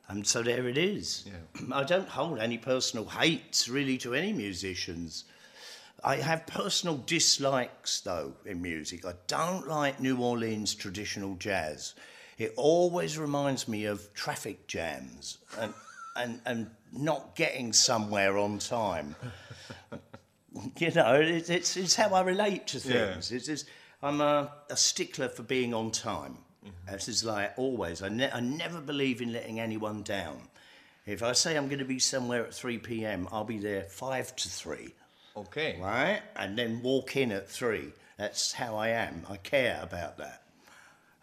And 0.09 0.27
so 0.27 0.43
there 0.43 0.69
it 0.69 0.77
is. 0.77 1.25
I 1.73 1.85
don't 1.85 2.09
hold 2.09 2.39
any 2.39 2.59
personal 2.59 3.07
hates 3.07 3.69
really 3.69 3.97
to 3.99 4.15
any 4.15 4.33
musicians. 4.33 5.25
I 6.05 6.17
have 6.17 6.47
personal 6.47 6.99
dislikes 6.99 8.01
though 8.01 8.35
in 8.45 8.61
music. 8.61 9.07
I 9.07 9.15
don't 9.27 9.67
like 9.67 10.01
New 10.01 10.19
Orleans 10.19 10.75
traditional 10.75 11.37
jazz. 11.37 11.95
It 12.37 12.53
always 12.57 13.17
reminds 13.17 13.69
me 13.69 13.87
of 13.87 14.13
traffic 14.13 14.67
jams 14.67 15.39
and 15.59 15.73
and, 16.17 16.41
and 16.45 16.71
not 16.93 17.35
getting 17.37 17.73
somewhere 17.73 18.37
on 18.39 18.59
time. 18.59 19.17
you 20.79 20.91
know, 20.93 21.15
it, 21.15 21.49
it's, 21.51 21.77
it's 21.77 21.95
how 21.97 22.15
I 22.15 22.23
relate 22.23 22.67
to 22.69 22.79
Yeah. 22.79 23.13
things. 23.13 23.33
It's, 23.33 23.49
it's, 23.49 23.65
I'm 24.03 24.21
a, 24.21 24.53
a 24.71 24.77
stickler 24.77 25.29
for 25.29 25.43
being 25.43 25.73
on 25.75 25.91
time. 25.91 26.39
Mm-hmm. 26.65 26.93
This 26.93 27.09
is 27.09 27.25
like 27.25 27.53
always. 27.57 28.03
I, 28.03 28.09
ne- 28.09 28.31
I 28.31 28.41
never 28.41 28.81
believe 28.81 29.21
in 29.21 29.33
letting 29.33 29.61
anyone 29.61 30.03
down. 30.03 30.41
If 31.07 31.23
I 31.23 31.33
say 31.33 31.57
I'm 31.57 31.67
going 31.67 31.81
to 31.81 31.85
be 31.85 31.99
somewhere 31.99 32.45
at 32.45 32.55
3 32.55 32.79
p.m., 32.79 33.29
I'll 33.33 33.45
be 33.45 33.59
there 33.59 33.83
5 33.83 34.37
to 34.37 34.49
3 34.49 34.95
Okay. 35.37 35.79
right? 35.81 36.21
And 36.37 36.57
then 36.59 36.83
walk 36.83 37.17
in 37.17 37.33
at 37.33 37.49
three. 37.49 37.93
That's 38.19 38.53
how 38.53 38.77
I 38.77 38.89
am. 38.89 39.27
I 39.31 39.39
care 39.39 39.81
about 39.83 40.19
that. 40.19 40.43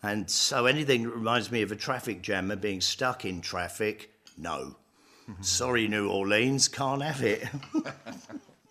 And 0.02 0.30
so 0.30 0.66
anything 0.66 1.04
that 1.04 1.10
reminds 1.12 1.52
me 1.52 1.62
of 1.62 1.72
a 1.72 1.76
traffic 1.76 2.22
jam 2.22 2.50
and 2.52 2.60
being 2.60 2.82
stuck 2.82 3.24
in 3.24 3.40
traffic, 3.42 4.10
no. 4.40 4.76
Sorry, 5.42 5.88
New 5.88 6.10
Orleans, 6.10 6.68
can't 6.68 7.04
have 7.04 7.22
it. 7.22 7.48
but 7.74 7.94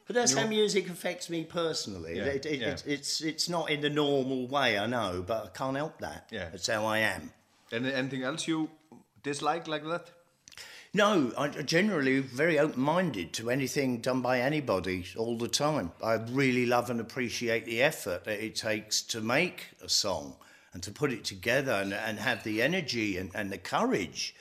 that's 0.09 0.33
how 0.35 0.47
music 0.49 0.89
affects 0.89 1.31
me 1.31 1.45
personally. 1.45 2.17
Yeah, 2.17 2.25
It- 2.25 2.47
it- 2.47 2.61
yeah. 2.61 2.69
it's, 2.71 2.83
it's, 2.85 3.21
it's 3.21 3.49
not 3.49 3.71
in 3.71 3.81
the 3.81 3.91
normal 3.91 4.49
way, 4.49 4.77
I 4.79 4.87
know, 4.87 5.23
but 5.25 5.45
I 5.45 5.49
can't 5.57 5.77
help 5.77 6.01
that. 6.01 6.27
Yeah. 6.33 6.49
That's 6.51 6.67
how 6.67 6.85
I 6.85 6.99
am. 6.99 7.33
Any, 7.71 7.93
anything 7.93 8.25
else 8.25 8.49
you 8.49 8.71
dislike 9.23 9.69
like 9.69 9.85
that? 9.85 10.11
No, 10.95 11.33
I'm 11.37 11.53
generally 11.67 12.21
very 12.21 12.59
open 12.59 12.81
minded 12.81 13.35
to 13.35 13.51
anything 13.51 14.01
done 14.01 14.23
by 14.23 14.41
anybody 14.41 15.05
all 15.17 15.37
the 15.37 15.47
time. 15.47 15.93
I 16.03 16.15
really 16.15 16.65
love 16.67 16.89
and 16.91 16.99
appreciate 16.99 17.67
the 17.67 17.83
effort 17.83 18.25
that 18.25 18.43
it 18.43 18.57
takes 18.57 19.03
to 19.03 19.21
make 19.21 19.67
a 19.83 19.89
song 19.89 20.37
and 20.73 20.83
to 20.83 20.91
put 20.91 21.13
it 21.13 21.25
together 21.25 21.73
and, 21.73 21.93
and 21.93 22.19
have 22.19 22.43
the 22.43 22.63
energy 22.63 23.19
and, 23.19 23.31
and 23.35 23.53
the 23.53 23.59
courage 23.59 24.35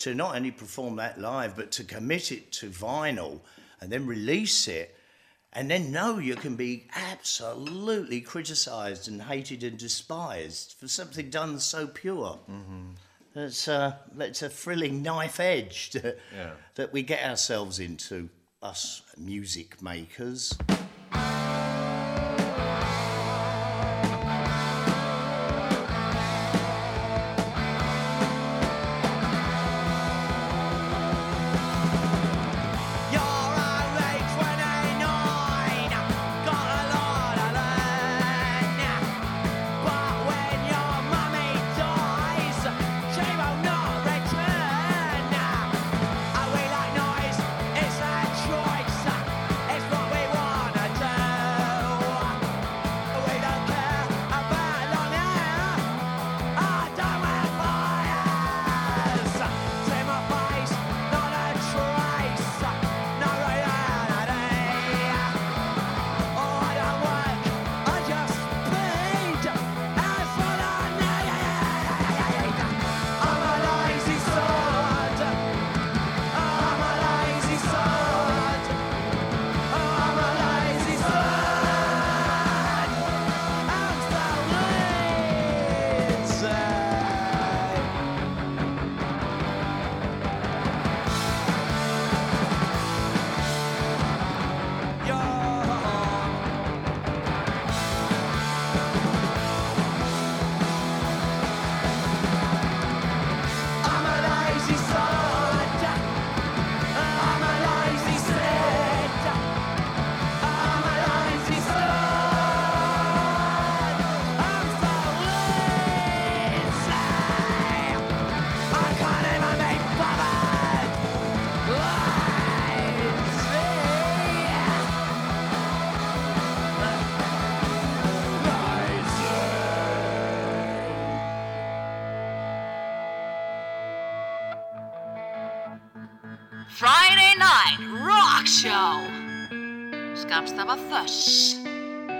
to 0.00 0.14
not 0.14 0.34
only 0.36 0.50
perform 0.50 0.96
that 0.96 1.20
live, 1.20 1.56
but 1.56 1.70
to 1.72 1.84
commit 1.84 2.32
it 2.32 2.52
to 2.52 2.68
vinyl 2.68 3.40
and 3.80 3.90
then 3.90 4.06
release 4.06 4.68
it. 4.68 4.94
And 5.52 5.70
then 5.70 5.90
know 5.90 6.18
you 6.18 6.36
can 6.36 6.54
be 6.56 6.86
absolutely 6.94 8.20
criticised 8.20 9.08
and 9.08 9.20
hated 9.22 9.64
and 9.64 9.76
despised 9.78 10.74
for 10.78 10.86
something 10.88 11.28
done 11.30 11.58
so 11.58 11.86
pure. 11.86 12.38
It's, 13.34 13.66
uh, 13.68 13.94
it's 14.18 14.42
a 14.42 14.48
thrilling 14.48 15.02
knife 15.02 15.40
edge 15.40 15.90
that, 15.92 16.18
Yeah. 16.34 16.52
that 16.76 16.92
we 16.92 17.02
get 17.02 17.24
ourselves 17.28 17.78
into, 17.80 18.28
us 18.62 19.02
music 19.16 19.80
makers. 19.82 20.56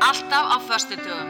Alltaf 0.01 0.47
á 0.55 0.59
föstudögum. 0.69 1.30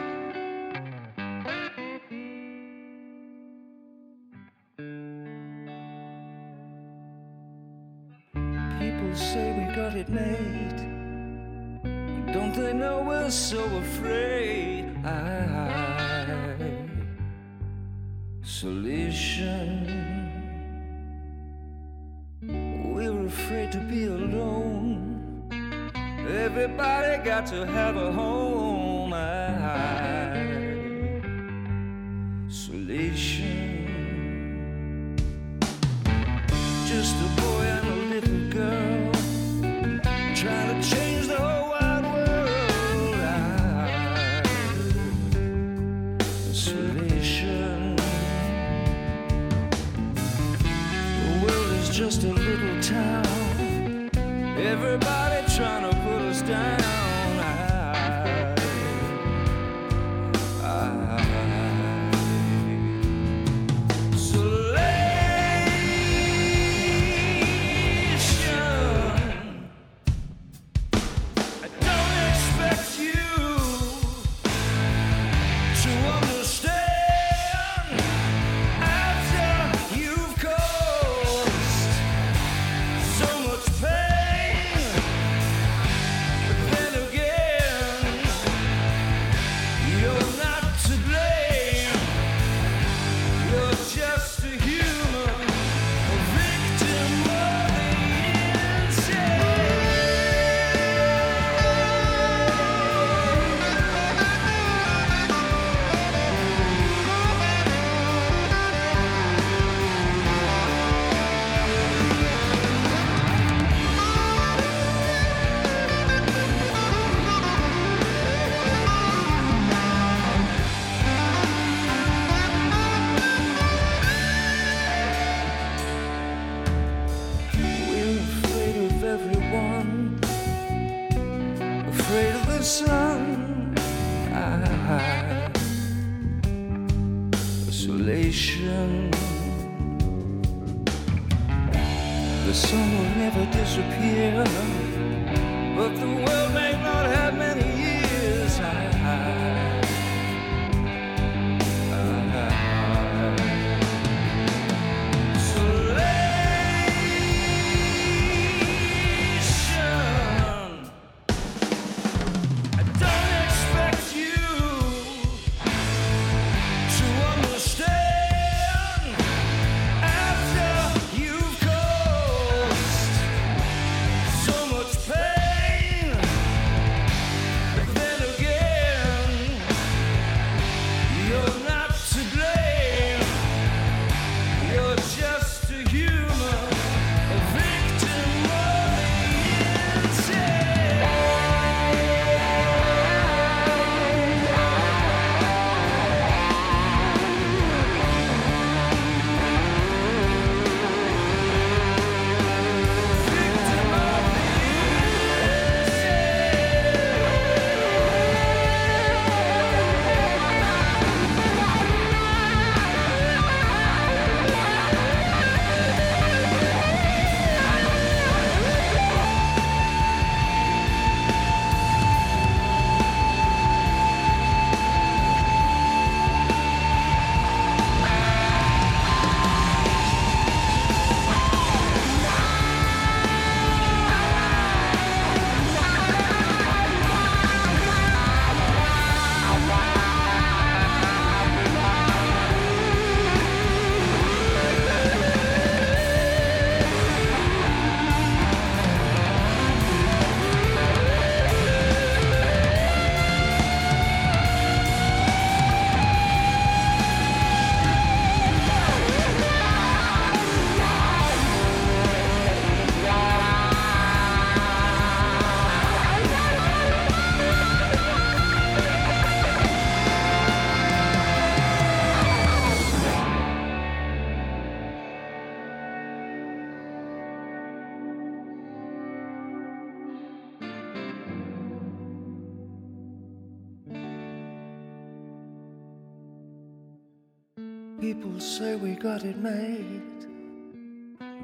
got 289.01 289.23
it 289.23 289.37
made. 289.37 290.27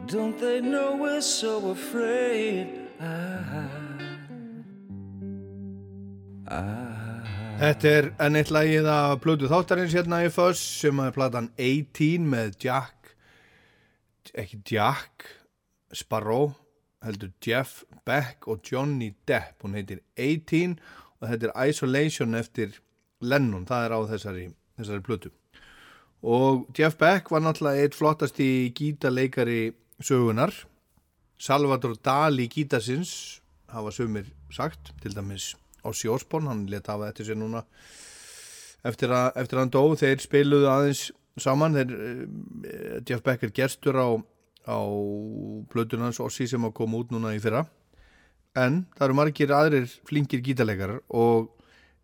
Don't 0.05 0.37
they 0.37 0.61
know 0.61 0.95
we're 0.95 1.21
so 1.21 1.71
afraid? 1.71 2.67
Þetta 7.57 7.89
er 7.89 8.09
enn 8.21 8.37
eitt 8.37 8.51
lagið 8.53 8.85
af 8.93 9.17
Plötu 9.23 9.49
þáttarins 9.49 9.95
hérna 9.97 10.21
í 10.27 10.29
Fuss 10.33 10.61
sem 10.83 11.01
er 11.01 11.15
platan 11.15 11.49
18 11.57 12.29
með 12.29 12.53
Jack 12.61 13.15
ekki 14.37 14.61
Jack 14.69 15.25
Sparrow 15.97 16.53
heldur 17.03 17.33
Jeff 17.43 17.81
Beck 18.05 18.47
og 18.47 18.61
Johnny 18.61 19.09
Depp 19.27 19.65
hún 19.65 19.75
heitir 19.79 20.03
18 20.13 20.77
og 21.17 21.27
þetta 21.31 21.49
er 21.49 21.73
Isolation 21.73 22.37
eftir 22.37 22.77
Lennon, 23.25 23.65
það 23.65 23.87
er 23.87 23.97
á 23.97 23.99
þessari, 24.13 24.47
þessari 24.77 25.05
Plötu 25.09 25.36
og 26.27 26.65
Jeff 26.75 26.97
Beck 26.99 27.31
var 27.31 27.43
náttúrulega 27.43 27.85
eitt 27.85 27.95
flottast 27.95 28.39
í 28.43 28.69
gítaleikari 28.75 29.71
sögunar 30.03 30.51
Salvador 31.39 31.95
Dali 32.03 32.49
gítasins 32.51 33.39
hafa 33.71 33.91
sumir 33.91 34.27
sagt, 34.51 34.93
til 35.01 35.15
dæmis 35.15 35.55
Ossi 35.87 36.09
Osborn, 36.11 36.47
hann 36.49 36.65
leta 36.67 36.95
hafa 36.95 37.11
eftir 37.11 37.29
sér 37.29 37.39
núna 37.39 37.63
eftir 38.87 39.11
að, 39.11 39.31
eftir 39.39 39.57
að 39.57 39.63
hann 39.63 39.73
dó, 39.73 39.83
þeir 39.99 40.23
spiluðu 40.23 40.69
aðeins 40.71 41.03
saman, 41.39 41.77
þeir 41.77 41.93
eh, 41.97 42.99
Jeff 43.07 43.23
Beck 43.25 43.45
er 43.45 43.53
gestur 43.55 43.99
á, 43.99 44.09
á 44.67 44.79
plötunans 45.71 46.21
Ossi 46.23 46.47
sem 46.49 46.65
að 46.65 46.75
koma 46.79 47.01
út 47.01 47.13
núna 47.13 47.35
í 47.35 47.41
fyrra. 47.43 47.65
En 48.57 48.85
það 48.97 49.05
eru 49.07 49.17
margir 49.19 49.53
aðrir 49.53 49.91
flinkir 50.09 50.41
gítalegarar 50.45 51.03
og 51.13 51.51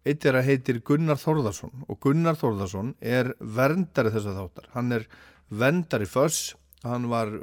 eitt 0.03 0.25
er 0.27 0.35
að 0.39 0.47
heitir 0.49 0.81
Gunnar 0.85 1.19
Þórðarsson 1.19 1.85
og 1.87 1.99
Gunnar 2.03 2.35
Þórðarsson 2.39 2.93
er 2.99 3.33
verndari 3.39 4.11
þess 4.13 4.27
að 4.31 4.39
þáttar, 4.41 4.67
hann 4.75 4.91
er 4.97 5.07
verndari 5.53 6.07
föss, 6.09 6.55
hann 6.83 7.07
var 7.11 7.31
uh, 7.37 7.41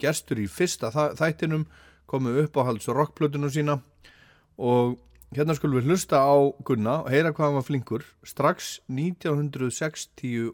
gestur 0.00 0.38
í 0.42 0.46
fyrsta 0.50 0.92
þættinum 0.92 1.64
komið 2.10 2.44
upp 2.44 2.54
á 2.60 2.62
halds 2.68 2.88
rockplötunum 2.92 3.52
sína 3.52 3.80
og 4.60 4.98
hérna 5.32 5.56
skulum 5.56 5.80
við 5.80 5.88
hlusta 5.88 6.20
á 6.20 6.36
Gunna 6.66 7.00
og 7.06 7.10
heyra 7.12 7.32
hvað 7.32 7.46
hann 7.48 7.58
var 7.60 7.68
flinkur. 7.68 8.02
Strax 8.20 8.80
1963 8.92 10.52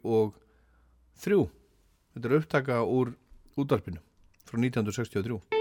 þetta 2.15 2.29
er 2.29 2.39
upptaka 2.39 2.83
úr 2.87 3.17
útvarpinu 3.59 4.01
frá 4.47 4.57
1963 4.63 5.58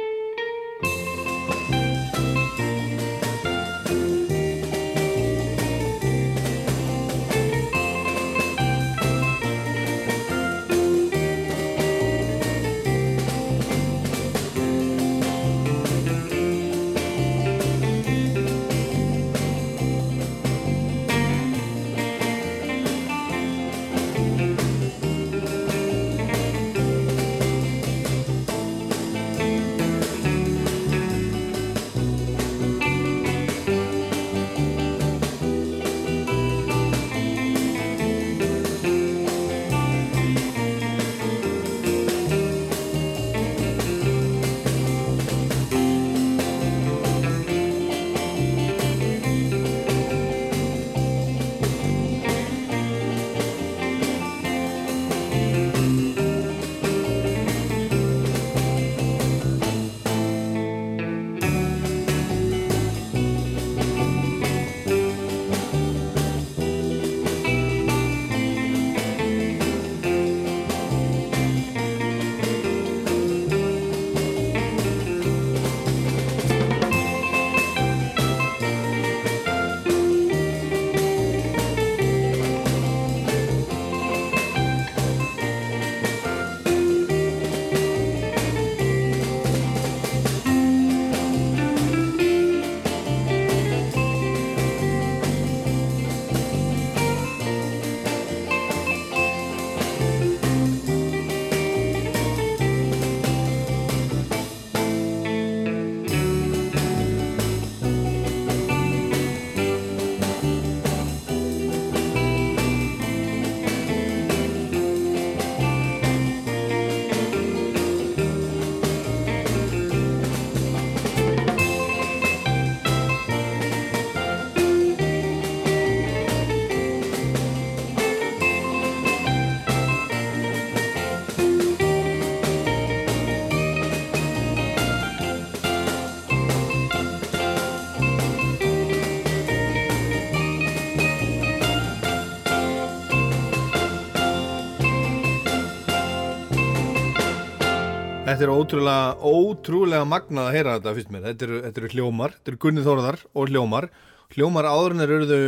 Þetta 148.37 148.51
er 148.51 148.53
ótrúlega, 148.53 149.05
ótrúlega 149.25 150.05
magnað 150.05 150.47
að 150.47 150.53
heyra 150.53 150.73
þetta 150.75 150.91
fyrst 150.93 151.07
mér. 151.09 151.23
Þetta 151.23 151.45
eru, 151.47 151.55
þetta 151.63 151.79
eru 151.81 151.87
hljómar, 151.95 152.35
þetta 152.35 152.51
eru 152.51 152.59
Gunni 152.61 152.83
Þórðar 152.85 153.17
og 153.33 153.49
hljómar. 153.49 153.87
Hljómar 154.35 154.67
áður 154.69 154.93
en 154.93 155.01
þeir 155.01 155.13
eru 155.15 155.39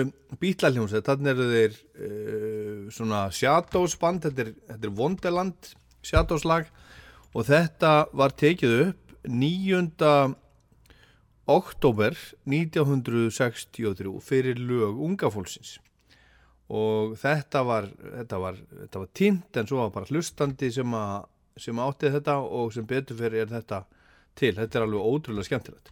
bítlaljómsveit, 0.41 1.05
þannig 1.05 1.29
eru 1.35 1.45
þeir 1.51 1.77
uh, 1.77 2.81
svona 2.97 3.21
Shadows 3.29 3.93
band, 4.01 4.25
þetta 4.25 4.41
er, 4.47 4.51
þetta 4.71 4.89
er 4.89 4.97
Wonderland 5.03 5.71
Shadows 6.01 6.49
lag 6.49 6.73
og 7.29 7.47
þetta 7.53 7.93
var 8.09 8.37
tekið 8.41 8.77
upp 8.87 9.15
9. 9.37 9.85
oktober 11.61 12.17
1963 12.49 14.19
fyrir 14.33 14.65
lög 14.65 14.97
unga 14.97 15.29
fólksins 15.29 15.77
og 16.73 17.19
þetta 17.21 17.67
var, 17.69 17.93
þetta 18.17 18.45
var, 18.49 18.63
þetta 18.87 19.03
var 19.05 19.11
tínt 19.13 19.61
en 19.61 19.69
svo 19.69 19.85
var 19.85 19.93
bara 19.93 20.09
hlustandi 20.09 20.73
sem 20.73 20.97
að 20.97 21.35
sem 21.61 21.79
átti 21.83 22.11
þetta 22.13 22.37
og 22.43 22.73
sem 22.75 22.85
betur 22.87 23.19
fyrir 23.19 23.45
er 23.45 23.51
þetta 23.53 23.83
til, 24.39 24.53
þetta 24.57 24.79
er 24.79 24.85
alveg 24.85 25.09
ótrúlega 25.11 25.47
skemmtilegt. 25.47 25.91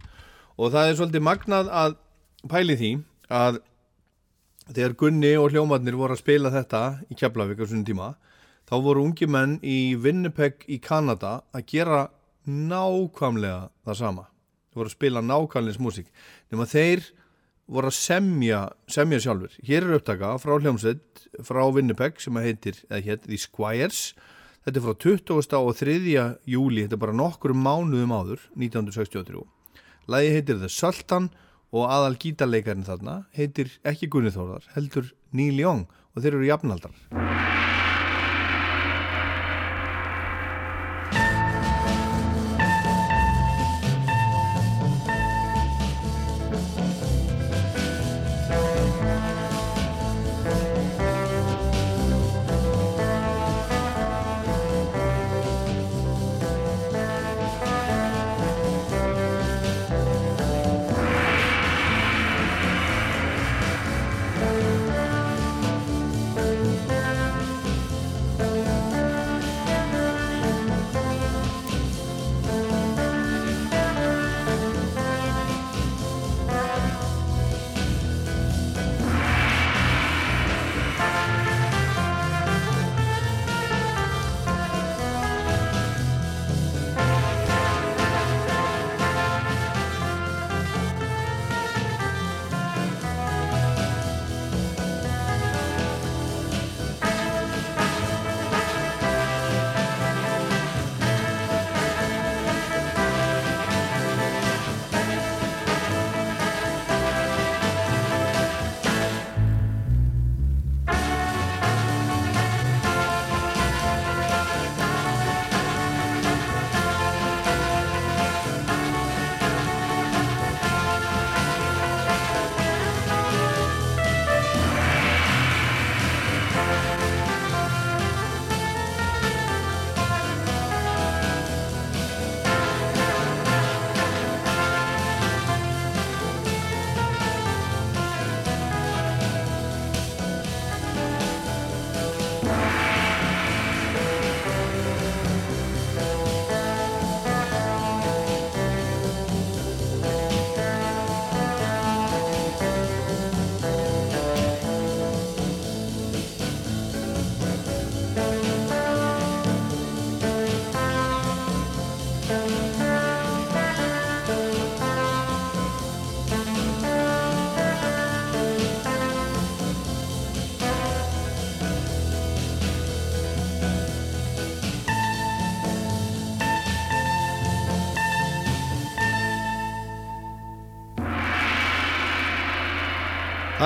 Og 0.57 0.72
það 0.73 0.89
er 0.89 0.99
svolítið 0.99 1.26
magnað 1.27 1.72
að 1.84 1.98
pæli 2.49 2.77
því 2.80 2.91
að 3.34 3.60
þegar 4.72 4.95
Gunni 4.99 5.34
og 5.39 5.52
hljómarnir 5.53 5.98
voru 5.99 6.15
að 6.15 6.23
spila 6.23 6.52
þetta 6.53 6.81
í 7.11 7.18
Keflavík 7.18 7.61
á 7.64 7.65
svona 7.68 7.88
tíma 7.88 8.07
þá 8.68 8.76
voru 8.84 9.06
ungi 9.07 9.27
menn 9.31 9.57
í 9.64 9.95
Winnipeg 10.03 10.65
í 10.68 10.80
Kanada 10.84 11.41
að 11.56 11.68
gera 11.72 12.02
nákvæmlega 12.48 13.69
það 13.88 13.99
sama. 14.02 14.26
Þeir 14.72 14.81
voru 14.81 14.91
að 14.91 14.98
spila 14.98 15.23
nákvæmleins 15.23 15.80
músík 15.84 16.11
nema 16.52 16.68
þeir 16.68 17.06
voru 17.68 17.91
að 17.91 17.98
semja 17.99 18.61
semja 18.91 19.19
sjálfur, 19.23 19.56
hér 19.68 19.88
er 19.88 19.98
upptaka 19.98 20.35
frá 20.39 20.56
hljómsveit 20.56 21.27
frá 21.44 21.64
Winnipeg 21.76 22.22
sem 22.23 22.39
heitir, 22.39 22.80
eða 22.88 23.03
hétt, 23.03 23.27
The 23.27 23.39
Squires 23.41 24.02
Þetta 24.68 24.81
er 24.81 24.84
frá 24.84 24.95
20. 24.99 25.53
og 25.64 25.77
3. 25.80 26.23
júli, 26.44 26.81
þetta 26.84 26.98
er 26.98 26.99
bara 26.99 27.14
nokkur 27.15 27.53
mánuðum 27.56 28.11
áður, 28.11 28.41
1963. 28.60 29.45
Lægi 30.11 30.34
heitir 30.34 30.60
The 30.60 30.68
Sultan 30.68 31.30
og 31.72 31.85
aðal 31.88 32.18
gítarleikarinn 32.19 32.84
þarna 32.84 33.15
heitir 33.38 33.72
ekki 33.88 34.11
Gunni 34.11 34.35
Þórðar, 34.35 34.68
heldur 34.76 35.07
Neil 35.31 35.64
Young 35.64 35.88
og 35.88 36.19
þeir 36.19 36.34
eru 36.34 36.49
jafnaldrar. 36.49 37.76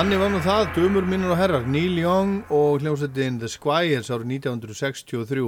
Þannig 0.02 0.18
var 0.18 0.32
nú 0.32 0.38
það, 0.42 0.64
dömur 0.74 1.04
minnur 1.06 1.30
og 1.30 1.36
herrar, 1.38 1.66
Neil 1.70 1.94
Young 2.00 2.48
og 2.50 2.80
hljómsveitin 2.82 3.36
The 3.38 3.46
Squires 3.46 4.08
árið 4.10 4.32
1963. 4.40 5.44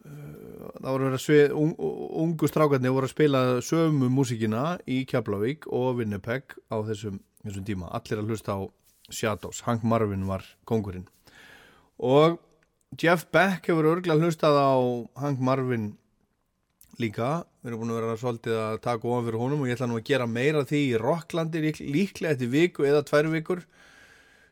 Uh, 0.00 0.14
Það 0.78 0.86
voru 0.86 1.10
verið 1.10 1.52
un, 1.60 1.74
ungu 2.22 2.48
strákarnir 2.48 2.94
voru 2.96 3.04
að 3.04 3.12
spila 3.12 3.42
sömu 3.60 4.08
músíkina 4.08 4.62
í 4.88 5.02
Keflavík 5.10 5.68
og 5.68 6.00
Winnipeg 6.00 6.56
á 6.72 6.80
þessum, 6.88 7.20
þessum 7.44 7.68
tíma. 7.68 7.92
Allir 8.00 8.24
að 8.24 8.32
hlusta 8.32 8.56
á 8.56 8.64
Shadows, 9.12 9.60
Hank 9.68 9.84
Marvin 9.84 10.24
var 10.24 10.48
kongurinn. 10.64 11.04
Og 12.00 12.40
Jeff 12.96 13.28
Beck 13.28 13.68
hefur 13.68 13.92
örglega 13.92 14.16
hlustað 14.24 14.56
á 14.56 14.72
Hank 15.20 15.44
Marvin 15.44 15.98
líka 16.96 17.42
við 17.60 17.70
erum 17.70 17.82
búin 17.82 17.92
að 17.92 17.98
vera 18.00 18.16
svolítið 18.20 18.54
að 18.56 18.78
taka 18.86 19.08
ofan 19.10 19.26
fyrir 19.26 19.42
honum 19.42 19.62
og 19.64 19.68
ég 19.68 19.76
ætla 19.76 19.88
nú 19.90 19.98
að 19.98 20.06
gera 20.08 20.26
meira 20.30 20.62
því 20.64 20.78
í 20.80 21.00
Rocklandi 21.00 21.60
lík, 21.60 21.80
líklega 21.84 22.32
eftir 22.32 22.52
viku 22.54 22.86
eða 22.88 23.02
tvær 23.04 23.28
vikur. 23.34 23.60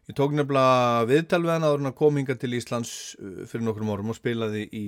Ég 0.09 0.17
tók 0.17 0.35
nefnilega 0.37 1.07
viðtal 1.09 1.41
við 1.45 1.55
hann 1.55 1.89
að 1.89 1.95
kom 1.97 2.20
hinga 2.20 2.37
til 2.37 2.53
Íslands 2.59 2.93
uh, 3.17 3.47
fyrir 3.49 3.65
nokkrum 3.65 3.93
árum 3.95 4.12
og 4.12 4.19
spilaði 4.19 4.67
í 4.77 4.85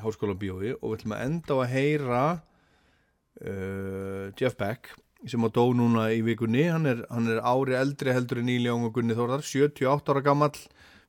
Háskóla 0.00 0.36
Bíói 0.40 0.72
og 0.78 0.86
við 0.86 0.96
ætlum 0.98 1.16
að 1.16 1.24
enda 1.26 1.56
á 1.56 1.58
að 1.58 1.72
heyra 1.74 2.22
uh, 2.32 4.24
Jeff 4.40 4.56
Beck 4.60 4.94
sem 5.28 5.44
á 5.44 5.48
dó 5.52 5.66
núna 5.76 6.08
í 6.16 6.22
vikunni. 6.24 6.64
Hann 6.72 6.88
er, 6.88 7.04
hann 7.12 7.28
er 7.30 7.44
ári 7.44 7.76
eldri 7.78 8.16
heldur 8.16 8.40
en 8.40 8.48
Jóng 8.48 8.88
og 8.88 8.96
Gunni 8.96 9.16
Þórðar 9.18 9.44
78 9.44 10.12
ára 10.16 10.24
gamall 10.24 10.56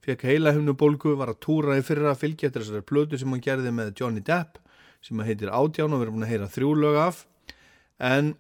fekk 0.03 0.27
heila 0.27 0.51
bólgu, 0.75 1.15
var 1.15 1.31
að 1.31 1.39
túra 1.39 1.79
í 1.79 1.83
fyrra 1.87 2.11
fylgja 2.19 2.49
eftir 2.49 2.65
þessari 2.65 2.83
plötu 2.83 3.17
sem 3.17 3.31
hann 3.31 3.43
gerði 3.43 3.71
með 3.71 3.95
Johnny 3.95 4.19
Depp 4.19 4.59
sem 5.03 5.19
heitir 5.27 5.51
Ádján 5.51 5.91
og 5.91 5.99
við 6.01 6.07
erum 6.07 6.19
búin 6.19 6.27
að 6.27 6.33
heyra 6.33 6.51
þrjú 6.53 6.71
lög 6.79 6.99
af. 7.01 7.25
En 7.99 8.33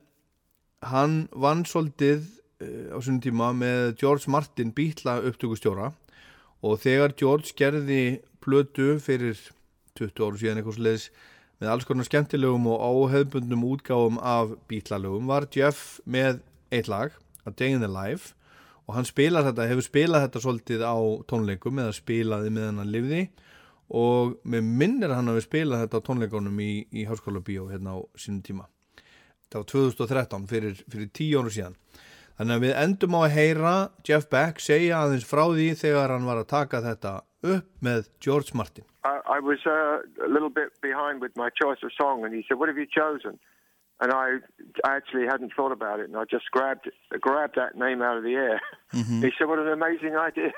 hann 0.83 1.17
vann 1.31 1.65
svolítið 1.67 2.23
uh, 2.63 2.95
á 2.95 2.97
svona 3.03 3.23
tíma 3.23 3.51
með 3.57 3.97
George 4.01 4.31
Martin 4.31 4.73
bítla 4.75 5.19
upptökustjóra 5.23 5.91
og 6.63 6.79
þegar 6.83 7.15
George 7.19 7.55
gerði 7.59 8.21
plötu 8.43 8.97
fyrir 9.03 9.39
20 9.99 10.23
áru 10.23 10.39
síðan 10.39 10.59
eitthvað 10.59 10.79
sliðis 10.79 11.09
með 11.61 11.71
alls 11.71 11.87
konar 11.87 12.07
skemmtilegum 12.07 12.65
og 12.71 12.81
áhefbundnum 12.83 13.67
útgáfum 13.69 14.17
af 14.19 14.55
bítlalögum 14.67 15.29
var 15.29 15.47
Jeff 15.53 15.99
með 16.03 16.41
eitt 16.73 16.89
lag 16.91 17.13
A 17.45 17.51
Day 17.51 17.75
in 17.75 17.83
the 17.83 17.91
Life. 17.91 18.33
Og 18.87 18.97
hann 18.97 19.07
spilar 19.07 19.45
þetta, 19.47 19.67
hefur 19.69 19.85
spilað 19.85 20.25
þetta 20.25 20.41
svolítið 20.43 20.83
á 20.83 20.95
tónleikum 21.29 21.79
eða 21.79 21.95
spilaði 21.95 22.51
með 22.51 22.67
hann 22.67 22.83
að 22.83 22.93
lifði 22.97 23.21
og 23.93 24.37
með 24.49 24.69
minnir 24.81 25.11
að 25.11 25.19
hann 25.19 25.33
hafi 25.33 25.45
spilað 25.45 25.83
þetta 25.85 26.01
á 26.01 26.05
tónleikunum 26.07 26.61
í, 26.63 26.71
í 26.89 27.05
Háskóla 27.09 27.43
Bíó 27.45 27.67
hérna 27.69 27.97
á 27.97 27.99
sínum 28.17 28.41
tíma 28.45 28.65
þetta 29.43 29.61
var 29.61 29.67
2013 29.73 30.47
fyrir, 30.49 30.79
fyrir 30.89 31.11
tíu 31.13 31.43
áru 31.43 31.53
síðan 31.53 31.77
þannig 32.39 32.55
að 32.55 32.65
við 32.65 32.73
endum 32.85 33.17
á 33.17 33.19
að 33.21 33.35
heyra 33.37 33.75
Jeff 34.07 34.29
Beck 34.31 34.63
segja 34.63 35.03
aðeins 35.03 35.27
frá 35.29 35.45
því 35.51 35.69
þegar 35.83 36.15
hann 36.15 36.25
var 36.25 36.41
að 36.41 36.49
taka 36.55 36.81
þetta 36.81 37.19
upp 37.43 37.69
með 37.85 38.09
George 38.23 38.57
Martin 38.57 38.87
I, 39.03 39.19
I 39.37 39.39
was 39.39 39.59
uh, 39.65 39.99
a 40.25 40.29
little 40.29 40.49
bit 40.49 40.69
behind 40.81 41.21
with 41.21 41.35
my 41.35 41.49
choice 41.49 41.79
of 41.83 41.91
song, 41.99 42.23
and 42.23 42.33
he 42.33 42.45
said, 42.47 42.57
"What 42.57 42.69
have 42.69 42.77
you 42.77 42.87
chosen?" 42.87 43.37
And 43.99 44.11
I, 44.11 44.39
actually 44.85 45.25
hadn't 45.25 45.53
thought 45.55 45.71
about 45.71 45.99
it, 45.99 46.09
and 46.09 46.17
I 46.17 46.23
just 46.23 46.49
grabbed 46.51 46.89
grabbed 47.21 47.55
that 47.55 47.77
name 47.77 48.01
out 48.01 48.17
of 48.17 48.23
the 48.23 48.35
air. 48.35 48.61
He 48.91 49.31
said, 49.37 49.47
"What 49.47 49.59
an 49.59 49.67
amazing 49.67 50.15
idea!" 50.15 50.51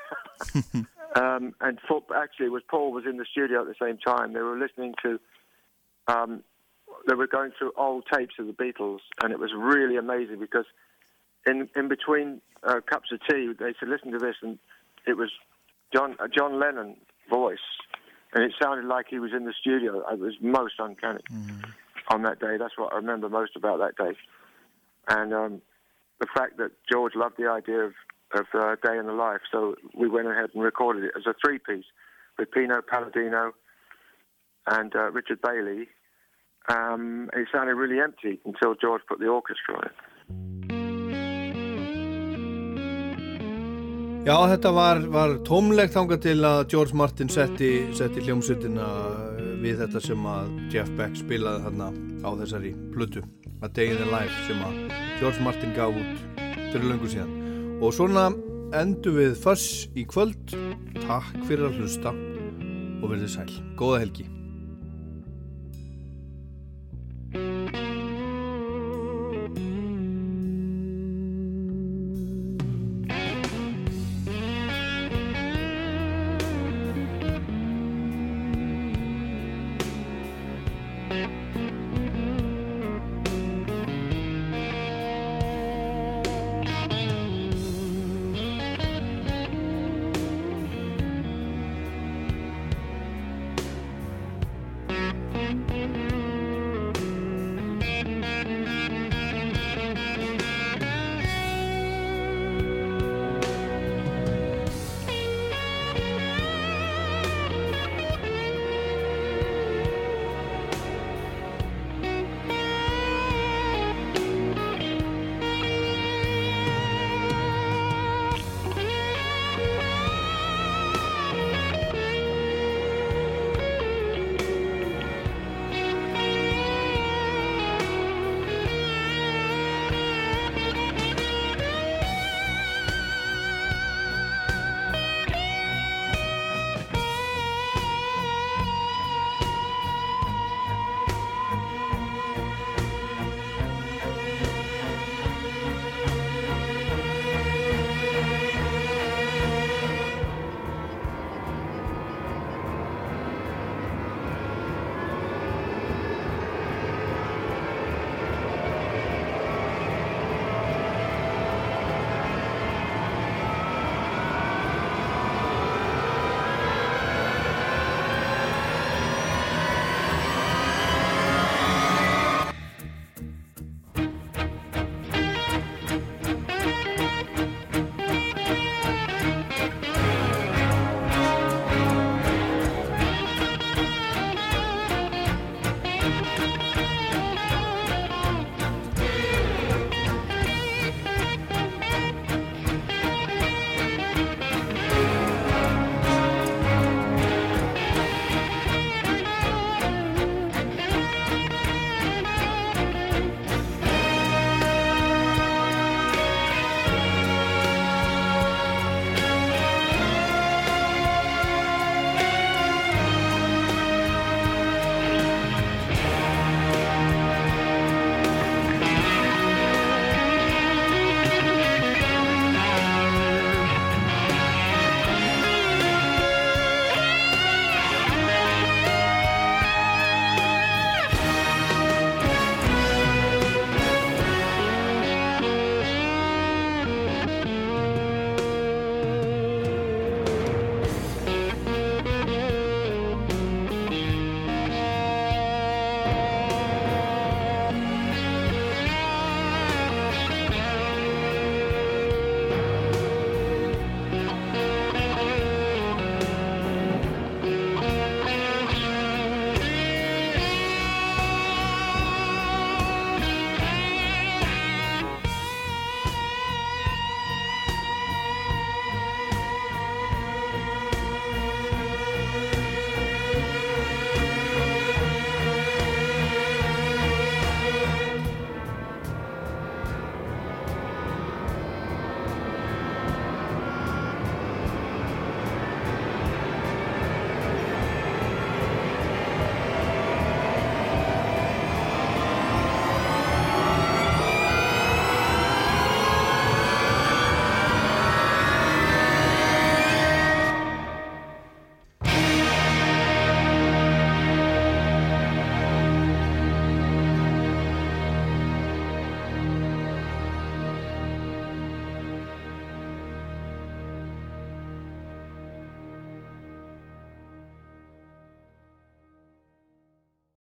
um, 1.16 1.54
and 1.62 1.80
for, 1.88 2.02
actually, 2.16 2.48
it 2.48 2.52
was 2.52 2.64
Paul 2.68 2.92
was 2.92 3.06
in 3.06 3.18
the 3.18 3.26
studio 3.30 3.62
at 3.62 3.68
the 3.68 3.76
same 3.80 3.98
time. 3.98 4.34
They 4.34 4.42
were 4.42 4.58
listening 4.58 4.96
to, 5.04 5.20
um, 6.08 6.44
they 7.08 7.14
were 7.14 7.28
going 7.28 7.52
through 7.58 7.74
old 7.78 8.06
tapes 8.12 8.36
of 8.40 8.48
the 8.48 8.54
Beatles, 8.54 9.00
and 9.22 9.32
it 9.32 9.40
was 9.40 9.52
really 9.56 9.98
amazing 9.98 10.40
because 10.40 10.66
in 11.46 11.70
in 11.76 11.88
between 11.88 12.42
uh, 12.64 12.80
cups 12.86 13.12
of 13.12 13.20
tea, 13.30 13.54
they 13.58 13.74
said, 13.80 13.90
"Listen 13.90 14.12
to 14.12 14.18
this," 14.18 14.36
and 14.42 14.58
it 15.06 15.18
was 15.18 15.32
John 15.94 16.16
uh, 16.20 16.28
John 16.28 16.60
Lennon 16.60 16.98
voice, 17.30 17.58
and 18.34 18.44
it 18.44 18.54
sounded 18.62 18.86
like 18.86 19.08
he 19.10 19.20
was 19.20 19.32
in 19.36 19.46
the 19.46 19.54
studio. 19.60 20.04
It 20.12 20.20
was 20.20 20.34
most 20.42 20.76
uncanny 20.80 21.24
on 22.10 22.24
that 22.24 22.40
day. 22.40 22.58
That's 22.58 22.78
what 22.78 22.94
I 22.94 22.98
remember 22.98 23.30
most 23.30 23.56
about 23.56 23.80
that 23.80 23.96
day, 23.98 24.18
and 25.08 25.34
um, 25.34 25.62
the 26.20 26.28
fact 26.36 26.58
that 26.58 26.72
George 26.92 27.14
loved 27.16 27.36
the 27.38 27.50
idea 27.50 27.80
of 27.80 27.94
of 28.34 28.46
uh, 28.54 28.76
Day 28.84 28.98
in 28.98 29.06
the 29.06 29.14
Life. 29.14 29.42
So 29.52 29.76
we 29.98 30.10
went 30.10 30.28
ahead 30.28 30.50
and 30.54 30.64
recorded 30.64 31.04
it 31.06 31.12
as 31.16 31.24
a 31.28 31.34
three 31.44 31.60
piece 31.60 31.86
with 32.38 32.52
Pino 32.52 32.82
Palladino 32.82 33.54
and 34.68 34.96
uh, 34.96 35.12
Richard 35.12 35.40
Bailey. 35.42 35.88
Um, 36.68 37.30
it 37.34 37.48
sounded 37.54 37.76
really 37.76 38.00
empty 38.00 38.40
until 38.46 38.74
George 38.76 39.04
put 39.08 39.20
the 39.20 39.28
orchestra 39.28 39.78
on 39.78 39.86
it. 39.86 39.96
Já, 44.26 44.34
þetta 44.50 44.72
var, 44.74 45.00
var 45.14 45.36
tómlegt 45.46 45.94
þangað 45.94 46.24
til 46.24 46.40
að 46.50 46.64
George 46.74 46.98
Martin 46.98 47.30
setti, 47.30 47.70
setti 47.94 48.24
hljómsutina 48.26 48.88
við 49.62 49.84
þetta 49.84 50.02
sem 50.02 50.26
að 50.26 50.50
Jeff 50.74 50.90
Beck 50.98 51.22
spilaði 51.22 51.62
þarna 51.68 51.92
á 52.26 52.30
þessari 52.42 52.74
plötu 52.96 53.22
A 53.62 53.70
Day 53.70 53.94
in 53.94 54.02
the 54.02 54.10
Life 54.10 54.34
sem 54.50 54.66
að 54.66 54.82
George 55.22 55.46
Martin 55.46 55.78
gaf 55.78 55.94
út 55.94 56.42
fyrir 56.74 56.90
löngu 56.90 57.14
síðan 57.14 57.45
og 57.82 57.96
svona 57.96 58.30
endum 58.76 59.20
við 59.20 59.36
föss 59.40 59.88
í 59.96 60.06
kvöld. 60.10 60.56
Takk 61.06 61.36
fyrir 61.48 61.70
að 61.70 61.82
hlusta 61.82 62.16
og 62.16 63.12
verðið 63.12 63.36
sæl. 63.38 63.52
Góða 63.80 64.06
helgi 64.06 64.35